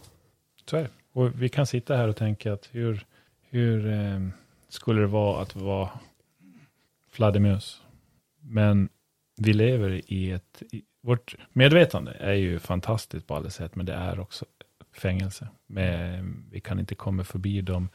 Så 0.70 0.77
är 0.77 0.83
det. 0.83 0.89
Och 1.12 1.43
vi 1.43 1.49
kan 1.49 1.66
sitta 1.66 1.97
här 1.97 2.09
och 2.09 2.16
tänka 2.16 2.53
att 2.53 2.68
hur, 2.70 3.07
hur 3.51 3.93
eh, 3.93 4.29
skulle 4.68 5.01
det 5.01 5.07
vara 5.07 5.43
att 5.43 5.57
vara 5.57 5.89
fladdermus? 7.11 7.81
Men 8.41 8.89
vi 9.37 9.53
lever 9.53 10.12
i 10.12 10.31
ett, 10.31 10.62
i, 10.72 10.83
vårt 11.03 11.37
medvetande 11.53 12.12
är 12.20 12.33
ju 12.33 12.59
fantastiskt 12.59 13.27
på 13.27 13.35
alla 13.35 13.51
sätt, 13.51 13.77
men 13.77 13.87
det 13.87 13.93
är 13.93 14.20
också 14.20 14.45
fängelse. 15.01 15.49
Men 15.67 16.45
vi 16.51 16.61
kan 16.61 16.79
inte 16.79 16.95
komma 16.95 17.25
förbi 17.25 17.61
de 17.61 17.89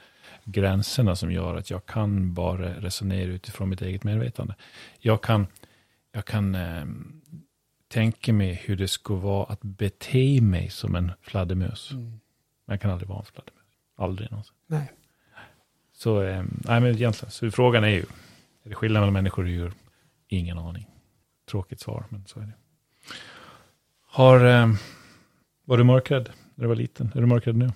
gränserna 0.43 1.15
som 1.15 1.31
gör 1.31 1.55
att 1.55 1.69
jag 1.69 1.85
kan 1.85 2.33
bara 2.33 2.73
resonera 2.73 3.31
utifrån 3.31 3.69
mitt 3.69 3.81
eget 3.81 4.03
medvetande. 4.03 4.55
Jag 4.99 5.23
kan, 5.23 5.47
jag 6.11 6.25
kan 6.25 6.55
eh, 6.55 6.85
tänka 7.87 8.33
mig 8.33 8.53
hur 8.65 8.75
det 8.75 8.87
skulle 8.87 9.19
vara 9.19 9.45
att 9.45 9.61
bete 9.61 10.41
mig 10.41 10.69
som 10.69 10.95
en 10.95 11.11
fladdermus. 11.21 11.91
Mm. 11.91 12.03
Men 12.65 12.73
jag 12.73 12.81
kan 12.81 12.91
aldrig 12.91 13.09
vara 13.09 13.19
en 13.19 13.25
fladdermus. 13.25 13.63
Aldrig 13.95 14.31
någonsin. 14.31 14.55
Nej. 14.67 14.91
Så, 15.93 16.21
eh, 16.21 16.43
nej 16.49 16.81
men 16.81 16.95
egentligen, 16.95 17.31
så 17.31 17.51
frågan 17.51 17.83
är 17.83 17.87
ju, 17.87 18.05
är 18.63 18.69
det 18.69 18.75
skillnad 18.75 19.01
mellan 19.01 19.13
människor 19.13 19.43
och 19.43 19.49
djur? 19.49 19.73
Ingen 20.27 20.57
aning. 20.57 20.87
Tråkigt 21.49 21.79
svar, 21.79 22.05
men 22.09 22.25
så 22.25 22.39
är 22.39 22.43
det. 22.43 22.53
Har, 24.05 24.45
eh, 24.45 24.73
var 25.65 25.77
du 25.77 25.83
mörkrädd 25.83 26.29
när 26.59 26.63
du 26.63 26.67
var 26.67 26.75
liten? 26.75 27.11
Är 27.15 27.21
du 27.21 27.27
mörkrädd 27.27 27.55
nu? 27.55 27.71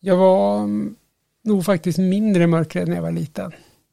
Jag 0.00 0.16
var 0.16 0.58
mm, 0.58 0.96
nog 1.44 1.64
faktiskt 1.64 1.98
mindre 1.98 2.46
mörkrädd 2.46 2.88
när 2.88 2.94
jag 2.94 3.02
var 3.02 3.12
liten. 3.12 3.52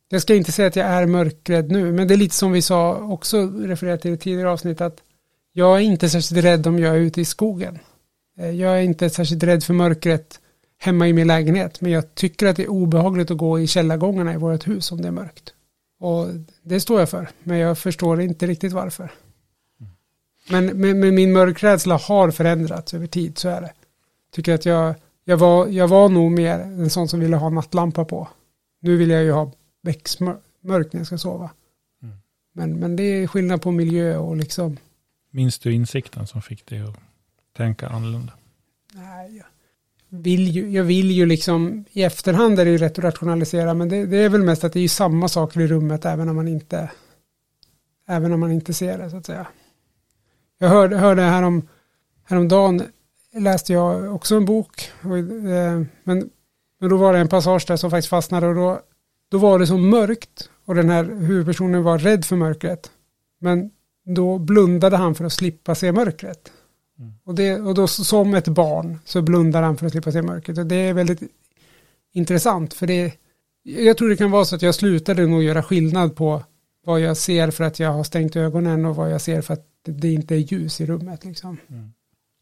Jag 0.09 0.21
ska 0.21 0.35
inte 0.35 0.51
säga 0.51 0.67
att 0.67 0.75
jag 0.75 0.87
är 0.87 1.05
mörkrädd 1.05 1.71
nu, 1.71 1.91
men 1.91 2.07
det 2.07 2.13
är 2.13 2.17
lite 2.17 2.35
som 2.35 2.51
vi 2.51 2.61
sa 2.61 2.95
också 2.95 3.47
refererat 3.47 4.01
till 4.01 4.13
i 4.13 4.17
tidigare 4.17 4.49
avsnitt 4.49 4.81
att 4.81 5.03
jag 5.53 5.77
är 5.77 5.81
inte 5.81 6.09
särskilt 6.09 6.43
rädd 6.43 6.67
om 6.67 6.79
jag 6.79 6.95
är 6.95 6.99
ute 6.99 7.21
i 7.21 7.25
skogen. 7.25 7.79
Eh, 8.39 8.49
jag 8.49 8.77
är 8.77 8.81
inte 8.81 9.09
särskilt 9.09 9.43
rädd 9.43 9.63
för 9.63 9.73
mörkret 9.73 10.39
hemma 10.77 11.07
i 11.07 11.13
min 11.13 11.27
lägenhet, 11.27 11.81
men 11.81 11.91
jag 11.91 12.15
tycker 12.15 12.47
att 12.47 12.55
det 12.55 12.63
är 12.63 12.71
obehagligt 12.71 13.31
att 13.31 13.37
gå 13.37 13.59
i 13.59 13.67
källargångarna 13.67 14.33
i 14.33 14.37
vårt 14.37 14.67
hus 14.67 14.91
om 14.91 15.01
det 15.01 15.07
är 15.07 15.11
mörkt. 15.11 15.53
Och 15.99 16.27
det 16.63 16.79
står 16.79 16.99
jag 16.99 17.09
för, 17.09 17.29
men 17.43 17.57
jag 17.57 17.77
förstår 17.77 18.21
inte 18.21 18.47
riktigt 18.47 18.73
varför. 18.73 19.11
Men, 20.51 20.65
men, 20.65 20.99
men 20.99 21.15
min 21.15 21.33
mörkrädsla 21.33 21.97
har 21.97 22.31
förändrats 22.31 22.93
över 22.93 23.07
tid, 23.07 23.37
så 23.37 23.49
är 23.49 23.61
det. 23.61 23.73
Tycker 24.31 24.53
att 24.53 24.65
jag, 24.65 24.95
jag, 25.23 25.37
var, 25.37 25.67
jag 25.67 25.87
var 25.87 26.09
nog 26.09 26.31
mer 26.31 26.59
en 26.59 26.89
sån 26.89 27.07
som 27.07 27.19
ville 27.19 27.35
ha 27.35 27.49
nattlampa 27.49 28.05
på. 28.05 28.27
Nu 28.79 28.97
vill 28.97 29.09
jag 29.09 29.23
ju 29.23 29.31
ha 29.31 29.51
becksmörkt 29.83 30.93
när 30.93 30.99
jag 30.99 31.07
ska 31.07 31.17
sova. 31.17 31.49
Mm. 32.03 32.15
Men, 32.53 32.79
men 32.79 32.95
det 32.95 33.03
är 33.03 33.27
skillnad 33.27 33.61
på 33.61 33.71
miljö 33.71 34.17
och 34.17 34.35
liksom, 34.35 34.77
Minns 35.31 35.59
du 35.59 35.73
insikten 35.73 36.27
som 36.27 36.41
fick 36.41 36.65
dig 36.65 36.79
att 36.81 36.95
tänka 37.57 37.89
annorlunda? 37.89 38.33
nej, 38.93 39.37
jag 39.37 39.45
vill 40.09 40.47
ju, 40.47 40.69
jag 40.69 40.83
vill 40.83 41.11
ju 41.11 41.25
liksom, 41.25 41.85
i 41.91 42.03
efterhand 42.03 42.59
är 42.59 42.65
det 42.65 42.71
ju 42.71 42.77
rätt 42.77 42.97
att 42.97 43.03
rationalisera, 43.03 43.73
men 43.73 43.89
det, 43.89 44.05
det 44.05 44.17
är 44.17 44.29
väl 44.29 44.43
mest 44.43 44.63
att 44.63 44.73
det 44.73 44.79
är 44.79 44.81
ju 44.81 44.87
samma 44.87 45.27
saker 45.27 45.61
i 45.61 45.67
rummet 45.67 46.05
även 46.05 46.29
om 46.29 46.35
man 46.35 46.47
inte, 46.47 46.91
även 48.07 48.33
om 48.33 48.39
man 48.39 48.51
inte 48.51 48.73
ser 48.73 48.97
det 48.97 49.09
så 49.09 49.17
att 49.17 49.25
säga. 49.25 49.47
Jag 50.61 50.69
hörde, 50.69 50.97
hörde 50.97 51.21
härom, 51.21 51.67
häromdagen, 52.23 52.83
läste 53.33 53.73
jag 53.73 54.15
också 54.15 54.35
en 54.35 54.45
bok, 54.45 54.91
och, 55.03 55.17
eh, 55.17 55.81
men, 56.03 56.29
men 56.79 56.89
då 56.89 56.97
var 56.97 57.13
det 57.13 57.19
en 57.19 57.27
passage 57.27 57.65
där 57.67 57.77
som 57.77 57.91
faktiskt 57.91 58.09
fastnade 58.09 58.47
och 58.47 58.55
då, 58.55 58.79
då 59.29 59.37
var 59.37 59.59
det 59.59 59.67
så 59.67 59.77
mörkt 59.77 60.49
och 60.65 60.75
den 60.75 60.89
här 60.89 61.03
huvudpersonen 61.03 61.83
var 61.83 61.97
rädd 61.97 62.25
för 62.25 62.35
mörkret. 62.35 62.91
Men 63.39 63.71
då 64.05 64.37
blundade 64.37 64.97
han 64.97 65.15
för 65.15 65.25
att 65.25 65.33
slippa 65.33 65.75
se 65.75 65.91
mörkret. 65.91 66.51
Mm. 66.99 67.13
Och, 67.23 67.35
det, 67.35 67.55
och 67.55 67.75
då 67.75 67.87
som 67.87 68.33
ett 68.33 68.47
barn 68.47 68.99
så 69.05 69.21
blundar 69.21 69.61
han 69.61 69.77
för 69.77 69.85
att 69.85 69.91
slippa 69.91 70.11
se 70.11 70.21
mörkret. 70.21 70.57
Och 70.57 70.65
det 70.65 70.75
är 70.75 70.93
väldigt 70.93 71.21
intressant 72.13 72.73
för 72.73 72.87
det, 72.87 73.13
jag 73.63 73.97
tror 73.97 74.09
det 74.09 74.17
kan 74.17 74.31
vara 74.31 74.45
så 74.45 74.55
att 74.55 74.61
jag 74.61 74.75
slutade 74.75 75.25
nog 75.25 75.43
göra 75.43 75.63
skillnad 75.63 76.15
på 76.15 76.43
vad 76.85 76.99
jag 76.99 77.17
ser 77.17 77.51
för 77.51 77.63
att 77.63 77.79
jag 77.79 77.91
har 77.91 78.03
stängt 78.03 78.35
ögonen 78.35 78.85
och 78.85 78.95
vad 78.95 79.11
jag 79.11 79.21
ser 79.21 79.41
för 79.41 79.53
att 79.53 79.67
det 79.83 80.13
inte 80.13 80.35
är 80.35 80.39
ljus 80.39 80.81
i 80.81 80.85
rummet. 80.85 81.25
Liksom. 81.25 81.57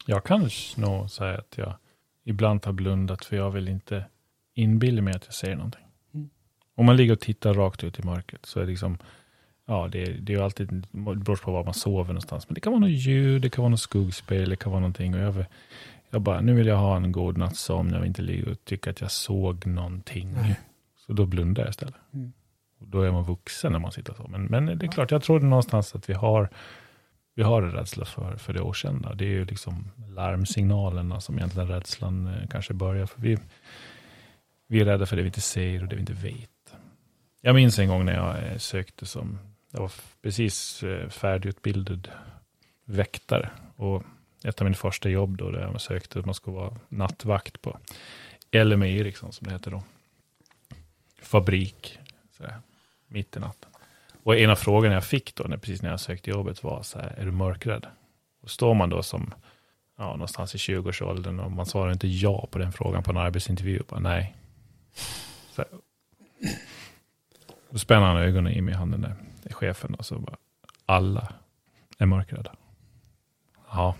Jag 0.06 0.24
kan 0.24 0.48
nog 0.76 1.10
säga 1.10 1.38
att 1.38 1.54
jag 1.58 1.74
ibland 2.24 2.66
har 2.66 2.72
blundat 2.72 3.24
för 3.24 3.36
jag 3.36 3.50
vill 3.50 3.68
inte 3.68 4.04
inbilla 4.54 5.02
mig 5.02 5.14
att 5.14 5.24
jag 5.24 5.34
ser 5.34 5.54
någonting. 5.56 5.84
Mm. 6.14 6.30
Om 6.74 6.86
man 6.86 6.96
ligger 6.96 7.12
och 7.12 7.20
tittar 7.20 7.54
rakt 7.54 7.84
ut 7.84 7.98
i 7.98 8.02
mörkret 8.02 8.46
så 8.46 8.60
är 8.60 8.64
det 8.64 8.70
liksom, 8.70 8.98
ja 9.66 9.88
det, 9.92 10.04
det 10.04 10.32
är 10.32 10.36
ju 10.36 10.42
alltid, 10.42 10.68
det 10.90 10.98
beror 11.16 11.36
på 11.36 11.52
var 11.52 11.64
man 11.64 11.74
sover 11.74 12.08
någonstans, 12.08 12.48
men 12.48 12.54
det 12.54 12.60
kan 12.60 12.72
vara 12.72 12.80
något 12.80 12.90
ljud, 12.90 13.42
det 13.42 13.50
kan 13.50 13.62
vara 13.62 13.70
något 13.70 13.80
skuggspel, 13.80 14.50
det 14.50 14.56
kan 14.56 14.72
vara 14.72 14.80
någonting 14.80 15.14
och 15.14 15.20
jag, 15.20 15.32
vill- 15.32 15.46
jag 16.10 16.20
bara, 16.22 16.40
nu 16.40 16.54
vill 16.54 16.66
jag 16.66 16.76
ha 16.76 16.96
en 16.96 17.12
god 17.12 17.38
natts 17.38 17.60
sömn, 17.60 17.90
jag 17.92 17.98
vill 18.00 18.08
inte 18.08 18.22
ligga 18.22 18.50
och 18.50 18.64
tycka 18.64 18.90
att 18.90 19.00
jag 19.00 19.10
såg 19.10 19.66
någonting. 19.66 20.32
Nej. 20.32 20.60
Så 21.06 21.12
då 21.12 21.26
blundar 21.26 21.62
jag 21.62 21.70
istället. 21.70 21.94
Mm. 22.12 22.32
Och 22.80 22.86
då 22.86 23.02
är 23.02 23.10
man 23.12 23.24
vuxen 23.24 23.72
när 23.72 23.78
man 23.78 23.92
sitter 23.92 24.14
så. 24.14 24.28
Men, 24.28 24.44
men 24.44 24.66
det 24.66 24.86
är 24.86 24.90
klart, 24.90 25.10
jag 25.10 25.22
tror 25.22 25.40
någonstans 25.40 25.94
att 25.94 26.08
vi 26.10 26.14
har, 26.14 26.48
vi 27.34 27.42
har 27.42 27.62
en 27.62 27.72
rädsla 27.72 28.04
för, 28.04 28.36
för 28.36 28.52
det 28.52 28.60
okända. 28.60 29.14
Det 29.14 29.24
är 29.24 29.28
ju 29.28 29.44
liksom 29.44 29.90
larmsignalerna 30.08 31.20
som 31.20 31.38
egentligen 31.38 31.68
rädslan 31.68 32.26
eh, 32.26 32.48
kanske 32.50 32.74
börjar. 32.74 33.06
För 33.06 33.20
vi, 33.20 33.38
vi 34.66 34.80
är 34.80 34.84
rädda 34.84 35.06
för 35.06 35.16
det 35.16 35.22
vi 35.22 35.28
inte 35.28 35.40
ser 35.40 35.82
och 35.82 35.88
det 35.88 35.96
vi 35.96 36.00
inte 36.00 36.12
vet. 36.12 36.74
Jag 37.40 37.54
minns 37.54 37.78
en 37.78 37.88
gång 37.88 38.04
när 38.04 38.14
jag 38.14 38.52
eh, 38.52 38.58
sökte 38.58 39.06
som, 39.06 39.38
jag 39.70 39.80
var 39.80 39.92
precis 40.22 40.82
eh, 40.82 41.08
färdigutbildad 41.08 42.08
väktare. 42.84 43.50
Och 43.76 44.02
ett 44.44 44.60
av 44.60 44.64
mina 44.64 44.76
första 44.76 45.08
jobb 45.08 45.36
då, 45.36 45.50
där 45.50 45.60
jag 45.60 45.80
sökte 45.80 46.18
att 46.18 46.24
man 46.24 46.34
skulle 46.34 46.56
vara 46.56 46.76
nattvakt 46.88 47.62
på 47.62 47.78
LM 48.52 48.82
Ericsson 48.82 49.04
liksom, 49.04 49.32
som 49.32 49.46
det 49.46 49.52
heter 49.52 49.70
då. 49.70 49.82
Fabrik, 51.22 51.98
sådär, 52.36 52.56
mitt 53.08 53.36
i 53.36 53.40
natten. 53.40 53.69
Och 54.30 54.38
en 54.38 54.50
av 54.50 54.56
frågorna 54.56 54.94
jag 54.94 55.04
fick 55.04 55.34
då, 55.34 55.44
när, 55.44 55.56
precis 55.56 55.82
när 55.82 55.90
jag 55.90 56.00
sökte 56.00 56.30
jobbet 56.30 56.64
var 56.64 56.82
så 56.82 56.98
här, 56.98 57.14
är 57.18 57.24
du 57.24 57.30
mörkrädd? 57.30 57.86
Och 58.42 58.50
står 58.50 58.74
man 58.74 58.90
då 58.90 59.02
som, 59.02 59.34
ja, 59.98 60.12
någonstans 60.12 60.54
i 60.54 60.58
20-årsåldern 60.58 61.40
och 61.40 61.52
man 61.52 61.66
svarar 61.66 61.92
inte 61.92 62.08
ja 62.08 62.48
på 62.50 62.58
den 62.58 62.72
frågan 62.72 63.02
på 63.02 63.10
en 63.10 63.16
arbetsintervju, 63.16 63.82
bara 63.88 64.00
nej. 64.00 64.36
Så, 65.52 65.62
här. 65.62 65.68
då 67.70 67.78
spänner 67.78 68.06
han 68.06 68.16
ögonen 68.16 68.52
i 68.52 68.60
mig, 68.60 68.74
han 68.74 68.90
den 68.90 69.00
där 69.00 69.16
chefen, 69.50 69.94
och 69.94 70.06
så 70.06 70.18
bara, 70.18 70.36
alla 70.86 71.32
är 71.98 72.06
mörkrädda. 72.06 72.52
Ja, 73.70 73.94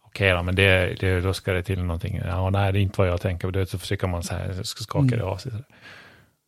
okej 0.00 0.30
då, 0.30 0.42
men 0.42 0.54
det, 0.54 0.96
det, 1.00 1.20
då 1.20 1.34
ska 1.34 1.52
det 1.52 1.62
till 1.62 1.82
någonting. 1.82 2.20
Ja, 2.24 2.50
nej, 2.50 2.72
det 2.72 2.78
är 2.78 2.82
inte 2.82 3.00
vad 3.00 3.08
jag 3.08 3.20
tänker. 3.20 3.52
på. 3.52 3.66
Så 3.66 3.78
försöker 3.78 4.06
man 4.06 4.22
så 4.22 4.34
här, 4.34 4.62
ska 4.62 4.82
skaka 4.82 5.06
det 5.06 5.14
Mm. 5.14 5.28
av 5.28 5.36
sig. 5.36 5.52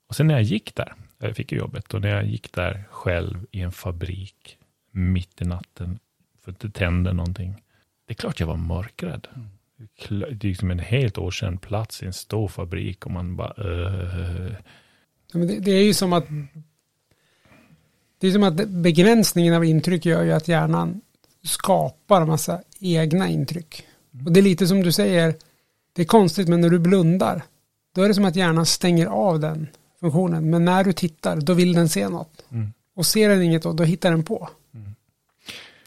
Och 0.09 0.17
sen 0.17 0.27
när 0.27 0.35
jag 0.35 0.43
gick 0.43 0.75
där, 0.75 0.95
jag 1.29 1.37
fick 1.37 1.53
jobbet, 1.53 1.95
och 1.95 2.01
när 2.01 2.09
jag 2.09 2.27
gick 2.27 2.53
där 2.53 2.85
själv 2.91 3.47
i 3.51 3.61
en 3.61 3.73
fabrik, 3.73 4.59
mitt 4.91 5.43
i 5.43 5.45
natten, 5.45 5.99
för 6.45 6.53
att 6.53 6.61
det 6.61 6.71
tände 6.71 7.13
någonting. 7.13 7.63
Det 8.07 8.13
är 8.13 8.15
klart 8.15 8.41
jag 8.41 8.47
var 8.47 8.57
mörkrädd. 8.57 9.29
Kla- 10.01 10.31
Det 10.35 10.47
är 10.47 10.49
liksom 10.49 10.71
en 10.71 10.79
helt 10.79 11.19
okänd 11.19 11.61
plats 11.61 12.03
i 12.03 12.07
en 12.07 12.13
stor 12.13 12.49
fabrik 12.49 13.07
och 13.07 13.13
man 13.13 13.37
bara, 13.37 13.55
uh, 13.65 14.53
det, 15.33 15.61
det 15.61 15.71
är 15.71 15.85
ju 15.85 15.95
som 15.95 16.13
att 16.13 16.27
det 18.21 18.27
är 18.27 18.33
som 18.33 18.43
att 18.43 18.69
begränsningen 18.69 19.55
av 19.55 19.65
intryck 19.65 20.07
gör 20.07 20.23
ju 20.23 20.33
att 20.33 20.49
hjärnan 20.49 21.01
skapar 21.45 22.27
massa 22.27 22.63
egna 22.81 23.29
intryck. 23.29 23.87
Och 24.27 24.33
det 24.33 24.41
är 24.41 24.43
lite 24.43 24.67
som 24.67 24.83
du 24.83 24.93
säger, 24.93 25.35
det 25.93 26.03
är 26.03 26.07
konstigt 26.07 26.49
men 26.49 26.61
när 26.61 26.71
du 26.71 26.79
blundar, 26.79 27.43
då 27.95 28.03
är 28.03 28.09
det 28.09 28.15
som 28.15 28.25
att 28.25 28.37
hjärnan 28.37 28.67
stänger 28.67 29.07
av 29.07 29.41
den 29.41 29.69
funktionen. 30.03 30.51
Men 30.51 30.65
när 30.65 30.85
du 30.85 30.93
tittar, 30.93 31.37
då 31.37 31.55
vill 31.55 31.73
den 31.73 31.89
se 31.89 32.09
något. 32.09 32.45
Mm. 32.51 32.73
Och 32.95 33.07
ser 33.07 33.29
den 33.29 33.43
inget 33.43 33.63
då, 33.63 33.73
då 33.73 33.85
hittar 33.85 34.11
den 34.11 34.25
på. 34.25 34.49
Mm. 34.75 34.95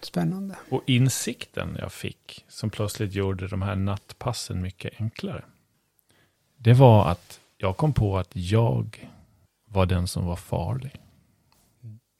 Spännande. 0.02 0.56
Och 0.70 0.82
insikten 0.86 1.78
jag 1.80 1.92
fick, 1.92 2.46
som 2.48 2.70
plötsligt 2.70 3.14
gjorde 3.14 3.48
de 3.48 3.62
här 3.62 3.76
nattpassen 3.76 4.62
mycket 4.62 4.94
enklare, 5.00 5.44
det 6.58 6.74
var 6.74 7.08
att 7.12 7.40
jag 7.58 7.78
kom 7.78 7.94
på 7.94 8.18
att 8.18 8.30
jag 8.34 9.10
var 9.66 9.86
den 9.86 10.08
som 10.08 10.26
var 10.26 10.36
farlig. 10.36 10.92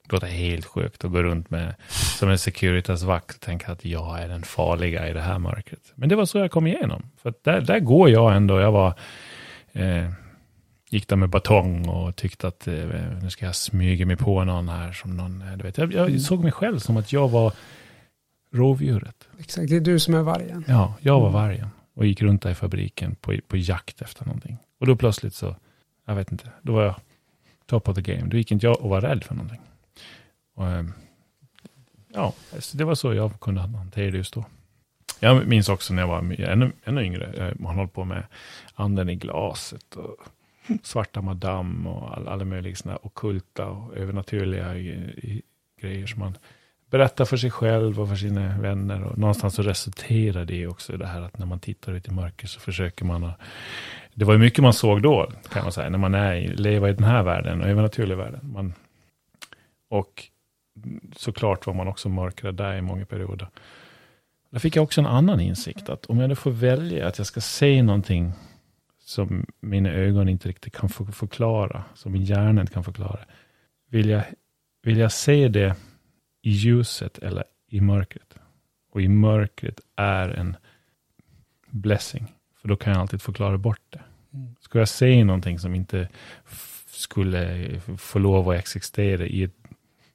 Det 0.06 0.12
låter 0.12 0.26
helt 0.26 0.66
sjukt 0.66 1.04
att 1.04 1.10
gå 1.10 1.22
runt 1.22 1.50
med 1.50 1.74
som 2.18 2.28
en 2.30 2.38
Securitas-vakt 2.38 3.34
och 3.34 3.40
tänka 3.40 3.72
att 3.72 3.84
jag 3.84 4.20
är 4.20 4.28
den 4.28 4.42
farliga 4.42 5.08
i 5.08 5.12
det 5.12 5.20
här 5.20 5.38
mörkret. 5.38 5.92
Men 5.94 6.08
det 6.08 6.16
var 6.16 6.24
så 6.24 6.38
jag 6.38 6.50
kom 6.50 6.66
igenom. 6.66 7.02
För 7.22 7.34
där, 7.42 7.60
där 7.60 7.80
går 7.80 8.10
jag 8.10 8.36
ändå. 8.36 8.60
Jag 8.60 8.72
var, 8.72 8.94
eh, 9.72 10.10
gick 10.96 11.08
där 11.08 11.16
med 11.16 11.28
batong 11.28 11.88
och 11.88 12.16
tyckte 12.16 12.48
att 12.48 12.66
eh, 12.68 12.74
nu 13.22 13.30
ska 13.30 13.46
jag 13.46 13.54
smyga 13.56 14.06
mig 14.06 14.16
på 14.16 14.44
någon 14.44 14.68
här. 14.68 14.92
Som 14.92 15.16
någon, 15.16 15.42
eh, 15.42 15.56
du 15.56 15.62
vet. 15.62 15.78
Jag, 15.78 15.92
jag 15.92 16.20
såg 16.20 16.42
mig 16.42 16.52
själv 16.52 16.78
som 16.78 16.96
att 16.96 17.12
jag 17.12 17.28
var 17.28 17.52
rovdjuret. 18.52 19.28
Exakt, 19.38 19.68
det 19.68 19.76
är 19.76 19.80
du 19.80 19.98
som 19.98 20.14
är 20.14 20.22
vargen. 20.22 20.64
Ja, 20.68 20.94
jag 21.00 21.20
var 21.20 21.28
Mm. 21.28 21.40
vargen 21.42 21.68
och 21.94 22.06
gick 22.06 22.22
runt 22.22 22.42
där 22.42 22.50
i 22.50 22.54
fabriken 22.54 23.14
på, 23.14 23.34
på 23.48 23.56
jakt 23.56 24.02
efter 24.02 24.24
någonting. 24.24 24.56
Och 24.80 24.86
då 24.86 24.96
plötsligt 24.96 25.34
så, 25.34 25.56
jag 26.06 26.14
vet 26.14 26.32
inte, 26.32 26.48
då 26.62 26.72
var 26.72 26.82
jag 26.82 26.94
top 27.66 27.88
of 27.88 27.94
the 27.94 28.02
game. 28.02 28.28
Då 28.28 28.36
gick 28.36 28.50
inte 28.52 28.66
jag 28.66 28.80
och 28.80 28.90
var 28.90 29.00
rädd 29.00 29.24
för 29.24 29.34
någonting. 29.34 29.60
Och, 30.54 30.66
ehm, 30.66 30.92
ja, 32.14 32.32
det 32.74 32.84
var 32.84 32.94
så 32.94 33.14
jag 33.14 33.40
kunde 33.40 33.60
hantera 33.60 34.10
det 34.10 34.16
just 34.16 34.34
då. 34.34 34.44
Jag 35.20 35.46
minns 35.46 35.68
också 35.68 35.94
när 35.94 36.02
jag 36.02 36.08
var 36.08 36.18
ännu, 36.40 36.72
ännu 36.84 37.04
yngre, 37.04 37.48
eh, 37.48 37.54
man 37.56 37.76
höll 37.76 37.88
på 37.88 38.04
med 38.04 38.22
anden 38.74 39.08
i 39.08 39.14
glaset 39.16 39.96
och 39.96 40.16
svarta 40.82 41.22
madam 41.22 41.86
och 41.86 42.16
alla, 42.16 42.30
alla 42.30 42.44
möjliga 42.44 42.76
sådana 42.76 42.98
ockulta 43.02 43.66
och 43.66 43.96
övernaturliga 43.96 44.76
i, 44.76 44.88
i, 44.88 45.42
grejer 45.80 46.06
som 46.06 46.20
man 46.20 46.38
berättar 46.90 47.24
för 47.24 47.36
sig 47.36 47.50
själv 47.50 48.00
och 48.00 48.08
för 48.08 48.16
sina 48.16 48.58
vänner. 48.58 49.02
Och 49.02 49.18
någonstans 49.18 49.54
så 49.54 49.62
resulterar 49.62 50.44
det 50.44 50.66
också 50.66 50.94
i 50.94 50.96
det 50.96 51.06
här 51.06 51.20
att 51.20 51.38
när 51.38 51.46
man 51.46 51.60
tittar 51.60 51.92
ut 51.92 52.08
i 52.08 52.10
mörker 52.10 52.46
så 52.46 52.60
försöker 52.60 53.04
man 53.04 53.24
att 53.24 53.40
det 54.14 54.24
var 54.24 54.32
ju 54.32 54.38
mycket 54.38 54.62
man 54.62 54.72
såg 54.72 55.02
då, 55.02 55.30
kan 55.52 55.62
man 55.62 55.72
säga, 55.72 55.90
när 55.90 55.98
man 55.98 56.14
är, 56.14 56.48
lever 56.48 56.88
i 56.88 56.92
den 56.92 57.04
här 57.04 57.22
världen, 57.22 57.60
och 57.60 57.68
övernaturliga 57.68 58.16
världen. 58.16 58.40
Man, 58.42 58.74
och 59.88 60.24
såklart 61.16 61.66
var 61.66 61.74
man 61.74 61.88
också 61.88 62.08
mörkare 62.08 62.52
där 62.52 62.76
i 62.76 62.82
många 62.82 63.06
perioder. 63.06 63.48
Där 64.50 64.58
fick 64.58 64.76
jag 64.76 64.82
också 64.82 65.00
en 65.00 65.06
annan 65.06 65.40
insikt, 65.40 65.88
att 65.88 66.06
om 66.06 66.18
jag 66.18 66.28
nu 66.28 66.34
får 66.34 66.50
välja 66.50 67.08
att 67.08 67.18
jag 67.18 67.26
ska 67.26 67.40
se 67.40 67.82
någonting 67.82 68.32
som 69.06 69.46
mina 69.60 69.90
ögon 69.90 70.28
inte 70.28 70.48
riktigt 70.48 70.76
kan 70.76 70.88
förklara, 70.88 71.84
som 71.94 72.12
min 72.12 72.24
hjärna 72.24 72.60
inte 72.60 72.72
kan 72.72 72.84
förklara. 72.84 73.20
Vill 73.90 74.08
jag, 74.08 74.24
vill 74.82 74.98
jag 74.98 75.12
se 75.12 75.48
det 75.48 75.76
i 76.42 76.50
ljuset 76.50 77.18
eller 77.18 77.44
i 77.68 77.80
mörkret? 77.80 78.34
Och 78.92 79.00
i 79.00 79.08
mörkret 79.08 79.80
är 79.96 80.28
en 80.28 80.56
blessing. 81.70 82.32
För 82.56 82.68
då 82.68 82.76
kan 82.76 82.92
jag 82.92 83.00
alltid 83.00 83.22
förklara 83.22 83.58
bort 83.58 83.82
det. 83.90 84.00
Mm. 84.32 84.56
Ska 84.60 84.78
jag 84.78 84.88
se 84.88 85.24
någonting 85.24 85.58
som 85.58 85.74
inte 85.74 86.08
skulle 86.86 87.80
få 87.98 88.18
lov 88.18 88.50
att 88.50 88.56
existera 88.56 89.26
i 89.26 89.42
ett 89.42 89.56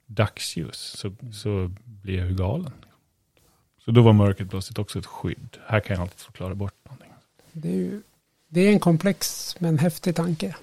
dagsljus, 0.06 0.76
så, 0.76 1.14
så 1.32 1.70
blir 1.84 2.18
jag 2.18 2.28
ju 2.28 2.34
galen. 2.34 2.72
Så 3.84 3.90
då 3.90 4.02
var 4.02 4.12
mörkret 4.12 4.50
plötsligt 4.50 4.78
också 4.78 4.98
ett 4.98 5.06
skydd. 5.06 5.58
Här 5.66 5.80
kan 5.80 5.94
jag 5.94 6.02
alltid 6.02 6.18
förklara 6.18 6.54
bort 6.54 6.74
någonting. 6.84 7.12
Det 7.52 7.68
är 7.68 7.76
ju 7.76 8.02
det 8.52 8.60
är 8.60 8.72
en 8.72 8.80
komplex 8.80 9.56
men 9.58 9.78
häftig 9.78 10.16
tanke. 10.16 10.56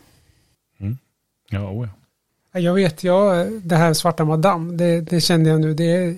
Mm. 0.80 0.98
Ja, 1.50 1.60
oh 1.60 1.88
ja. 2.52 2.60
Jag 2.60 2.74
vet, 2.74 3.04
jag, 3.04 3.52
det 3.52 3.76
här 3.76 3.94
svarta 3.94 4.26
madam, 4.26 4.78
det, 4.78 5.02
det 5.02 5.22
kände 5.22 5.50
jag 5.50 5.62
nu. 5.62 5.74
Det 5.74 5.96
är, 5.96 6.18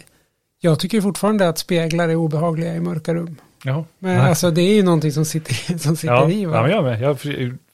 jag 0.59 0.79
tycker 0.79 1.01
fortfarande 1.01 1.49
att 1.49 1.57
speglar 1.57 2.09
är 2.09 2.15
obehagliga 2.15 2.75
i 2.75 2.79
mörka 2.79 3.13
rum. 3.13 3.35
Ja. 3.63 3.85
Men 3.99 4.17
Nej. 4.17 4.29
alltså 4.29 4.51
det 4.51 4.61
är 4.61 4.75
ju 4.75 4.83
någonting 4.83 5.11
som 5.11 5.25
sitter, 5.25 5.77
som 5.77 5.95
sitter 5.95 6.13
ja, 6.13 6.29
i. 6.29 6.45
Va? 6.45 6.55
Ja, 6.55 6.61
men 6.61 6.71
jag 6.71 6.83
med. 6.83 7.01
Jag, 7.01 7.17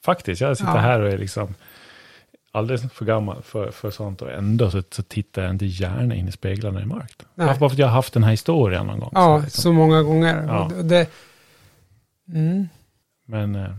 faktiskt, 0.04 0.40
jag 0.40 0.56
sitter 0.56 0.74
ja. 0.74 0.78
här 0.78 1.00
och 1.00 1.10
är 1.10 1.18
liksom 1.18 1.54
alldeles 2.52 2.92
för 2.92 3.04
gammal 3.04 3.42
för, 3.42 3.70
för 3.70 3.90
sånt 3.90 4.22
och 4.22 4.32
ändå 4.32 4.70
så, 4.70 4.82
så 4.90 5.02
tittar 5.02 5.42
jag 5.42 5.50
inte 5.50 5.66
gärna 5.66 6.14
in 6.14 6.28
i 6.28 6.32
speglarna 6.32 6.82
i 6.82 6.84
mörkt. 6.84 7.24
Bara 7.34 7.54
för 7.54 7.66
att 7.66 7.78
jag 7.78 7.86
har 7.86 7.94
haft 7.94 8.12
den 8.12 8.24
här 8.24 8.30
historien 8.30 8.86
någon 8.86 9.00
gång. 9.00 9.10
Ja, 9.14 9.38
så, 9.38 9.44
liksom. 9.44 9.62
så 9.62 9.72
många 9.72 10.02
gånger. 10.02 10.44
Ja. 10.48 10.70
Det, 10.82 11.10
mm. 12.28 12.68
Men 13.26 13.54
eh, 13.54 13.70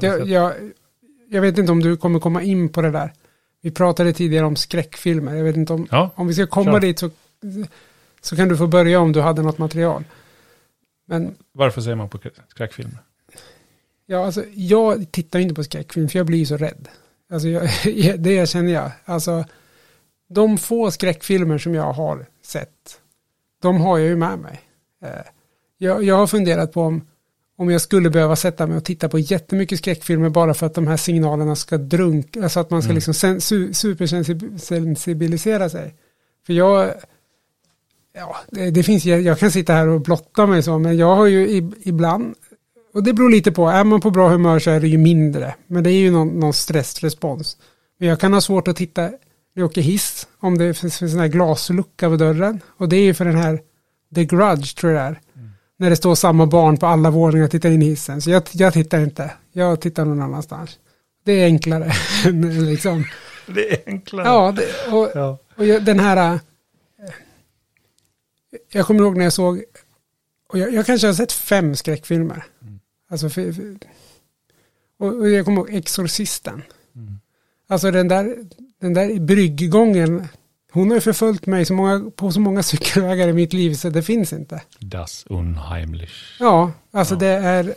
jag, 0.00 0.28
jag, 0.28 0.52
jag, 1.28 1.42
vet 1.42 1.58
inte 1.58 1.72
om 1.72 1.80
du 1.80 1.96
kommer 1.96 2.20
komma 2.20 2.42
in 2.42 2.68
på 2.68 2.82
det 2.82 2.90
där. 2.90 3.12
Vi 3.60 3.70
pratade 3.70 4.12
tidigare 4.12 4.46
om 4.46 4.56
skräckfilmer. 4.56 5.34
Jag 5.34 5.44
vet 5.44 5.56
inte 5.56 5.72
om, 5.72 5.86
ja, 5.90 6.10
om 6.14 6.26
vi 6.26 6.34
ska 6.34 6.46
komma 6.46 6.70
klar. 6.70 6.80
dit 6.80 6.98
så, 6.98 7.10
så 8.20 8.36
kan 8.36 8.48
du 8.48 8.56
få 8.56 8.66
börja 8.66 9.00
om 9.00 9.12
du 9.12 9.20
hade 9.20 9.42
något 9.42 9.58
material. 9.58 10.04
Men, 11.06 11.34
Varför 11.52 11.80
säger 11.80 11.96
man 11.96 12.08
på 12.08 12.18
skräckfilmer? 12.48 12.98
Ja, 14.06 14.26
alltså 14.26 14.44
jag 14.54 15.12
tittar 15.12 15.38
inte 15.38 15.54
på 15.54 15.64
skräckfilm 15.64 16.08
för 16.08 16.18
jag 16.18 16.26
blir 16.26 16.44
så 16.44 16.56
rädd. 16.56 16.88
Alltså 17.30 17.48
jag, 17.88 18.20
det 18.20 18.48
känner 18.48 18.72
jag. 18.72 18.90
Alltså 19.04 19.44
de 20.28 20.58
få 20.58 20.90
skräckfilmer 20.90 21.58
som 21.58 21.74
jag 21.74 21.92
har 21.92 22.26
sett, 22.42 23.00
de 23.62 23.80
har 23.80 23.98
jag 23.98 24.08
ju 24.08 24.16
med 24.16 24.38
mig. 24.38 24.60
Eh, 25.02 25.26
jag, 25.78 26.04
jag 26.04 26.14
har 26.14 26.26
funderat 26.26 26.72
på 26.72 26.82
om 26.82 27.06
om 27.58 27.70
jag 27.70 27.80
skulle 27.80 28.10
behöva 28.10 28.36
sätta 28.36 28.66
mig 28.66 28.76
och 28.76 28.84
titta 28.84 29.08
på 29.08 29.18
jättemycket 29.18 29.78
skräckfilmer 29.78 30.28
bara 30.28 30.54
för 30.54 30.66
att 30.66 30.74
de 30.74 30.86
här 30.86 30.96
signalerna 30.96 31.56
ska 31.56 31.78
drunka, 31.78 32.42
alltså 32.42 32.60
att 32.60 32.70
man 32.70 32.82
ska 32.82 32.90
mm. 32.90 32.94
liksom 32.94 33.40
su 33.40 33.74
supersensibilisera 33.74 35.70
sig. 35.70 35.94
För 36.46 36.52
jag, 36.52 36.90
ja, 38.14 38.36
det, 38.50 38.70
det, 38.70 38.82
finns, 38.82 39.04
jag, 39.04 39.38
kan 39.38 39.50
sitta 39.50 39.72
här 39.72 39.88
och 39.88 40.00
blotta 40.00 40.46
mig 40.46 40.62
så, 40.62 40.78
men 40.78 40.96
jag 40.96 41.16
har 41.16 41.26
ju 41.26 41.70
ibland, 41.82 42.34
och 42.94 43.02
det 43.02 43.12
beror 43.12 43.30
lite 43.30 43.52
på, 43.52 43.68
är 43.68 43.84
man 43.84 44.00
på 44.00 44.10
bra 44.10 44.28
humör 44.28 44.58
så 44.58 44.70
är 44.70 44.80
det 44.80 44.88
ju 44.88 44.98
mindre, 44.98 45.54
men 45.66 45.84
det 45.84 45.90
är 45.90 46.00
ju 46.00 46.10
någon, 46.10 46.40
någon 46.40 46.52
stressrespons. 46.52 47.56
Men 47.98 48.08
jag 48.08 48.20
kan 48.20 48.32
ha 48.32 48.40
svårt 48.40 48.68
att 48.68 48.76
titta, 48.76 49.02
när 49.02 49.18
jag 49.54 49.64
åker 49.64 49.82
hiss, 49.82 50.28
om 50.38 50.58
det 50.58 50.74
finns 50.74 51.02
en 51.02 51.10
sån 51.10 51.20
här 51.20 51.28
glaslucka 51.28 52.08
vid 52.08 52.18
dörren, 52.18 52.60
och 52.76 52.88
det 52.88 52.96
är 52.96 53.02
ju 53.02 53.14
för 53.14 53.24
den 53.24 53.36
här, 53.36 53.60
The 54.14 54.24
Grudge 54.24 54.76
tror 54.76 54.92
jag 54.92 55.02
det 55.02 55.08
är 55.08 55.20
när 55.80 55.90
det 55.90 55.96
står 55.96 56.14
samma 56.14 56.46
barn 56.46 56.76
på 56.76 56.86
alla 56.86 57.10
våningar 57.10 57.44
och 57.44 57.50
tittar 57.50 57.70
in 57.70 57.82
i 57.82 57.86
hissen. 57.86 58.22
Så 58.22 58.30
jag, 58.30 58.42
jag 58.52 58.72
tittar 58.72 59.00
inte. 59.00 59.30
Jag 59.52 59.80
tittar 59.80 60.04
någon 60.04 60.22
annanstans. 60.22 60.78
Det 61.24 61.32
är 61.32 61.44
enklare. 61.44 61.92
liksom. 62.70 63.04
Det 63.46 63.72
är 63.72 63.82
enklare. 63.86 64.26
Ja, 64.26 64.52
det, 64.52 64.92
och, 64.92 65.10
ja. 65.14 65.38
och 65.56 65.66
jag, 65.66 65.84
den 65.84 66.00
här... 66.00 66.34
Eh, 66.34 66.40
jag 68.72 68.86
kommer 68.86 69.00
ihåg 69.00 69.16
när 69.16 69.24
jag 69.24 69.32
såg... 69.32 69.62
Och 70.48 70.58
jag, 70.58 70.74
jag 70.74 70.86
kanske 70.86 71.06
har 71.06 71.14
sett 71.14 71.32
fem 71.32 71.76
skräckfilmer. 71.76 72.44
Mm. 72.62 72.80
Alltså, 73.10 73.30
för, 73.30 73.52
för, 73.52 73.76
och, 74.98 75.18
och, 75.18 75.30
jag 75.30 75.44
kommer 75.44 75.58
ihåg 75.58 75.74
Exorcisten. 75.74 76.62
Mm. 76.94 77.20
Alltså 77.68 77.90
den 77.90 78.08
där, 78.08 78.36
den 78.80 78.94
där 78.94 79.20
brygggången 79.20 80.28
hon 80.72 80.88
har 80.88 80.94
ju 80.94 81.00
förföljt 81.00 81.46
mig 81.46 81.64
så 81.64 81.74
många, 81.74 82.10
på 82.16 82.32
så 82.32 82.40
många 82.40 82.62
cykelvägar 82.72 83.28
i 83.28 83.32
mitt 83.32 83.52
liv 83.52 83.74
så 83.74 83.90
det 83.90 84.02
finns 84.02 84.32
inte. 84.32 84.62
Das 84.78 85.24
unheimlich. 85.28 86.36
Ja, 86.40 86.72
alltså 86.90 87.14
ja. 87.14 87.18
det 87.18 87.26
är, 87.26 87.74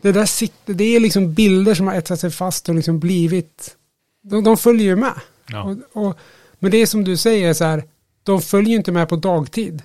det 0.00 0.12
där 0.12 0.26
sitter, 0.26 0.74
det 0.74 0.84
är 0.84 1.00
liksom 1.00 1.34
bilder 1.34 1.74
som 1.74 1.86
har 1.86 1.94
etsat 1.94 2.20
sig 2.20 2.30
fast 2.30 2.68
och 2.68 2.74
liksom 2.74 2.98
blivit, 2.98 3.76
de, 4.22 4.44
de 4.44 4.56
följer 4.56 4.86
ju 4.86 4.96
med. 4.96 5.20
Ja. 5.48 5.62
Och, 5.62 6.06
och, 6.06 6.18
men 6.58 6.70
det 6.70 6.76
är 6.76 6.86
som 6.86 7.04
du 7.04 7.16
säger 7.16 7.54
så 7.54 7.64
här, 7.64 7.84
de 8.22 8.42
följer 8.42 8.76
inte 8.76 8.92
med 8.92 9.08
på 9.08 9.16
dagtid. 9.16 9.82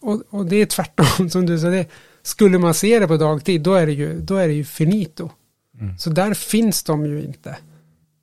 Och, 0.00 0.22
och 0.30 0.46
det 0.46 0.56
är 0.56 0.66
tvärtom 0.66 1.30
som 1.30 1.46
du 1.46 1.58
sa, 1.58 1.84
skulle 2.22 2.58
man 2.58 2.74
se 2.74 2.98
det 2.98 3.08
på 3.08 3.16
dagtid 3.16 3.62
då 3.62 3.74
är 3.74 3.86
det 3.86 3.92
ju, 3.92 4.20
då 4.20 4.36
är 4.36 4.48
det 4.48 4.54
ju 4.54 4.64
finito. 4.64 5.30
Mm. 5.80 5.98
Så 5.98 6.10
där 6.10 6.34
finns 6.34 6.82
de 6.82 7.06
ju 7.06 7.22
inte. 7.22 7.56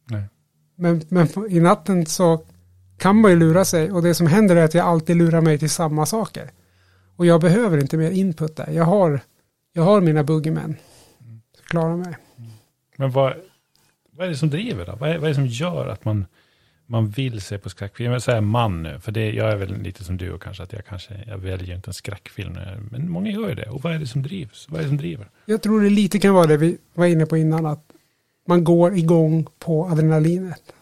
Nej. 0.10 0.24
Men, 0.76 1.02
men 1.10 1.28
i 1.50 1.60
natten 1.60 2.06
så 2.06 2.44
kan 3.02 3.22
man 3.22 3.32
ju 3.32 3.38
lura 3.38 3.66
sig 3.66 3.92
och 3.92 4.02
det 4.02 4.14
som 4.16 4.28
händer 4.28 4.56
är 4.56 4.66
att 4.66 4.74
jag 4.74 4.86
alltid 4.86 5.18
lurar 5.18 5.42
mig 5.42 5.60
till 5.60 5.70
samma 5.70 6.06
saker. 6.06 6.52
Och 7.16 7.26
jag 7.26 7.42
behöver 7.42 7.78
inte 7.78 7.98
mer 7.98 8.12
input 8.12 8.56
där. 8.56 8.72
Jag 8.72 8.84
har, 8.84 9.20
jag 9.74 9.84
har 9.84 10.02
mina 10.02 10.24
boogiemän. 10.24 10.76
Jag 11.58 11.66
klarar 11.66 11.96
mig. 11.96 12.18
Men 12.98 13.12
vad, 13.12 13.34
vad 14.12 14.26
är 14.26 14.30
det 14.30 14.38
som 14.38 14.50
driver 14.50 14.86
då? 14.86 14.96
Vad 14.96 15.10
är, 15.10 15.18
vad 15.18 15.24
är 15.24 15.30
det 15.30 15.36
som 15.36 15.48
gör 15.48 15.88
att 15.88 16.06
man, 16.06 16.26
man 16.86 17.10
vill 17.10 17.42
se 17.42 17.58
på 17.58 17.70
skräckfilm? 17.70 18.12
Jag 18.12 18.22
säger 18.22 18.42
man 18.42 18.84
nu, 18.84 19.00
för 19.00 19.12
det, 19.12 19.32
jag 19.32 19.52
är 19.52 19.56
väl 19.56 19.82
lite 19.82 20.04
som 20.04 20.18
du 20.18 20.32
och 20.32 20.42
kanske 20.42 20.64
att 20.64 20.74
jag 20.74 20.86
kanske, 20.86 21.24
jag 21.28 21.38
väljer 21.38 21.76
inte 21.76 21.90
en 21.90 21.94
skräckfilm. 21.94 22.58
Men 22.92 23.12
många 23.12 23.32
gör 23.32 23.50
ju 23.50 23.56
det. 23.56 23.70
Och 23.70 23.82
vad 23.84 23.94
är 23.94 24.00
det 24.00 24.08
som 24.08 24.24
drivs? 24.24 24.68
Vad 24.70 24.80
är 24.80 24.84
det 24.84 24.90
som 24.90 24.98
driver? 24.98 25.30
Jag 25.46 25.62
tror 25.62 25.82
det 25.82 25.90
lite 25.90 26.20
kan 26.20 26.34
vara 26.34 26.48
det 26.48 26.58
vi 26.58 26.78
var 26.94 27.06
inne 27.06 27.26
på 27.26 27.38
innan, 27.38 27.66
att 27.66 27.86
man 28.48 28.64
går 28.64 28.98
igång 28.98 29.48
på 29.60 29.86
adrenalinet. 29.86 30.74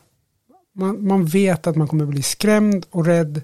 Man, 0.76 1.08
man 1.08 1.26
vet 1.26 1.68
att 1.68 1.76
man 1.76 1.88
kommer 1.88 2.06
bli 2.06 2.24
skrämd 2.24 2.86
och 2.90 3.06
rädd. 3.06 3.42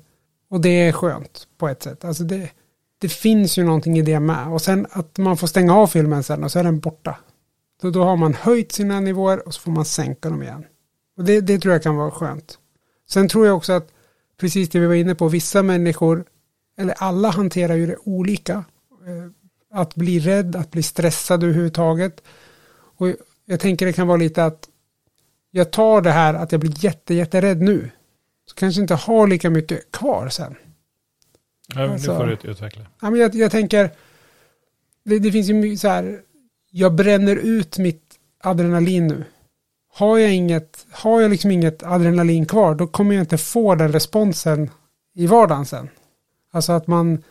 Och 0.50 0.62
det 0.62 0.70
är 0.70 0.92
skönt 0.92 1.48
på 1.58 1.68
ett 1.68 1.84
sätt. 1.84 2.06
Alltså 2.06 2.24
det, 2.24 2.50
det 2.98 3.10
finns 3.10 3.58
ju 3.58 3.64
någonting 3.64 3.98
i 3.98 4.02
det 4.02 4.20
med. 4.20 4.48
Och 4.48 4.62
sen 4.62 4.88
att 4.90 5.18
man 5.18 5.38
får 5.38 5.48
stänga 5.48 5.76
av 5.76 5.88
filmen 5.88 6.24
sen 6.24 6.44
och 6.44 6.52
så 6.52 6.60
är 6.60 6.64
den 6.64 6.80
borta. 6.80 7.18
Så 7.82 7.90
då 7.90 8.04
har 8.04 8.18
man 8.18 8.34
höjt 8.34 8.72
sina 8.72 9.00
nivåer 9.00 9.48
och 9.48 9.54
så 9.54 9.62
får 9.62 9.72
man 9.72 9.86
sänka 9.86 10.30
dem 10.30 10.44
igen. 10.44 10.66
Och 11.18 11.24
det, 11.24 11.42
det 11.42 11.60
tror 11.60 11.74
jag 11.74 11.84
kan 11.84 11.96
vara 11.96 12.12
skönt. 12.12 12.60
Sen 13.10 13.28
tror 13.28 13.48
jag 13.48 13.58
också 13.58 13.74
att, 13.74 13.88
precis 14.40 14.70
det 14.70 14.80
vi 14.80 14.88
var 14.88 14.94
inne 14.94 15.16
på, 15.16 15.28
vissa 15.28 15.64
människor, 15.64 16.26
eller 16.78 16.94
alla 16.98 17.30
hanterar 17.30 17.76
ju 17.76 17.88
det 17.88 17.98
olika. 18.04 18.54
Eh, 19.08 19.32
att 19.80 19.96
bli 19.96 20.20
rädd, 20.20 20.56
att 20.56 20.72
bli 20.72 20.84
stressad 20.84 21.44
överhuvudtaget. 21.44 22.24
Och 22.98 23.08
jag 23.46 23.60
tänker 23.60 23.86
det 23.86 23.94
kan 23.94 24.08
vara 24.08 24.18
lite 24.18 24.46
att 24.46 24.70
jag 25.58 25.72
tar 25.72 26.02
det 26.02 26.12
här 26.12 26.34
att 26.34 26.52
jag 26.52 26.62
blir 26.62 26.84
jätte, 26.86 27.14
jätterädd 27.14 27.62
nu. 27.62 27.90
Så 28.46 28.56
kanske 28.56 28.82
inte 28.82 28.96
har 28.96 29.28
lika 29.28 29.50
mycket 29.50 29.92
kvar 29.92 30.30
sen. 30.30 30.56
Ja, 31.76 31.92
alltså, 31.92 32.12
det 32.12 32.18
får 32.18 32.26
du 32.26 32.52
utveckla. 32.52 32.86
Ja, 33.02 33.10
men 33.10 33.20
jag, 33.20 33.36
jag 33.36 33.52
tänker, 33.52 33.92
det, 35.06 35.20
det, 35.20 35.32
finns 35.32 35.50
ju 35.50 35.54
mycket 35.54 35.80
så 35.80 35.88
här, 35.88 36.22
jag 36.72 36.96
bränner 36.96 37.36
ut 37.36 37.78
mitt 37.78 38.04
adrenalin 38.44 39.08
nu. 39.08 39.24
Har 39.94 40.18
jag 40.18 40.34
inget, 40.34 40.86
har 40.92 41.22
jag 41.22 41.32
liksom 41.32 41.52
inget 41.52 41.84
adrenalin 41.84 42.46
kvar, 42.46 42.76
då 42.76 42.88
kommer 42.88 43.16
jag 43.16 43.22
inte 43.22 43.38
få 43.38 43.76
den 43.76 43.92
responsen 43.92 44.70
i 45.14 45.28
vardagen 45.28 45.66
sen. 45.66 45.90
Alltså 46.52 46.72
att 46.72 46.88
man 46.88 47.24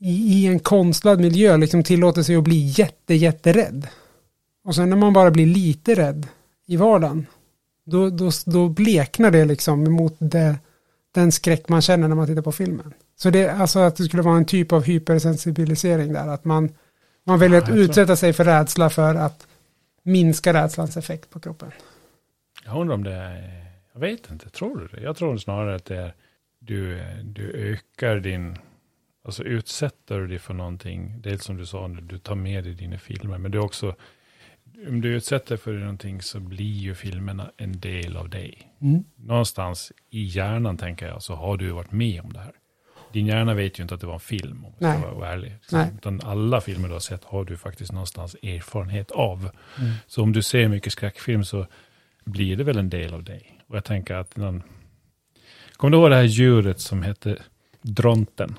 i, 0.00 0.10
i 0.10 0.46
en 0.46 0.60
konstlad 0.60 1.20
miljö 1.20 1.56
liksom 1.56 1.82
tillåter 1.82 2.22
sig 2.22 2.36
att 2.36 2.44
bli 2.44 2.72
jätte, 2.76 3.14
jätterädd. 3.14 3.88
Och 4.64 4.74
sen 4.74 4.90
när 4.90 4.96
man 4.96 5.12
bara 5.12 5.30
blir 5.30 5.46
lite 5.46 5.94
rädd 5.94 6.26
i 6.66 6.76
vardagen, 6.76 7.26
då, 7.84 8.10
då, 8.10 8.30
då 8.46 8.68
bleknar 8.68 9.30
det 9.30 9.44
liksom 9.44 9.92
mot 9.92 10.16
det, 10.18 10.58
den 11.14 11.32
skräck 11.32 11.68
man 11.68 11.82
känner 11.82 12.08
när 12.08 12.16
man 12.16 12.26
tittar 12.26 12.42
på 12.42 12.52
filmen. 12.52 12.94
Så 13.16 13.30
det 13.30 13.48
alltså 13.48 13.78
att 13.78 13.96
det 13.96 14.04
skulle 14.04 14.22
vara 14.22 14.36
en 14.36 14.44
typ 14.44 14.72
av 14.72 14.82
hypersensibilisering 14.82 16.12
där, 16.12 16.28
att 16.28 16.44
man, 16.44 16.72
man 17.24 17.38
väljer 17.38 17.60
ja, 17.60 17.64
att 17.64 17.70
utsätta 17.70 18.06
tror... 18.06 18.16
sig 18.16 18.32
för 18.32 18.44
rädsla 18.44 18.90
för 18.90 19.14
att 19.14 19.46
minska 20.02 20.52
rädslans 20.52 20.96
effekt 20.96 21.30
på 21.30 21.40
kroppen. 21.40 21.70
Jag 22.64 22.80
undrar 22.80 22.94
om 22.94 23.04
det 23.04 23.14
är, 23.14 23.64
jag 23.92 24.00
vet 24.00 24.30
inte, 24.30 24.50
tror 24.50 24.76
du 24.76 24.86
det? 24.86 25.02
Jag 25.02 25.16
tror 25.16 25.36
snarare 25.36 25.74
att 25.74 25.84
det 25.84 25.96
är 25.96 26.14
du, 26.58 27.02
du 27.22 27.52
ökar 27.52 28.16
din, 28.16 28.58
alltså 29.24 29.44
utsätter 29.44 30.20
du 30.20 30.26
dig 30.26 30.38
för 30.38 30.54
någonting, 30.54 31.20
dels 31.20 31.44
som 31.44 31.56
du 31.56 31.66
sa, 31.66 31.88
du 31.88 32.18
tar 32.18 32.34
med 32.34 32.64
dig 32.64 32.74
dina 32.74 32.98
filmer, 32.98 33.38
men 33.38 33.50
du 33.50 33.58
också, 33.58 33.94
om 34.88 35.00
du 35.00 35.08
utsätter 35.08 35.56
för 35.56 35.72
någonting 35.72 36.22
så 36.22 36.40
blir 36.40 36.78
ju 36.78 36.94
filmerna 36.94 37.50
en 37.56 37.80
del 37.80 38.16
av 38.16 38.28
dig. 38.28 38.72
Mm. 38.80 39.04
Någonstans 39.16 39.92
i 40.10 40.24
hjärnan, 40.24 40.76
tänker 40.76 41.06
jag, 41.06 41.22
så 41.22 41.34
har 41.34 41.56
du 41.56 41.70
varit 41.70 41.92
med 41.92 42.20
om 42.20 42.32
det 42.32 42.40
här. 42.40 42.52
Din 43.12 43.26
hjärna 43.26 43.54
vet 43.54 43.78
ju 43.78 43.82
inte 43.82 43.94
att 43.94 44.00
det 44.00 44.06
var 44.06 44.14
en 44.14 44.20
film, 44.20 44.64
om 44.64 44.72
jag 44.78 44.98
ska 44.98 45.14
vara 45.14 45.32
ärlig. 45.32 45.54
Nej. 45.72 45.90
Utan 45.94 46.20
alla 46.24 46.60
filmer 46.60 46.88
du 46.88 46.94
har 46.94 47.00
sett 47.00 47.24
har 47.24 47.44
du 47.44 47.56
faktiskt 47.56 47.92
någonstans 47.92 48.36
erfarenhet 48.42 49.10
av. 49.10 49.38
Mm. 49.78 49.92
Så 50.06 50.22
om 50.22 50.32
du 50.32 50.42
ser 50.42 50.68
mycket 50.68 50.92
skräckfilm 50.92 51.44
så 51.44 51.66
blir 52.24 52.56
det 52.56 52.64
väl 52.64 52.78
en 52.78 52.90
del 52.90 53.14
av 53.14 53.24
dig. 53.24 53.60
Och 53.66 53.76
jag 53.76 53.84
tänker 53.84 54.14
att 54.14 54.36
någon... 54.36 54.62
Kommer 55.76 55.90
du 55.90 55.98
ihåg 55.98 56.10
det 56.10 56.16
här 56.16 56.22
djuret 56.22 56.80
som 56.80 57.02
hette 57.02 57.38
dronten? 57.82 58.54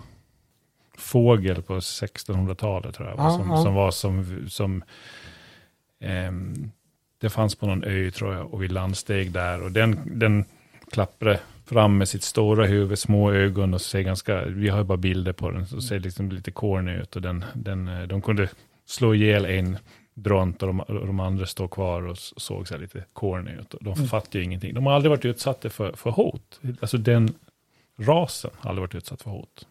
Fågel 0.98 1.62
på 1.62 1.80
1600-talet 1.80 2.96
tror 2.96 3.10
jag. 3.10 3.20
Ja, 3.20 3.38
som, 3.38 3.50
ja. 3.50 3.64
som 3.64 3.74
var 3.74 3.92
som... 3.92 4.46
som 4.50 4.84
det 7.22 7.30
fanns 7.30 7.56
på 7.56 7.68
någon 7.68 7.84
ö 7.84 8.12
tror 8.12 8.34
jag 8.34 8.54
och 8.54 8.64
vi 8.64 8.68
landsteg 8.68 9.32
där. 9.32 9.64
Och 9.64 9.72
den, 9.72 10.00
den 10.06 10.46
klapprade 10.92 11.40
fram 11.66 11.98
med 11.98 12.10
sitt 12.10 12.24
stora 12.24 12.66
huvud, 12.66 13.00
små 13.00 13.32
ögon 13.32 13.74
och 13.74 13.82
ser 13.82 14.02
ganska, 14.02 14.46
vi 14.46 14.70
har 14.70 14.78
ju 14.78 14.84
bara 14.84 14.98
bilder 14.98 15.34
på 15.34 15.52
den, 15.52 15.68
så 15.68 15.82
ser 15.82 16.00
liksom 16.00 16.32
lite 16.32 16.52
corny 16.52 16.92
ut. 16.92 17.16
Och 17.16 17.22
den, 17.22 17.46
den, 17.54 17.88
eh, 17.88 18.08
de 18.08 18.22
kunde 18.22 18.50
slå 18.86 19.14
ihjäl 19.16 19.46
en 19.46 19.78
dront 20.14 20.64
och 20.64 20.68
de, 20.68 20.84
de 20.88 21.20
andra 21.20 21.46
står 21.46 21.68
kvar 21.68 22.02
och 22.08 22.18
såg 22.18 22.68
så 22.68 22.78
lite 22.78 23.04
corny 23.14 23.52
ut. 23.52 23.74
Och 23.74 23.84
de 23.84 23.94
Mm. 23.94 24.08
fattar 24.08 24.40
ju 24.40 24.46
ingenting. 24.46 24.74
De 24.74 24.86
har 24.86 24.94
aldrig 24.94 25.10
varit 25.10 25.26
utsatta 25.26 25.70
för, 25.70 25.94
för 25.94 26.12
hot. 26.12 26.60
Alltså 26.82 26.98
den 26.98 27.34
rasen 28.00 28.52
har 28.58 28.70
aldrig 28.70 28.82
varit 28.82 28.96
utsatt 28.96 29.22
för 29.22 29.30
hot. 29.32 29.68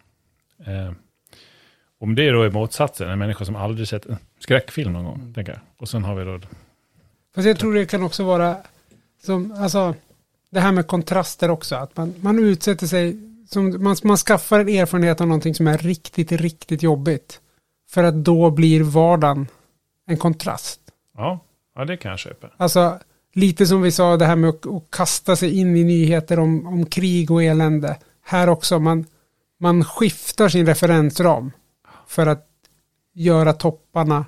Eh, 0.66 0.92
om 2.02 2.14
det 2.14 2.30
då 2.30 2.42
är 2.42 2.50
motsatsen, 2.50 3.08
en 3.10 3.18
människa 3.18 3.44
som 3.44 3.56
aldrig 3.56 3.88
sett 3.88 4.06
en 4.06 4.16
skräckfilm 4.38 4.92
någon 4.92 5.04
gång, 5.04 5.20
Mm. 5.20 5.34
tänker 5.34 5.52
jag. 5.52 5.60
Och 5.78 5.88
sen 5.88 6.04
har 6.04 6.14
vi 6.14 6.24
då, 6.24 6.40
Fast 7.34 7.46
jag 7.46 7.58
tror 7.58 7.74
det 7.74 7.86
kan 7.86 8.02
också 8.02 8.24
vara 8.24 8.56
som, 9.22 9.52
alltså, 9.52 9.94
det 10.50 10.60
här 10.60 10.72
med 10.72 10.86
kontraster 10.86 11.50
också. 11.50 11.76
Att 11.76 11.96
man, 11.96 12.14
man 12.20 12.38
utsätter 12.38 12.86
sig, 12.86 13.16
som, 13.48 13.82
man, 13.84 13.96
man 14.04 14.16
skaffar 14.16 14.60
en 14.60 14.68
erfarenhet 14.68 15.20
av 15.20 15.26
någonting 15.26 15.54
som 15.54 15.66
är 15.66 15.78
riktigt, 15.78 16.32
riktigt 16.32 16.82
jobbigt. 16.82 17.40
För 17.90 18.04
att 18.04 18.14
då 18.24 18.50
blir 18.50 18.82
vardagen 18.82 19.46
en 20.06 20.16
kontrast. 20.16 20.80
ja, 21.16 21.40
ja 21.74 21.84
det 21.84 21.96
kan 21.96 22.10
jag 22.10 22.18
köpa. 22.18 22.50
Alltså, 22.56 22.98
lite 23.34 23.66
som 23.66 23.82
vi 23.82 23.90
sa, 23.90 24.16
det 24.16 24.26
här 24.26 24.36
med 24.36 24.50
att, 24.50 24.66
att 24.66 24.90
kasta 24.90 25.36
sig 25.36 25.58
in 25.58 25.76
i 25.76 25.84
nyheter 25.84 26.38
om, 26.38 26.66
om 26.66 26.86
krig 26.86 27.30
och 27.30 27.42
elände. 27.42 27.96
Här 28.24 28.48
också, 28.48 28.78
man, 28.78 29.04
man 29.60 29.84
skiftar 29.84 30.48
sin 30.48 30.66
referensram 30.66 31.50
för 32.12 32.26
att 32.26 32.48
göra 33.12 33.52
topparna 33.52 34.26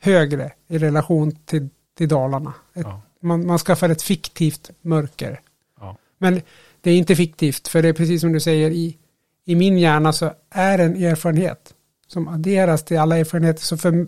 högre 0.00 0.52
i 0.68 0.78
relation 0.78 1.36
till, 1.44 1.68
till 1.98 2.08
dalarna. 2.08 2.54
Ett, 2.74 2.82
Ja. 2.82 3.02
man, 3.20 3.46
man 3.46 3.58
skaffar 3.58 3.88
ett 3.88 4.02
fiktivt 4.02 4.70
mörker. 4.80 5.40
Ja. 5.80 5.96
Men 6.18 6.40
det 6.80 6.90
är 6.90 6.96
inte 6.96 7.16
fiktivt, 7.16 7.68
för 7.68 7.82
det 7.82 7.88
är 7.88 7.92
precis 7.92 8.20
som 8.20 8.32
du 8.32 8.40
säger, 8.40 8.70
i, 8.70 8.96
i 9.44 9.54
min 9.54 9.78
hjärna 9.78 10.12
så 10.12 10.32
är 10.50 10.78
en 10.78 10.96
erfarenhet 10.96 11.74
som 12.06 12.28
adderas 12.28 12.84
till 12.84 12.98
alla 12.98 13.18
erfarenheter. 13.18 13.62
Så 13.62 13.76
för, 13.76 14.06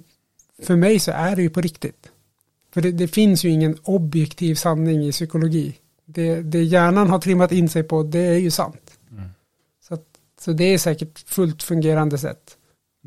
för 0.62 0.76
mig 0.76 0.98
så 0.98 1.10
är 1.10 1.36
det 1.36 1.42
ju 1.42 1.50
på 1.50 1.60
riktigt. 1.60 2.08
För 2.74 2.80
det, 2.80 2.92
det 2.92 3.08
finns 3.08 3.44
ju 3.44 3.48
ingen 3.48 3.76
objektiv 3.82 4.54
sanning 4.54 5.04
i 5.06 5.12
psykologi. 5.12 5.74
Det, 6.04 6.42
det 6.42 6.62
hjärnan 6.64 7.10
har 7.10 7.18
trimmat 7.18 7.52
in 7.52 7.68
sig 7.68 7.82
på, 7.82 8.02
det 8.02 8.18
är 8.18 8.38
ju 8.38 8.50
sant. 8.50 8.98
Mm. 9.10 9.30
Så, 9.88 9.94
att, 9.94 10.04
så 10.40 10.52
det 10.52 10.64
är 10.64 10.78
säkert 10.78 11.18
fullt 11.18 11.62
fungerande 11.62 12.18
sätt. 12.18 12.57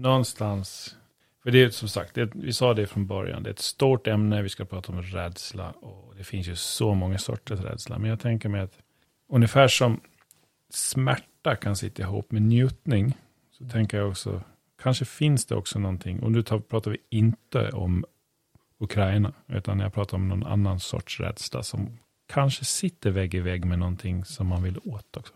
Någonstans, 0.02 0.96
för 1.44 1.52
det 1.52 1.64
är 1.64 1.70
som 1.70 1.90
sagt, 1.90 2.16
det, 2.16 2.30
vi 2.36 2.54
sa 2.54 2.74
det 2.74 2.88
från 2.88 3.08
början, 3.08 3.44
det 3.44 3.50
är 3.50 3.54
ett 3.54 3.60
stort 3.60 4.08
ämne, 4.08 4.42
vi 4.42 4.50
ska 4.50 4.66
prata 4.66 4.92
om 4.92 5.02
rädsla 5.02 5.72
och 5.72 6.16
det 6.16 6.24
finns 6.24 6.48
ju 6.48 6.56
så 6.56 6.94
många 6.94 7.18
sorters 7.18 7.60
rädsla. 7.60 8.00
Men 8.00 8.10
jag 8.10 8.20
tänker 8.20 8.50
mig 8.50 8.62
att 8.62 8.78
ungefär 9.30 9.68
som 9.68 10.02
smärta 10.70 11.56
kan 11.56 11.76
sitta 11.76 12.04
ihop 12.04 12.32
med 12.32 12.42
njutning, 12.42 13.18
så 13.52 13.70
tänker 13.70 13.98
jag 13.98 14.10
också, 14.10 14.42
kanske 14.82 15.06
finns 15.06 15.46
det 15.46 15.56
också 15.56 15.80
någonting, 15.80 16.20
och 16.20 16.32
nu 16.32 16.44
tar, 16.44 16.60
pratar 16.60 16.92
vi 16.92 16.98
inte 17.10 17.70
om 17.70 18.06
Ukraina, 18.80 19.34
utan 19.48 19.80
jag 19.80 19.94
pratar 19.94 20.18
om 20.18 20.28
någon 20.28 20.44
annan 20.44 20.80
sorts 20.80 21.20
rädsla 21.20 21.64
som 21.64 21.98
kanske 22.28 22.66
sitter 22.66 23.12
vägg 23.12 23.36
i 23.36 23.40
vägg 23.40 23.66
med 23.66 23.80
någonting 23.80 24.26
som 24.26 24.48
man 24.48 24.64
vill 24.64 24.78
åt 24.84 25.18
också. 25.18 25.34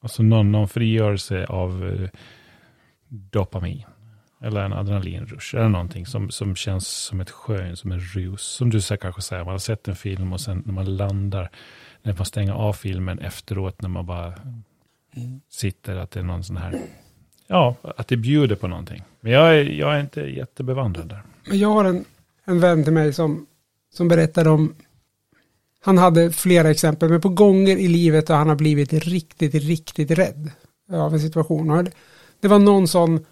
Alltså 0.00 0.22
någon, 0.22 0.52
någon 0.52 0.68
frigörelse 0.68 1.46
av 1.46 1.88
eh, 1.88 2.08
dopamin. 3.30 3.84
Eller 4.40 4.64
en 4.64 4.72
adrenalinrush. 4.72 5.56
Eller 5.56 5.68
någonting 5.68 6.06
som, 6.06 6.30
som 6.30 6.56
känns 6.56 6.88
som 6.88 7.20
ett 7.20 7.30
skön, 7.30 7.76
som 7.76 7.92
en 7.92 8.00
rus. 8.00 8.42
Som 8.42 8.70
du 8.70 8.80
säkert 8.80 9.02
kanske 9.02 9.22
säger, 9.22 9.44
man 9.44 9.52
har 9.52 9.58
sett 9.58 9.88
en 9.88 9.96
film 9.96 10.32
och 10.32 10.40
sen 10.40 10.62
när 10.66 10.72
man 10.72 10.96
landar, 10.96 11.50
när 12.02 12.14
man 12.14 12.24
stänger 12.24 12.52
av 12.52 12.72
filmen 12.72 13.18
efteråt, 13.18 13.82
när 13.82 13.88
man 13.88 14.06
bara 14.06 14.32
sitter, 15.48 15.96
att 15.96 16.10
det 16.10 16.20
är 16.20 16.24
någon 16.24 16.44
sån 16.44 16.56
här, 16.56 16.80
ja, 17.46 17.76
att 17.82 18.08
det 18.08 18.16
bjuder 18.16 18.56
på 18.56 18.68
någonting. 18.68 19.02
Men 19.20 19.32
jag 19.32 19.56
är, 19.56 19.64
jag 19.64 19.96
är 19.96 20.00
inte 20.00 20.20
jättebevandrad 20.20 21.08
där. 21.08 21.22
Men 21.48 21.58
jag 21.58 21.68
har 21.68 21.84
en, 21.84 22.04
en 22.44 22.60
vän 22.60 22.84
till 22.84 22.92
mig 22.92 23.12
som, 23.12 23.46
som 23.94 24.08
berättade 24.08 24.50
om, 24.50 24.74
han 25.80 25.98
hade 25.98 26.32
flera 26.32 26.70
exempel, 26.70 27.08
men 27.08 27.20
på 27.20 27.28
gånger 27.28 27.76
i 27.76 27.88
livet 27.88 28.28
har 28.28 28.36
han 28.36 28.48
har 28.48 28.56
blivit 28.56 28.92
riktigt, 28.92 29.54
riktigt 29.54 30.10
rädd 30.10 30.50
av 30.92 31.14
en 31.14 31.20
situation. 31.20 31.88
Det- 32.40 32.48
var 32.48 32.58
någon 32.58 32.88
sån, 32.88 33.24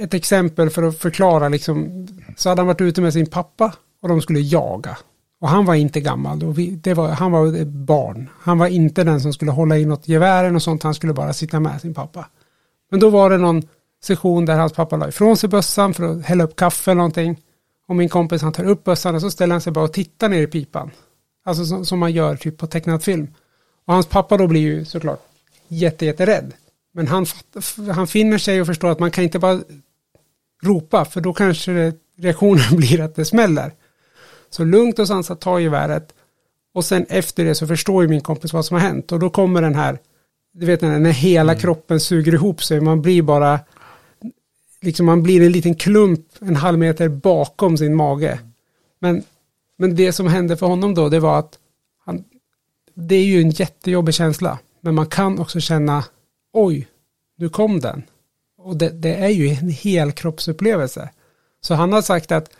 ett 0.00 0.14
exempel 0.14 0.70
för 0.70 0.82
att 0.82 0.98
förklara 0.98 1.48
liksom, 1.48 2.06
så 2.36 2.48
hade 2.48 2.60
han 2.60 2.66
varit 2.66 2.80
ute 2.80 3.00
med 3.00 3.12
sin 3.12 3.26
pappa 3.26 3.74
och 4.02 4.08
de 4.08 4.20
skulle 4.22 4.40
jaga. 4.40 4.98
Och 5.40 5.48
han 5.48 5.64
var 5.64 5.74
inte 5.74 6.00
gammal, 6.00 6.42
och 6.44 6.58
vi, 6.58 6.70
det 6.70 6.94
var, 6.94 7.08
han 7.08 7.32
var 7.32 7.56
ett 7.56 7.66
barn. 7.68 8.28
Han 8.40 8.58
var 8.58 8.66
inte 8.66 9.04
den 9.04 9.20
som 9.20 9.32
skulle 9.32 9.50
hålla 9.50 9.78
i 9.78 9.84
något 9.84 10.08
gevären 10.08 10.56
och 10.56 10.62
sånt, 10.62 10.82
han 10.82 10.94
skulle 10.94 11.12
bara 11.12 11.32
sitta 11.32 11.60
med 11.60 11.80
sin 11.80 11.94
pappa. 11.94 12.26
Men 12.90 13.00
då 13.00 13.10
var 13.10 13.30
det 13.30 13.38
någon 13.38 13.62
session 14.02 14.44
där 14.44 14.58
hans 14.58 14.72
pappa 14.72 14.96
la 14.96 15.08
ifrån 15.08 15.36
sig 15.36 15.48
bössan 15.48 15.94
för 15.94 16.04
att 16.04 16.22
hälla 16.24 16.44
upp 16.44 16.56
kaffe 16.56 16.90
eller 16.90 16.96
någonting. 16.98 17.40
Och 17.88 17.96
min 17.96 18.08
kompis 18.08 18.42
han 18.42 18.52
tar 18.52 18.64
upp 18.64 18.84
bössan 18.84 19.14
och 19.14 19.20
så 19.20 19.30
ställer 19.30 19.54
han 19.54 19.60
sig 19.60 19.72
bara 19.72 19.84
och 19.84 19.92
tittar 19.92 20.28
ner 20.28 20.42
i 20.42 20.46
pipan. 20.46 20.90
Alltså 21.44 21.64
som, 21.64 21.84
som 21.84 21.98
man 21.98 22.12
gör 22.12 22.36
typ 22.36 22.58
på 22.58 22.66
tecknad 22.66 23.02
film. 23.02 23.26
Och 23.86 23.94
hans 23.94 24.06
pappa 24.06 24.36
då 24.36 24.46
blir 24.46 24.60
ju 24.60 24.84
såklart 24.84 25.20
jätte, 25.68 26.06
jätterädd. 26.06 26.52
Men 26.92 27.08
han, 27.08 27.26
han 27.94 28.06
finner 28.06 28.38
sig 28.38 28.60
och 28.60 28.66
förstår 28.66 28.90
att 28.90 28.98
man 28.98 29.10
kan 29.10 29.24
inte 29.24 29.38
bara 29.38 29.60
ropa 30.62 31.04
för 31.04 31.20
då 31.20 31.32
kanske 31.32 31.92
reaktionen 32.18 32.64
blir 32.76 33.00
att 33.00 33.14
det 33.14 33.24
smäller. 33.24 33.72
Så 34.50 34.64
lugnt 34.64 34.98
och 34.98 35.08
sansat 35.08 35.40
tar 35.40 35.58
geväret. 35.58 36.14
Och 36.74 36.84
sen 36.84 37.06
efter 37.08 37.44
det 37.44 37.54
så 37.54 37.66
förstår 37.66 38.02
ju 38.02 38.08
min 38.08 38.20
kompis 38.20 38.52
vad 38.52 38.64
som 38.64 38.74
har 38.74 38.80
hänt. 38.80 39.12
Och 39.12 39.18
då 39.18 39.30
kommer 39.30 39.62
den 39.62 39.74
här, 39.74 39.98
du 40.52 40.66
vet 40.66 40.80
när, 40.80 41.10
hela 41.10 41.54
kroppen 41.54 42.00
suger 42.00 42.34
ihop 42.34 42.62
sig, 42.64 42.80
man 42.80 43.02
blir 43.02 43.22
bara, 43.22 43.60
liksom 44.80 45.06
man 45.06 45.22
blir 45.22 45.42
en 45.42 45.52
liten 45.52 45.74
klump 45.74 46.26
en 46.40 46.56
halv 46.56 46.78
meter 46.78 47.08
bakom 47.08 47.76
sin 47.76 47.94
mage. 47.94 48.40
Men, 48.98 49.22
men 49.78 49.96
det 49.96 50.12
som 50.12 50.26
hände 50.26 50.56
för 50.56 50.66
honom 50.66 50.94
då, 50.94 51.08
det 51.08 51.20
var 51.20 51.38
att 51.38 51.58
han, 52.04 52.24
det 52.94 53.14
är 53.14 53.24
ju 53.24 53.40
en 53.40 53.50
jättejobbig 53.50 54.14
känsla, 54.14 54.58
men 54.80 54.94
man 54.94 55.06
kan 55.06 55.38
också 55.38 55.60
känna, 55.60 56.04
oj, 56.52 56.88
nu 57.36 57.48
kom 57.48 57.80
den. 57.80 58.02
Och 58.58 58.76
det, 58.76 58.88
det 58.88 59.14
är 59.14 59.28
ju 59.28 59.48
en 59.48 59.68
hel 59.68 60.12
kroppsupplevelse. 60.12 61.10
Så 61.60 61.74
han 61.74 61.92
har 61.92 62.02
sagt 62.02 62.32
att 62.32 62.50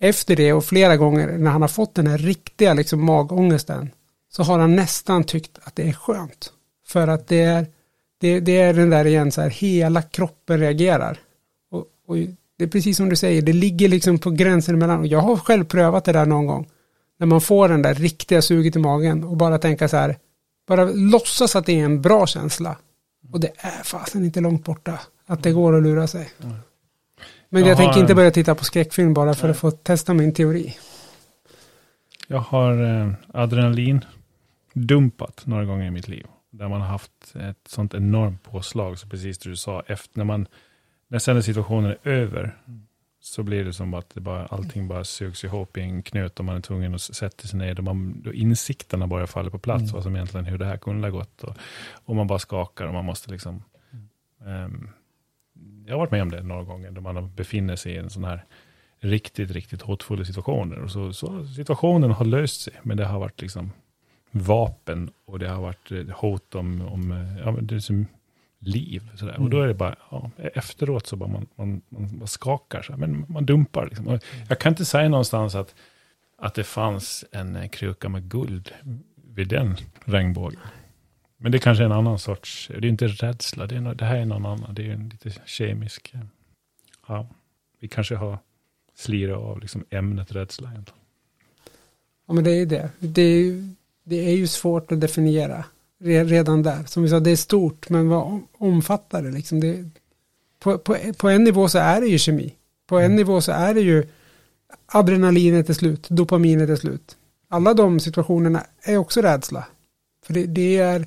efter 0.00 0.36
det 0.36 0.52
och 0.52 0.64
flera 0.64 0.96
gånger 0.96 1.38
när 1.38 1.50
han 1.50 1.60
har 1.60 1.68
fått 1.68 1.94
den 1.94 2.06
här 2.06 2.18
riktiga 2.18 2.74
liksom 2.74 3.04
magångesten 3.04 3.90
så 4.28 4.42
har 4.42 4.58
han 4.58 4.76
nästan 4.76 5.24
tyckt 5.24 5.58
att 5.62 5.76
det 5.76 5.88
är 5.88 5.92
skönt. 5.92 6.52
För 6.86 7.08
att 7.08 7.28
det 7.28 7.42
är, 7.42 7.66
det, 8.20 8.40
det 8.40 8.60
är 8.60 8.74
den 8.74 8.90
där 8.90 9.04
igen 9.06 9.32
så 9.32 9.40
här, 9.40 9.50
hela 9.50 10.02
kroppen 10.02 10.60
reagerar. 10.60 11.18
Och, 11.70 11.84
och 12.06 12.16
det 12.58 12.64
är 12.64 12.68
precis 12.68 12.96
som 12.96 13.08
du 13.08 13.16
säger, 13.16 13.42
det 13.42 13.52
ligger 13.52 13.88
liksom 13.88 14.18
på 14.18 14.30
gränsen 14.30 14.78
mellan, 14.78 14.98
och 14.98 15.06
jag 15.06 15.20
har 15.20 15.36
själv 15.36 15.64
prövat 15.64 16.04
det 16.04 16.12
där 16.12 16.26
någon 16.26 16.46
gång, 16.46 16.68
när 17.18 17.26
man 17.26 17.40
får 17.40 17.68
den 17.68 17.82
där 17.82 17.94
riktiga 17.94 18.42
suget 18.42 18.76
i 18.76 18.78
magen 18.78 19.24
och 19.24 19.36
bara 19.36 19.58
tänka 19.58 19.88
så 19.88 19.96
här, 19.96 20.16
bara 20.68 20.84
låtsas 20.84 21.56
att 21.56 21.66
det 21.66 21.80
är 21.80 21.84
en 21.84 22.02
bra 22.02 22.26
känsla. 22.26 22.76
Och 23.32 23.40
det 23.40 23.52
är 23.56 23.82
fasen 23.84 24.24
inte 24.24 24.40
långt 24.40 24.64
borta, 24.64 25.00
att 25.26 25.42
det 25.42 25.52
går 25.52 25.76
att 25.76 25.82
lura 25.82 26.06
sig. 26.06 26.30
Men 27.48 27.62
jag, 27.62 27.70
Jag 27.70 27.76
har 27.76 27.84
tänker 27.84 28.00
inte 28.00 28.14
börja 28.14 28.30
titta 28.30 28.54
på 28.54 28.64
skräckfilm 28.64 29.14
bara 29.14 29.34
för 29.34 29.48
att 29.48 29.58
få 29.58 29.70
testa 29.70 30.14
min 30.14 30.34
teori. 30.34 30.76
Jag 32.28 32.38
har 32.38 32.84
eh, 32.84 33.12
adrenalin 33.34 34.04
dumpat 34.72 35.42
några 35.46 35.64
gånger 35.64 35.86
i 35.86 35.90
mitt 35.90 36.08
liv. 36.08 36.26
Där 36.50 36.68
man 36.68 36.80
har 36.80 36.88
haft 36.88 37.34
ett 37.34 37.68
sånt 37.68 37.94
enormt 37.94 38.42
påslag, 38.42 38.98
så 38.98 39.08
precis 39.08 39.38
det 39.38 39.50
du 39.50 39.56
sa, 39.56 39.82
efter 39.86 40.18
när 40.18 40.24
man, 40.24 40.46
när 41.08 41.18
sen 41.18 41.42
situationen 41.42 41.90
är 41.90 42.08
över, 42.08 42.56
så 43.26 43.42
blir 43.42 43.64
det 43.64 43.72
som 43.72 43.94
att 43.94 44.10
det 44.14 44.20
bara, 44.20 44.46
allting 44.46 44.88
bara 44.88 45.04
sugs 45.04 45.44
ihop 45.44 45.76
i 45.76 45.80
en 45.80 46.02
knut 46.02 46.38
och 46.38 46.44
man 46.44 46.56
är 46.56 46.60
tvungen 46.60 46.94
att 46.94 47.00
sätta 47.00 47.48
sig 47.48 47.58
ner. 47.58 47.78
Och 47.78 47.84
man, 47.84 48.22
då 48.22 48.32
insikterna 48.32 49.06
börjar 49.06 49.26
falla 49.26 49.50
på 49.50 49.58
plats, 49.58 49.82
mm. 49.82 49.92
vad 49.92 50.02
som 50.02 50.16
egentligen 50.16 50.46
hur 50.46 50.58
det 50.58 50.64
här 50.64 50.76
kunde 50.76 51.08
ha 51.08 51.18
gått. 51.18 51.44
Och, 51.44 51.56
och 52.04 52.16
man 52.16 52.26
bara 52.26 52.38
skakar 52.38 52.86
och 52.86 52.94
man 52.94 53.04
måste 53.04 53.30
liksom... 53.30 53.62
Um, 54.38 54.88
jag 55.86 55.94
har 55.94 55.98
varit 55.98 56.10
med 56.10 56.22
om 56.22 56.30
det 56.30 56.42
några 56.42 56.62
gånger, 56.62 56.90
då 56.90 57.00
man 57.00 57.34
befinner 57.34 57.76
sig 57.76 57.92
i 57.92 57.96
en 57.96 58.10
sån 58.10 58.24
här 58.24 58.44
riktigt, 58.98 59.50
riktigt 59.50 59.82
hotfulla 59.82 60.24
situationer. 60.24 60.78
Och 60.78 60.90
så, 60.90 61.12
så 61.12 61.46
situationen 61.46 62.10
har 62.10 62.24
löst 62.24 62.60
sig, 62.60 62.74
men 62.82 62.96
det 62.96 63.04
har 63.04 63.18
varit 63.18 63.40
liksom 63.40 63.72
vapen 64.30 65.10
och 65.24 65.38
det 65.38 65.48
har 65.48 65.62
varit 65.62 65.92
eh, 65.92 66.16
hot 66.16 66.54
om, 66.54 66.82
om 66.82 67.12
eh, 67.12 67.38
ja, 67.38 67.56
det 67.60 67.74
är 67.74 67.80
som 67.80 68.06
liv. 68.66 69.10
Sådär. 69.14 69.32
Mm. 69.32 69.44
Och 69.44 69.50
då 69.50 69.60
är 69.60 69.66
det 69.66 69.74
bara, 69.74 69.96
ja, 70.10 70.30
efteråt 70.36 71.06
så 71.06 71.16
bara 71.16 71.28
man, 71.28 71.46
man, 71.54 71.82
man, 71.88 72.26
skakar, 72.26 72.82
så 72.82 72.96
men 72.96 73.26
man 73.28 73.46
dumpar. 73.46 73.86
Liksom. 73.86 74.08
Och 74.08 74.22
jag 74.48 74.58
kan 74.58 74.72
inte 74.72 74.84
säga 74.84 75.08
någonstans 75.08 75.54
att, 75.54 75.74
att 76.38 76.54
det 76.54 76.64
fanns 76.64 77.24
en 77.32 77.56
eh, 77.56 77.68
kruka 77.68 78.08
med 78.08 78.22
guld 78.22 78.72
vid 79.34 79.48
den 79.48 79.76
regnbågen. 80.04 80.60
Men 81.36 81.52
det 81.52 81.58
är 81.58 81.60
kanske 81.60 81.84
är 81.84 81.86
en 81.86 81.92
annan 81.92 82.18
sorts, 82.18 82.68
det 82.68 82.86
är 82.86 82.90
inte 82.90 83.06
rädsla, 83.06 83.66
det, 83.66 83.76
är, 83.76 83.94
det 83.94 84.04
här 84.04 84.16
är 84.16 84.24
någon 84.24 84.46
annan, 84.46 84.74
det 84.74 84.86
är 84.86 84.90
en 84.90 85.08
lite 85.08 85.40
kemisk, 85.44 86.14
ja, 87.08 87.28
vi 87.80 87.88
kanske 87.88 88.16
har 88.16 88.38
slirat 88.94 89.38
av 89.38 89.60
liksom 89.60 89.84
ämnet 89.90 90.32
rädsla 90.32 90.70
egentligen. 90.70 91.00
Ja 92.26 92.34
men 92.34 92.44
det 92.44 92.50
är 92.50 92.66
det, 92.66 92.90
det 92.98 93.22
är, 93.22 93.74
det 94.04 94.16
är 94.16 94.36
ju 94.36 94.46
svårt 94.46 94.92
att 94.92 95.00
definiera 95.00 95.64
redan 96.00 96.62
där. 96.62 96.84
Som 96.84 97.02
vi 97.02 97.08
sa, 97.08 97.20
det 97.20 97.30
är 97.30 97.36
stort, 97.36 97.88
men 97.88 98.08
vad 98.08 98.40
omfattar 98.58 99.22
det 99.22 99.30
liksom? 99.30 99.60
Det, 99.60 99.90
på, 100.58 100.78
på, 100.78 100.96
på 101.16 101.28
en 101.28 101.44
nivå 101.44 101.68
så 101.68 101.78
är 101.78 102.00
det 102.00 102.06
ju 102.06 102.18
kemi. 102.18 102.54
På 102.86 102.98
en 102.98 103.04
mm. 103.04 103.16
nivå 103.16 103.40
så 103.40 103.52
är 103.52 103.74
det 103.74 103.80
ju 103.80 104.08
adrenalinet 104.86 105.70
är 105.70 105.74
slut, 105.74 106.08
dopaminet 106.08 106.70
är 106.70 106.76
slut. 106.76 107.16
Alla 107.48 107.74
de 107.74 108.00
situationerna 108.00 108.66
är 108.82 108.96
också 108.96 109.20
rädsla. 109.20 109.66
För 110.26 110.34
det, 110.34 110.46
det 110.46 110.76
är, 110.76 111.06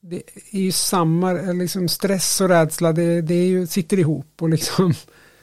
det 0.00 0.22
är 0.50 0.60
ju 0.60 0.72
samma, 0.72 1.32
liksom 1.32 1.88
stress 1.88 2.40
och 2.40 2.48
rädsla, 2.48 2.92
det, 2.92 3.20
det 3.20 3.34
är 3.34 3.46
ju, 3.46 3.66
sitter 3.66 3.98
ihop 3.98 4.42
och 4.42 4.48
liksom, 4.48 4.94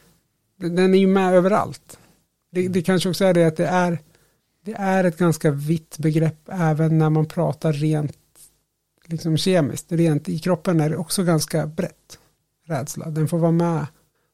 den 0.58 0.94
är 0.94 1.00
ju 1.00 1.08
med 1.08 1.34
överallt. 1.34 1.98
Det, 2.52 2.68
det 2.68 2.82
kanske 2.82 3.10
också 3.10 3.26
är 3.26 3.34
det 3.34 3.46
att 3.46 3.58
det 3.58 3.68
är, 3.68 4.00
det 4.66 4.74
är 4.74 5.04
ett 5.04 5.18
ganska 5.18 5.52
vitt 5.52 5.98
begrepp 5.98 6.50
även 6.52 6.98
när 6.98 7.10
man 7.10 7.26
pratar 7.26 7.74
rent 7.74 8.18
liksom 9.10 9.38
kemiskt, 9.38 9.92
rent 9.92 10.30
i 10.30 10.40
kroppen 10.40 10.80
är 10.80 10.90
det 10.90 10.98
också 10.98 11.24
ganska 11.24 11.68
brett. 11.68 12.20
Rädsla, 12.68 13.10
den 13.10 13.28
får 13.28 13.40
vara 13.40 13.52
med 13.52 13.86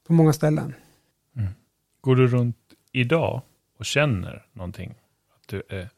på 0.07 0.13
många 0.13 0.33
ställen. 0.33 0.73
Mm. 1.35 1.51
Går 2.01 2.15
du 2.15 2.27
runt 2.27 2.57
idag 2.91 3.41
och 3.79 3.85
känner 3.85 4.45
någonting? 4.53 4.95
Att 5.35 5.47
du 5.47 5.63
är 5.69 5.89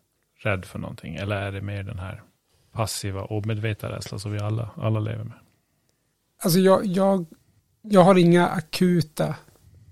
rädd 0.43 0.65
för 0.65 0.79
någonting? 0.79 1.15
Eller 1.15 1.35
är 1.35 1.51
det 1.51 1.61
mer 1.61 1.83
den 1.83 1.99
här 1.99 2.23
passiva 2.71 3.21
och 3.21 3.45
medvetna 3.45 3.89
rädsla 3.89 4.19
som 4.19 4.31
vi 4.31 4.39
alla, 4.39 4.69
alla 4.75 4.99
lever 4.99 5.23
med? 5.23 5.37
Alltså 6.43 6.59
jag, 6.59 6.85
jag, 6.85 7.25
jag 7.81 8.01
har 8.01 8.17
inga 8.17 8.47
akuta 8.47 9.35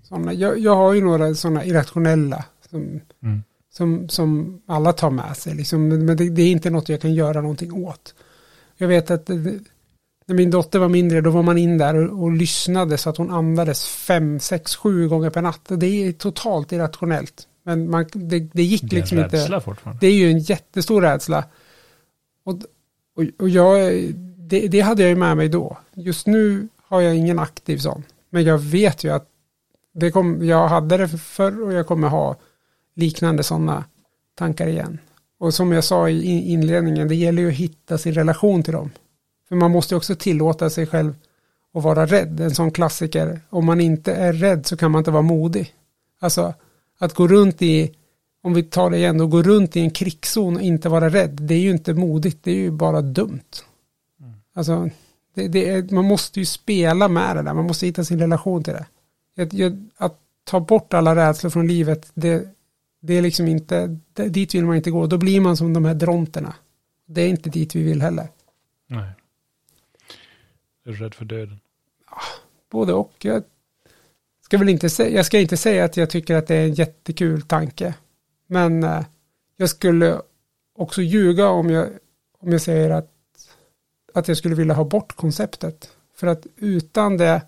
sådana. 0.02 0.32
Jag, 0.32 0.58
jag 0.58 0.76
har 0.76 0.92
ju 0.92 1.00
några 1.00 1.34
sådana 1.34 1.64
irrationella 1.64 2.44
som, 2.70 3.00
mm. 3.22 3.42
som, 3.70 4.08
som 4.08 4.60
alla 4.66 4.92
tar 4.92 5.10
med 5.10 5.36
sig. 5.36 5.54
Liksom, 5.54 5.88
men 5.88 6.16
det, 6.16 6.30
det, 6.30 6.42
är 6.42 6.50
inte 6.50 6.70
något 6.70 6.88
jag 6.88 7.00
kan 7.00 7.14
göra 7.14 7.40
någonting 7.40 7.72
åt. 7.72 8.14
Jag 8.76 8.88
vet 8.88 9.10
att 9.10 9.28
när 10.26 10.34
min 10.34 10.50
dotter 10.50 10.78
var 10.78 10.88
mindre 10.88 11.20
då 11.20 11.30
var 11.30 11.42
man 11.42 11.58
in 11.58 11.78
där 11.78 11.94
och, 11.94 12.22
och 12.22 12.32
lyssnade 12.32 12.98
så 12.98 13.10
att 13.10 13.16
hon 13.16 13.30
andades 13.30 13.86
fem, 13.86 14.40
sex, 14.40 14.76
sju 14.76 15.08
gånger 15.08 15.30
per 15.30 15.42
natt. 15.42 15.60
Det 15.68 15.86
är 15.86 16.12
totalt 16.12 16.72
irrationellt. 16.72 17.48
Men 17.62 17.90
man, 17.90 18.06
det, 18.12 18.38
det 18.38 18.62
gick 18.62 18.82
det 18.82 18.96
liksom 18.96 19.18
inte. 19.18 19.62
Det 20.00 20.06
är 20.06 20.12
ju 20.12 20.30
en 20.30 20.38
jättestor 20.38 21.02
rädsla. 21.02 21.44
Och, 22.44 22.54
och, 23.16 23.24
och 23.38 23.48
jag, 23.48 23.92
det, 24.36 24.68
det, 24.68 24.80
hade 24.80 25.02
jag 25.02 25.08
ju 25.08 25.16
med 25.16 25.36
mig 25.36 25.48
då. 25.48 25.78
Just 25.94 26.26
nu 26.26 26.68
har 26.82 27.00
jag 27.00 27.16
ingen 27.16 27.38
aktiv 27.38 27.78
sån. 27.78 28.02
Men 28.30 28.44
jag 28.44 28.58
vet 28.58 29.04
ju 29.04 29.10
att 29.10 29.28
det 29.94 30.10
kom, 30.10 30.46
jag 30.46 30.68
hade 30.68 30.96
det 30.96 31.08
förr 31.08 31.62
och 31.62 31.72
jag 31.72 31.86
kommer 31.86 32.08
ha 32.08 32.36
liknande 32.94 33.42
sådana 33.42 33.84
tankar 34.34 34.66
igen. 34.66 34.98
Och 35.42 35.54
som 35.54 35.72
jag 35.72 35.84
sa 35.84 36.08
i 36.08 36.52
inledningen, 36.52 37.08
det 37.08 37.14
gäller 37.14 37.42
ju 37.42 37.48
att 37.48 37.54
hitta 37.54 37.98
sin 37.98 38.14
relation 38.14 38.62
till 38.62 38.72
dem. 38.72 38.90
För 39.48 39.56
man 39.56 39.70
måste 39.70 39.96
också 39.96 40.14
tillåta 40.14 40.70
sig 40.70 40.86
själv 40.86 41.14
att 41.74 41.82
vara 41.82 42.06
rädd. 42.06 42.40
En 42.40 42.54
sån 42.54 42.70
klassiker, 42.70 43.40
om 43.50 43.66
man 43.66 43.80
inte 43.80 44.14
är 44.14 44.32
rädd 44.32 44.66
så 44.66 44.76
kan 44.76 44.90
man 44.90 44.98
inte 44.98 45.10
vara 45.10 45.22
modig. 45.22 45.74
Alltså 46.20 46.54
att 46.98 47.14
gå 47.14 47.28
runt 47.28 47.62
i, 47.62 47.94
om 48.42 48.54
vi 48.54 48.62
tar 48.62 48.90
det 48.90 48.96
igen, 48.96 49.20
och 49.20 49.30
gå 49.30 49.42
runt 49.42 49.76
i 49.76 49.80
en 49.80 49.90
krigszon 49.90 50.56
och 50.56 50.62
inte 50.62 50.88
vara 50.88 51.08
rädd, 51.08 51.38
det 51.40 51.54
är 51.54 51.60
ju 51.60 51.70
inte 51.70 51.94
modigt, 51.94 52.38
det 52.42 52.50
är 52.50 52.56
ju 52.56 52.70
bara 52.70 53.00
dumt. 53.02 53.50
Mm. 54.20 54.32
Alltså, 54.54 54.90
det, 55.34 55.48
det 55.48 55.68
är, 55.68 55.94
man 55.94 56.04
måste 56.04 56.40
ju 56.40 56.46
spela 56.46 57.08
med 57.08 57.36
det 57.36 57.42
där, 57.42 57.54
man 57.54 57.66
måste 57.66 57.86
hitta 57.86 58.04
sin 58.04 58.18
relation 58.18 58.64
till 58.64 58.74
det. 58.74 58.86
Att, 59.42 59.52
att 59.96 60.18
ta 60.44 60.60
bort 60.60 60.94
alla 60.94 61.16
rädslor 61.16 61.50
från 61.50 61.66
livet, 61.66 62.10
det, 62.14 62.48
det 63.04 63.14
är 63.14 63.22
liksom 63.22 63.48
inte, 63.48 63.98
dit 64.14 64.54
vill 64.54 64.64
man 64.64 64.76
inte 64.76 64.90
gå. 64.90 65.06
Då 65.06 65.18
blir 65.18 65.40
man 65.40 65.56
som 65.56 65.72
de 65.72 65.84
här 65.84 65.94
dronterna. 65.94 66.54
Det 67.06 67.22
är 67.22 67.28
inte 67.28 67.50
dit 67.50 67.74
vi 67.74 67.82
vill 67.82 68.02
heller. 68.02 68.28
Nej. 68.86 69.10
Är 70.84 70.92
du 70.92 70.96
rädd 70.96 71.14
för 71.14 71.24
döden? 71.24 71.60
Ja, 72.10 72.16
både 72.70 72.92
och. 72.92 73.12
Jag 73.18 73.42
ska, 74.44 74.58
väl 74.58 74.68
inte 74.68 74.90
säga, 74.90 75.16
jag 75.16 75.26
ska 75.26 75.38
inte 75.38 75.56
säga 75.56 75.84
att 75.84 75.96
jag 75.96 76.10
tycker 76.10 76.34
att 76.34 76.46
det 76.46 76.54
är 76.54 76.64
en 76.64 76.74
jättekul 76.74 77.42
tanke. 77.42 77.94
Men 78.46 78.82
eh, 78.82 79.04
jag 79.56 79.70
skulle 79.70 80.20
också 80.76 81.02
ljuga 81.02 81.48
om 81.48 81.70
jag, 81.70 81.88
om 82.38 82.52
jag 82.52 82.60
säger 82.60 82.90
att, 82.90 83.10
att 84.14 84.28
jag 84.28 84.36
skulle 84.36 84.54
vilja 84.54 84.74
ha 84.74 84.84
bort 84.84 85.16
konceptet. 85.16 85.90
För 86.14 86.26
att 86.26 86.46
utan 86.56 87.16
det, 87.16 87.42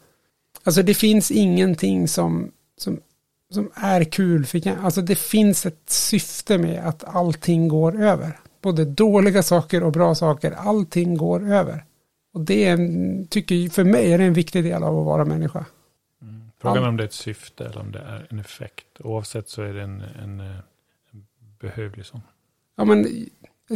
alltså 0.63 0.83
det 0.83 0.95
finns 0.95 1.31
ingenting 1.31 2.09
som, 2.09 2.53
som 2.77 3.01
som 3.55 3.71
är 3.75 4.05
kul. 4.05 4.47
För, 4.47 4.85
alltså 4.85 5.03
det 5.03 5.17
finns 5.17 5.67
ett 5.67 5.91
syfte 5.91 6.59
med 6.59 6.89
att 6.89 7.05
allting 7.05 7.69
går 7.69 8.03
över. 8.03 8.41
Både 8.63 8.85
dåliga 8.85 9.43
saker 9.43 9.83
och 9.83 9.93
bra 9.93 10.15
saker, 10.15 10.53
allting 10.53 11.17
går 11.17 11.53
över. 11.53 11.85
Och 12.35 12.41
det 12.41 12.65
är 12.65 12.73
en, 12.73 13.27
tycker 13.27 13.71
för 13.71 13.85
mig 13.85 14.13
är 14.13 14.19
det 14.19 14.25
en 14.25 14.33
viktig 14.33 14.65
del 14.65 14.83
av 14.83 14.99
att 14.99 15.07
vara 15.07 15.25
människa. 15.25 15.65
Mm. 16.23 16.51
Frågan 16.59 16.85
är 16.85 16.89
om 16.89 16.97
det 16.97 17.03
är 17.03 17.07
ett 17.07 17.13
syfte 17.13 17.65
eller 17.65 17.81
om 17.81 17.93
det 17.93 17.99
är 17.99 18.27
en 18.31 18.39
effekt. 18.39 18.87
Oavsett 18.99 19.49
så 19.49 19.63
är 19.63 19.75
det 19.75 19.83
en, 19.83 20.01
en, 20.23 20.41
en 20.41 21.27
behövlig 21.61 22.07
sån. 22.07 22.21
Ja 22.77 22.85
men 22.85 23.27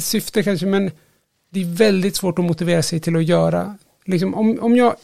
syfte 0.00 0.42
kanske, 0.42 0.66
men 0.66 0.90
det 1.50 1.60
är 1.60 1.76
väldigt 1.76 2.16
svårt 2.16 2.38
att 2.38 2.44
motivera 2.44 2.82
sig 2.82 3.00
till 3.00 3.16
att 3.16 3.24
göra. 3.24 3.78
Liksom, 4.04 4.34
om, 4.34 4.58
om, 4.60 4.76
jag, 4.76 4.96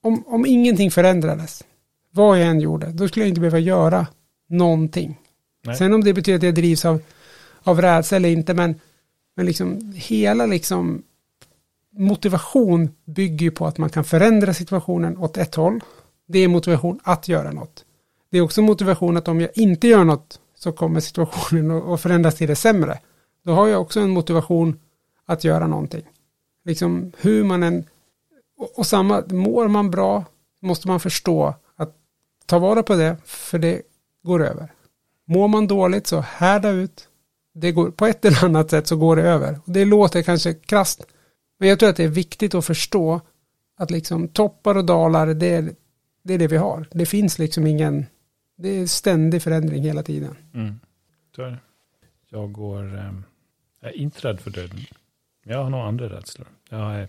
om, 0.00 0.24
om 0.26 0.46
ingenting 0.46 0.90
förändrades, 0.90 1.64
vad 2.10 2.40
jag 2.40 2.46
än 2.46 2.60
gjorde, 2.60 2.86
då 2.86 3.08
skulle 3.08 3.24
jag 3.24 3.28
inte 3.28 3.40
behöva 3.40 3.58
göra 3.58 4.06
någonting. 4.48 5.20
Nej. 5.64 5.76
Sen 5.76 5.94
om 5.94 6.04
det 6.04 6.14
betyder 6.14 6.38
att 6.38 6.42
jag 6.42 6.54
drivs 6.54 6.84
av, 6.84 7.02
av 7.62 7.80
rädsla 7.80 8.16
eller 8.16 8.28
inte, 8.28 8.54
men, 8.54 8.80
men 9.36 9.46
liksom 9.46 9.92
hela 9.96 10.46
liksom 10.46 11.02
motivation 11.98 12.90
bygger 13.04 13.44
ju 13.44 13.50
på 13.50 13.66
att 13.66 13.78
man 13.78 13.90
kan 13.90 14.04
förändra 14.04 14.54
situationen 14.54 15.18
åt 15.18 15.36
ett 15.36 15.54
håll. 15.54 15.80
Det 16.26 16.38
är 16.38 16.48
motivation 16.48 17.00
att 17.02 17.28
göra 17.28 17.52
något. 17.52 17.84
Det 18.30 18.38
är 18.38 18.42
också 18.42 18.62
motivation 18.62 19.16
att 19.16 19.28
om 19.28 19.40
jag 19.40 19.50
inte 19.54 19.88
gör 19.88 20.04
något 20.04 20.40
så 20.54 20.72
kommer 20.72 21.00
situationen 21.00 21.82
att 21.82 22.00
förändras 22.00 22.34
till 22.34 22.48
det 22.48 22.56
sämre. 22.56 22.98
Då 23.44 23.52
har 23.52 23.68
jag 23.68 23.80
också 23.80 24.00
en 24.00 24.10
motivation 24.10 24.80
att 25.26 25.44
göra 25.44 25.66
någonting. 25.66 26.02
Liksom 26.64 27.12
hur 27.18 27.44
man 27.44 27.62
än, 27.62 27.84
och, 28.58 28.78
och 28.78 28.86
samma, 28.86 29.22
mår 29.30 29.68
man 29.68 29.90
bra 29.90 30.24
måste 30.60 30.88
man 30.88 31.00
förstå 31.00 31.54
ta 32.48 32.58
vara 32.58 32.82
på 32.82 32.94
det, 32.94 33.16
för 33.24 33.58
det 33.58 33.82
går 34.22 34.46
över. 34.46 34.72
Mår 35.24 35.48
man 35.48 35.66
dåligt 35.66 36.06
så 36.06 36.20
härda 36.20 36.70
ut. 36.70 37.08
Det 37.54 37.72
går, 37.72 37.90
på 37.90 38.06
ett 38.06 38.24
eller 38.24 38.44
annat 38.44 38.70
sätt 38.70 38.86
så 38.86 38.96
går 38.96 39.16
det 39.16 39.22
över. 39.22 39.60
Det 39.64 39.84
låter 39.84 40.22
kanske 40.22 40.54
krast. 40.54 41.06
Men 41.58 41.68
jag 41.68 41.78
tror 41.78 41.88
att 41.88 41.96
det 41.96 42.04
är 42.04 42.08
viktigt 42.08 42.54
att 42.54 42.64
förstå 42.64 43.20
att 43.76 43.90
liksom 43.90 44.28
toppar 44.28 44.76
och 44.76 44.84
dalar, 44.84 45.26
det 45.26 45.46
är, 45.46 45.70
det 46.22 46.34
är 46.34 46.38
det 46.38 46.46
vi 46.46 46.56
har. 46.56 46.86
Det 46.90 47.06
finns 47.06 47.38
liksom 47.38 47.66
ingen, 47.66 48.06
det 48.56 48.68
är 48.68 48.86
ständig 48.86 49.42
förändring 49.42 49.82
hela 49.82 50.02
tiden. 50.02 50.36
Mm. 50.54 50.78
Jag 52.30 52.52
går, 52.52 52.98
ehm, 52.98 53.24
jag 53.80 53.90
är 53.90 53.96
inte 53.96 54.28
rädd 54.28 54.40
för 54.40 54.50
döden. 54.50 54.80
Jag 55.44 55.62
har 55.62 55.70
nog 55.70 55.80
andra 55.80 56.08
rädslor. 56.08 56.48
Jag 56.68 56.94
är 56.94 57.08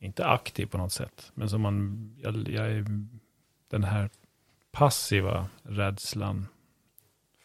inte 0.00 0.26
aktiv 0.26 0.66
på 0.66 0.78
något 0.78 0.92
sätt. 0.92 1.32
Men 1.34 1.48
som 1.48 1.60
man, 1.60 2.10
jag, 2.22 2.48
jag 2.48 2.66
är 2.66 2.84
den 3.68 3.84
här 3.84 4.10
passiva 4.72 5.48
rädslan 5.62 6.46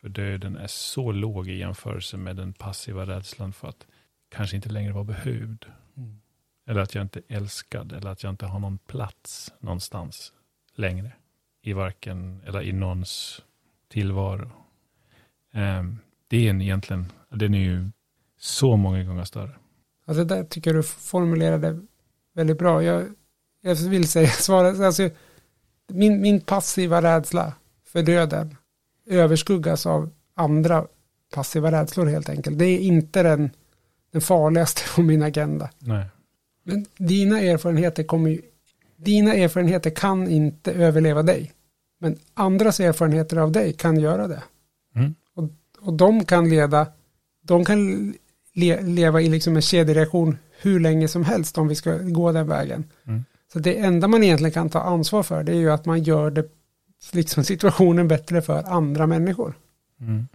för 0.01 0.09
döden 0.09 0.57
är 0.57 0.67
så 0.67 1.11
låg 1.11 1.49
i 1.49 1.57
jämförelse 1.57 2.17
med 2.17 2.35
den 2.35 2.53
passiva 2.53 3.05
rädslan 3.05 3.53
för 3.53 3.67
att 3.67 3.87
kanske 4.29 4.55
inte 4.55 4.69
längre 4.69 4.93
vara 4.93 5.03
behövd. 5.03 5.65
Mm. 5.97 6.19
Eller 6.65 6.81
att 6.81 6.95
jag 6.95 7.01
inte 7.01 7.19
är 7.19 7.37
älskad, 7.37 7.91
eller 7.91 8.09
att 8.09 8.23
jag 8.23 8.29
inte 8.29 8.45
har 8.45 8.59
någon 8.59 8.77
plats 8.77 9.53
någonstans 9.59 10.33
längre. 10.75 11.11
i 11.65 11.73
varken, 11.73 12.41
eller 12.45 12.61
i 12.61 12.71
någons 12.71 13.41
tillvaro. 13.87 14.51
Um, 15.53 15.99
det 16.27 16.45
är 16.45 16.49
en 16.49 16.61
egentligen, 16.61 17.11
den 17.29 17.53
är 17.53 17.59
ju 17.59 17.89
så 18.37 18.77
många 18.77 19.03
gånger 19.03 19.23
större. 19.23 19.55
Alltså 20.05 20.23
där 20.23 20.43
tycker 20.43 20.71
jag 20.71 20.79
du 20.79 20.83
formulerade 20.83 21.79
väldigt 22.33 22.57
bra. 22.57 22.83
Jag, 22.83 23.15
jag 23.61 23.75
vill 23.75 24.07
säga 24.07 24.27
svaret, 24.27 24.79
alltså, 24.79 25.09
min, 25.93 26.21
min 26.21 26.41
passiva 26.41 27.01
rädsla 27.01 27.53
för 27.85 28.03
döden 28.03 28.55
överskuggas 29.05 29.85
av 29.85 30.09
andra 30.35 30.87
passiva 31.33 31.71
rädslor 31.71 32.05
helt 32.05 32.29
enkelt. 32.29 32.59
Det 32.59 32.65
är 32.65 32.79
inte 32.79 33.23
den, 33.23 33.49
den 34.11 34.21
farligaste 34.21 34.81
på 34.95 35.01
min 35.01 35.23
agenda. 35.23 35.69
Nej. 35.79 36.05
Men 36.63 36.85
dina 36.97 37.41
erfarenheter 37.41 38.03
kommer 38.03 38.29
ju, 38.29 38.41
dina 38.97 39.33
erfarenheter 39.33 39.89
kan 39.89 40.27
inte 40.27 40.71
överleva 40.71 41.23
dig. 41.23 41.51
Men 41.99 42.17
andras 42.33 42.79
erfarenheter 42.79 43.37
av 43.37 43.51
dig 43.51 43.73
kan 43.73 43.99
göra 43.99 44.27
det. 44.27 44.43
Mm. 44.95 45.15
Och, 45.35 45.49
och 45.79 45.93
de 45.93 46.25
kan 46.25 46.49
leda, 46.49 46.87
de 47.41 47.65
kan 47.65 48.13
le, 48.53 48.81
leva 48.81 49.21
i 49.21 49.29
liksom 49.29 49.55
en 49.55 49.61
kedjereaktion 49.61 50.37
hur 50.61 50.79
länge 50.79 51.07
som 51.07 51.23
helst 51.23 51.57
om 51.57 51.67
vi 51.67 51.75
ska 51.75 51.97
gå 51.97 52.31
den 52.31 52.47
vägen. 52.47 52.83
Mm. 53.07 53.23
Så 53.53 53.59
det 53.59 53.79
enda 53.79 54.07
man 54.07 54.23
egentligen 54.23 54.51
kan 54.51 54.69
ta 54.69 54.79
ansvar 54.79 55.23
för 55.23 55.43
det 55.43 55.51
är 55.51 55.55
ju 55.55 55.71
att 55.71 55.85
man 55.85 56.03
gör 56.03 56.31
det, 56.31 56.45
liksom 57.11 57.43
situationen 57.53 58.07
bättre 58.07 58.41
för 58.41 58.63
andra 58.63 59.07
människor. 59.07 59.53
Mm. 59.99 60.27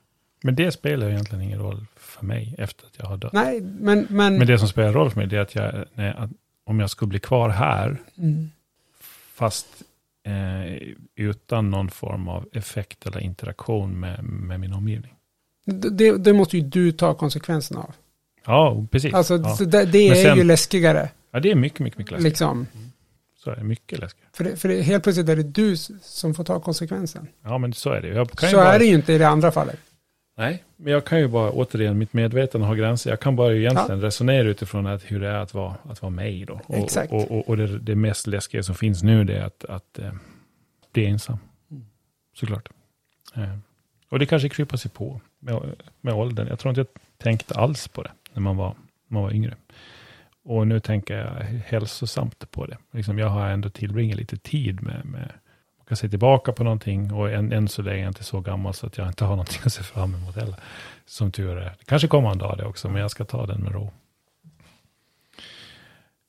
Men 0.43 0.55
det 0.55 0.73
spelar 0.73 1.09
egentligen 1.09 1.43
ingen 1.45 1.59
roll 1.59 1.87
för 1.97 2.27
mig 2.27 2.55
efter 2.59 2.87
att 2.87 2.93
jag 2.97 3.07
har 3.07 3.17
dött. 3.17 3.33
Nej, 3.33 3.61
men... 3.61 4.07
Men, 4.11 4.39
men 4.39 4.47
det 4.47 4.59
som 4.59 4.69
spelar 4.69 4.93
roll 4.93 5.11
för 5.11 5.21
mig 5.21 5.37
är 5.37 5.41
att, 5.41 5.55
jag, 5.55 5.85
nej, 5.95 6.15
att 6.19 6.31
om 6.65 6.81
jag 6.81 6.91
skulle 6.91 7.09
bli 7.09 7.21
kvar 7.21 7.49
här, 7.49 7.97
mm. 8.19 8.51
fast 9.35 9.67
eh, 10.27 10.89
utan 11.17 11.71
någon 11.71 11.91
form 11.91 12.29
av 12.29 12.49
effekt 12.53 13.07
eller 13.07 13.21
interaktion 13.21 14.01
med, 14.01 14.25
med 14.25 14.61
min 14.61 14.73
omgivning. 14.73 15.15
Det, 15.65 16.17
det, 16.19 16.33
måste 16.33 16.59
ju 16.59 16.63
du 16.63 16.93
ta 16.93 17.15
konsekvenserna 17.15 17.81
av. 17.81 17.95
Ja, 18.47 18.87
precis. 18.91 19.15
Alltså 19.15 19.37
ja. 19.37 19.57
det, 19.67 19.85
det 19.85 20.09
är 20.09 20.15
sen, 20.15 20.37
ju 20.37 20.45
läskigare. 20.45 21.09
Ja, 21.31 21.41
det 21.41 21.51
är 21.51 21.55
mycket, 21.55 21.81
mycket, 21.81 21.99
mycket 21.99 22.13
läskigare. 22.13 22.29
Liksom. 22.31 22.67
Så 23.45 23.51
är 23.51 23.57
det, 23.57 23.65
mycket 23.65 23.99
läskigare. 23.99 24.29
För, 24.33 24.45
det, 24.45 24.57
för 24.57 24.69
det, 24.69 24.83
helt 24.83 25.03
plötsligt 25.03 25.29
är 25.29 25.37
det 25.37 25.43
du 25.43 25.77
som 26.03 26.35
får 26.35 26.45
ta 26.45 26.61
konsekvensen. 26.61 27.27
Ja, 27.43 27.59
men 27.59 27.73
så 27.73 27.91
är 27.91 28.01
det. 28.01 28.09
Jag 28.09 28.31
kan 28.31 28.51
så 28.51 28.57
bara, 28.57 28.75
är 28.75 28.79
det 28.79 28.85
ju 28.85 28.95
inte 28.95 29.13
i 29.13 29.19
det 29.19 29.29
andra 29.29 29.53
fallet. 29.53 29.79
Nej, 30.37 30.65
men 30.77 30.93
jag 30.93 31.05
kan 31.05 31.19
ju 31.19 31.29
bara, 31.29 31.51
återigen, 31.51 31.99
mitt 31.99 32.13
medvetande 32.13 32.67
har 32.67 32.75
gränser. 32.75 33.11
Jag 33.11 33.21
kan 33.21 33.37
bara 33.37 33.55
egentligen 33.55 34.01
ja. 34.01 34.07
resonera 34.07 34.49
utifrån 34.49 34.87
att, 34.87 35.03
hur 35.03 35.21
det 35.21 35.29
är 35.29 35.39
att 35.39 35.55
vara, 35.55 35.75
att 35.83 36.03
vara 36.03 36.11
mig 36.11 36.45
då. 36.45 36.61
Och, 36.67 36.79
Exakt. 36.79 37.13
Och, 37.13 37.31
och, 37.31 37.49
och 37.49 37.57
det, 37.57 37.79
det, 37.79 37.95
mest 37.95 38.27
läskiga 38.27 38.63
som 38.63 38.75
finns 38.75 39.03
nu 39.03 39.25
det 39.25 39.39
är 39.39 39.43
att, 39.43 39.65
att 39.65 39.99
eh, 39.99 40.13
bli 40.93 41.07
ensam. 41.07 41.39
Mm. 41.71 41.85
Såklart. 42.35 42.69
Eh, 43.37 43.59
och 44.09 44.19
det 44.19 44.27
kanske 44.27 44.49
kryper 44.49 44.77
sig 44.77 44.91
på 44.91 45.21
med, 45.39 45.63
med 46.01 46.15
åldern. 46.15 46.49
Jag 46.49 46.59
tror 46.59 46.71
inte 46.71 46.81
jag 46.81 46.89
tänkte 47.19 47.55
alls 47.55 47.89
på 47.89 48.03
det 48.03 48.11
när 48.33 48.43
man 48.43 48.57
var, 48.57 48.75
man 49.09 49.23
var 49.23 49.33
yngre. 49.33 49.57
Och 50.49 50.67
nu 50.67 50.81
tänker 50.81 51.17
jag 51.19 51.45
hälsosamt 51.67 52.51
på 52.51 52.67
det. 52.67 52.77
Liksom 52.93 53.19
jag 53.19 53.29
har 53.29 53.49
ändå 53.49 53.71
tillbringat 53.71 54.17
lite 54.17 54.37
tid 54.37 54.83
med, 54.83 55.05
med 55.05 55.33
man 55.79 55.85
kan 55.89 55.97
se 55.97 56.09
tillbaka 56.09 56.53
på 56.53 56.65
någonting 56.65 57.13
och 57.13 57.31
än, 57.31 57.53
än 57.53 57.69
så 57.69 57.83
länge 57.83 57.99
är 57.99 58.03
jag 58.03 58.11
inte 58.11 58.25
så 58.25 58.41
gammal 58.41 58.75
så 58.75 58.87
att 58.87 58.99
jag 58.99 59.09
inte 59.09 59.25
har 59.25 59.31
någonting 59.37 59.61
att 59.65 59.73
se 59.73 59.83
fram 59.83 60.15
emot 60.15 60.37
heller. 60.37 60.57
Som 61.07 61.33
tur 61.33 61.57
är. 61.57 61.65
Det 61.79 61.85
kanske 61.85 62.09
kommer 62.09 62.31
en 62.31 62.39
dag 62.39 62.59
det 62.59 62.65
också, 62.65 62.89
men 62.89 63.03
jag 63.03 63.11
ska 63.11 63.25
ta 63.25 63.47
den 63.47 63.61
med 63.61 63.73
ro. 63.73 63.91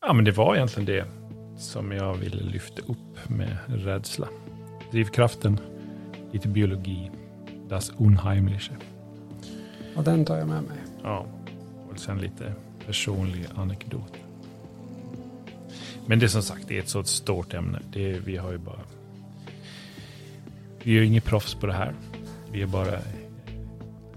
Ja, 0.02 0.14
men 0.14 0.26
det 0.26 0.32
var 0.32 0.56
egentligen 0.56 0.86
det 0.86 1.06
som 1.62 1.92
jag 1.92 2.16
ville 2.16 2.44
lyfta 2.44 2.82
upp 2.82 3.30
med 3.30 3.58
rädsla. 3.68 4.28
Drivkraften, 4.92 5.60
lite 6.32 6.48
biologi, 6.48 7.12
das 7.70 7.92
Unheimliche. 7.98 8.74
Och 9.96 10.04
den 10.04 10.26
tar 10.26 10.38
jag 10.38 10.48
med 10.48 10.64
mig. 10.64 10.78
Ja, 11.04 11.26
och 11.92 12.00
sen 12.00 12.18
lite 12.18 12.54
personlig 12.90 13.46
anekdot. 13.56 14.14
Men 16.06 16.20
det 16.20 16.26
är 16.26 16.28
som 16.28 16.42
sagt, 16.44 16.68
det 16.68 16.76
är 16.78 16.80
ett 16.80 16.90
så 16.90 17.04
stort 17.04 17.54
ämne. 17.54 17.80
Det 17.94 18.12
är, 18.12 18.20
vi 18.20 18.38
har 18.38 18.52
ju 18.52 18.58
bara... 18.58 18.80
Vi 20.84 20.92
är 20.92 20.96
ju 21.02 21.06
inget 21.06 21.24
proffs 21.26 21.54
på 21.56 21.68
det 21.68 21.74
här. 21.74 21.94
Vi 22.52 22.62
är 22.62 22.66
bara 22.68 23.00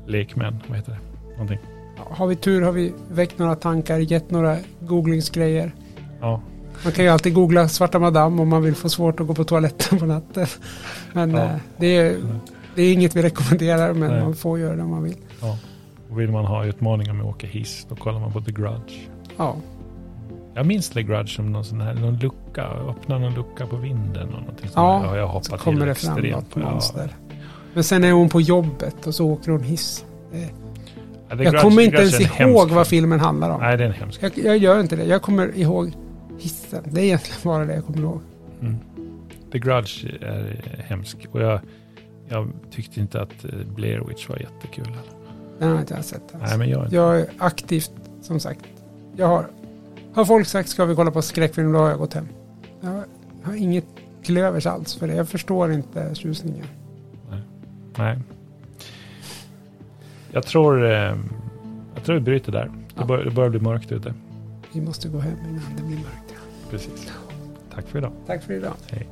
lekmän, 0.06 0.58
vad 0.68 0.76
heter 0.76 0.92
det? 0.92 1.30
Någonting. 1.32 1.58
Har 1.96 2.26
vi 2.26 2.36
tur 2.36 2.62
har 2.62 2.72
vi 2.72 2.92
väckt 3.10 3.38
några 3.38 3.56
tankar, 3.56 3.98
gett 3.98 4.30
några 4.30 4.56
googlingsgrejer. 4.80 5.74
Ja. 6.20 6.40
Man 6.84 6.92
kan 6.92 7.04
ju 7.04 7.10
alltid 7.10 7.34
googla 7.34 7.68
svarta 7.68 7.98
madam 7.98 8.40
om 8.40 8.48
man 8.48 8.62
vill 8.62 8.74
få 8.74 8.88
svårt 8.88 9.20
att 9.20 9.26
gå 9.26 9.34
på 9.34 9.44
toaletten 9.44 9.98
på 9.98 10.06
natten. 10.06 10.46
Men 11.12 11.30
Ja. 11.30 11.40
eh, 11.44 11.56
det, 11.76 11.86
är, 11.96 12.16
det 12.74 12.82
är 12.82 12.92
inget 12.92 13.16
vi 13.16 13.22
rekommenderar, 13.22 13.92
men 13.92 14.10
Nej. 14.10 14.22
man 14.22 14.34
får 14.36 14.58
göra 14.58 14.76
det 14.76 14.82
om 14.82 14.90
man 14.90 15.02
vill. 15.02 15.16
ja. 15.40 15.58
Vill 16.16 16.30
man 16.30 16.44
ha 16.44 16.64
utmaningar 16.64 17.12
med 17.12 17.22
att 17.26 17.30
åka 17.34 17.46
hiss, 17.46 17.86
då 17.88 17.94
kollar 17.96 18.20
man 18.20 18.32
på 18.32 18.40
The 18.40 18.52
Grudge. 18.52 19.08
Ja, 19.36 19.56
Jag 20.54 20.66
minns 20.66 20.90
The 20.90 21.02
Grudge 21.02 21.36
som 21.36 21.52
någon 21.52 21.64
sån 21.64 21.80
här, 21.80 21.94
någon 21.94 22.16
lucka, 22.18 22.62
öppna 22.66 23.18
någon 23.18 23.34
lucka 23.34 23.66
på 23.66 23.76
vinden 23.76 24.26
och 24.34 24.40
någonting 24.40 24.68
sånt 24.68 24.74
Ja, 25.04 25.10
där. 25.10 25.16
Jag 25.18 25.28
så 25.28 25.32
hoppar 25.52 25.64
kommer 25.64 25.86
det 25.86 25.94
fram 25.94 26.20
något 26.20 26.50
på- 26.50 26.60
ja. 26.60 26.70
monster. 26.70 27.16
Men 27.74 27.84
sen 27.84 28.04
är 28.04 28.12
hon 28.12 28.28
på 28.28 28.40
jobbet 28.40 29.06
och 29.06 29.14
så 29.14 29.26
åker 29.30 29.52
hon 29.52 29.62
hiss. 29.62 30.04
Ja, 30.32 30.38
Jag 31.28 31.38
Grudge- 31.40 31.60
kommer 31.62 31.82
inte 31.82 31.96
ens 31.96 32.20
ihåg 32.40 32.68
vad 32.70 32.86
film. 32.86 33.02
filmen 33.02 33.20
handlar 33.20 33.50
om. 33.50 33.60
Nej, 33.60 33.76
det 33.76 33.84
är 33.84 33.88
en 33.88 33.94
hemsk 33.94 34.22
Jag, 34.22 34.38
jag 34.38 34.56
gör 34.58 34.80
inte 34.80 34.96
det. 34.96 35.04
Jag 35.04 35.22
kommer 35.22 35.58
ihåg 35.58 35.92
hissen. 36.38 36.84
Det 36.90 37.00
är 37.00 37.04
egentligen 37.04 37.40
bara 37.44 37.64
det 37.64 37.74
jag 37.74 37.84
kommer 37.86 37.98
ihåg. 37.98 38.20
Mm. 38.60 38.76
The 39.52 39.58
Grudge 39.58 40.04
är 40.20 40.60
hemsk. 40.86 41.16
Och 41.32 41.40
jag, 41.40 41.60
jag 42.28 42.48
tyckte 42.70 43.00
inte 43.00 43.22
att 43.22 43.44
eh, 43.44 43.50
Blair 43.74 44.00
Witch 44.08 44.28
var 44.28 44.36
jättekul. 44.36 44.84
Heller. 44.84 45.02
Den 45.62 45.72
har 45.72 45.80
inte 45.80 45.94
jag 45.94 46.04
sett. 46.04 46.22
Alltså. 46.22 46.38
Nej, 46.48 46.58
men 46.58 46.68
jag, 46.70 46.92
Jag 46.92 47.20
är 47.20 47.26
aktivt, 47.38 47.92
som 48.22 48.40
sagt. 48.40 48.60
Jag 49.16 49.26
har, 49.26 49.46
har 50.14 50.24
folk 50.24 50.46
sagt 50.46 50.68
ska 50.68 50.84
vi 50.84 50.94
kolla 50.94 51.10
på 51.10 51.22
skräckfilm, 51.22 51.72
då 51.72 51.78
har 51.78 51.88
jag 51.90 51.98
gått 51.98 52.14
hem. 52.14 52.28
Jag 52.80 53.04
har, 53.42 53.54
inget 53.54 53.84
till 54.22 54.36
övers 54.38 54.66
alls 54.66 54.94
för 54.94 55.06
det. 55.06 55.14
Jag 55.14 55.28
förstår 55.28 55.72
inte 55.72 56.14
tjusningen. 56.14 56.66
nej. 57.96 58.18
Jag 60.32 60.46
tror, 60.46 60.84
eh, 60.84 61.16
jag 61.94 62.04
tror 62.04 62.14
vi 62.14 62.20
bryter 62.20 62.52
där. 62.52 62.64
Det, 62.64 62.72
Ja. 62.94 63.04
bör, 63.04 63.24
det 63.24 63.30
börjar 63.30 63.50
bli 63.50 63.60
mörkt 63.60 63.92
ute. 63.92 64.14
Vi 64.72 64.80
måste 64.80 65.08
gå 65.08 65.18
hem 65.18 65.38
innan 65.48 65.62
det 65.76 65.82
blir 65.82 65.96
mörkt. 65.96 66.34
Precis. 66.70 67.12
Tack 67.74 67.86
för 67.86 67.98
idag. 67.98 68.12
Tack 68.26 68.42
för 68.42 68.54
idag. 68.54 68.72
Hej. 68.90 69.08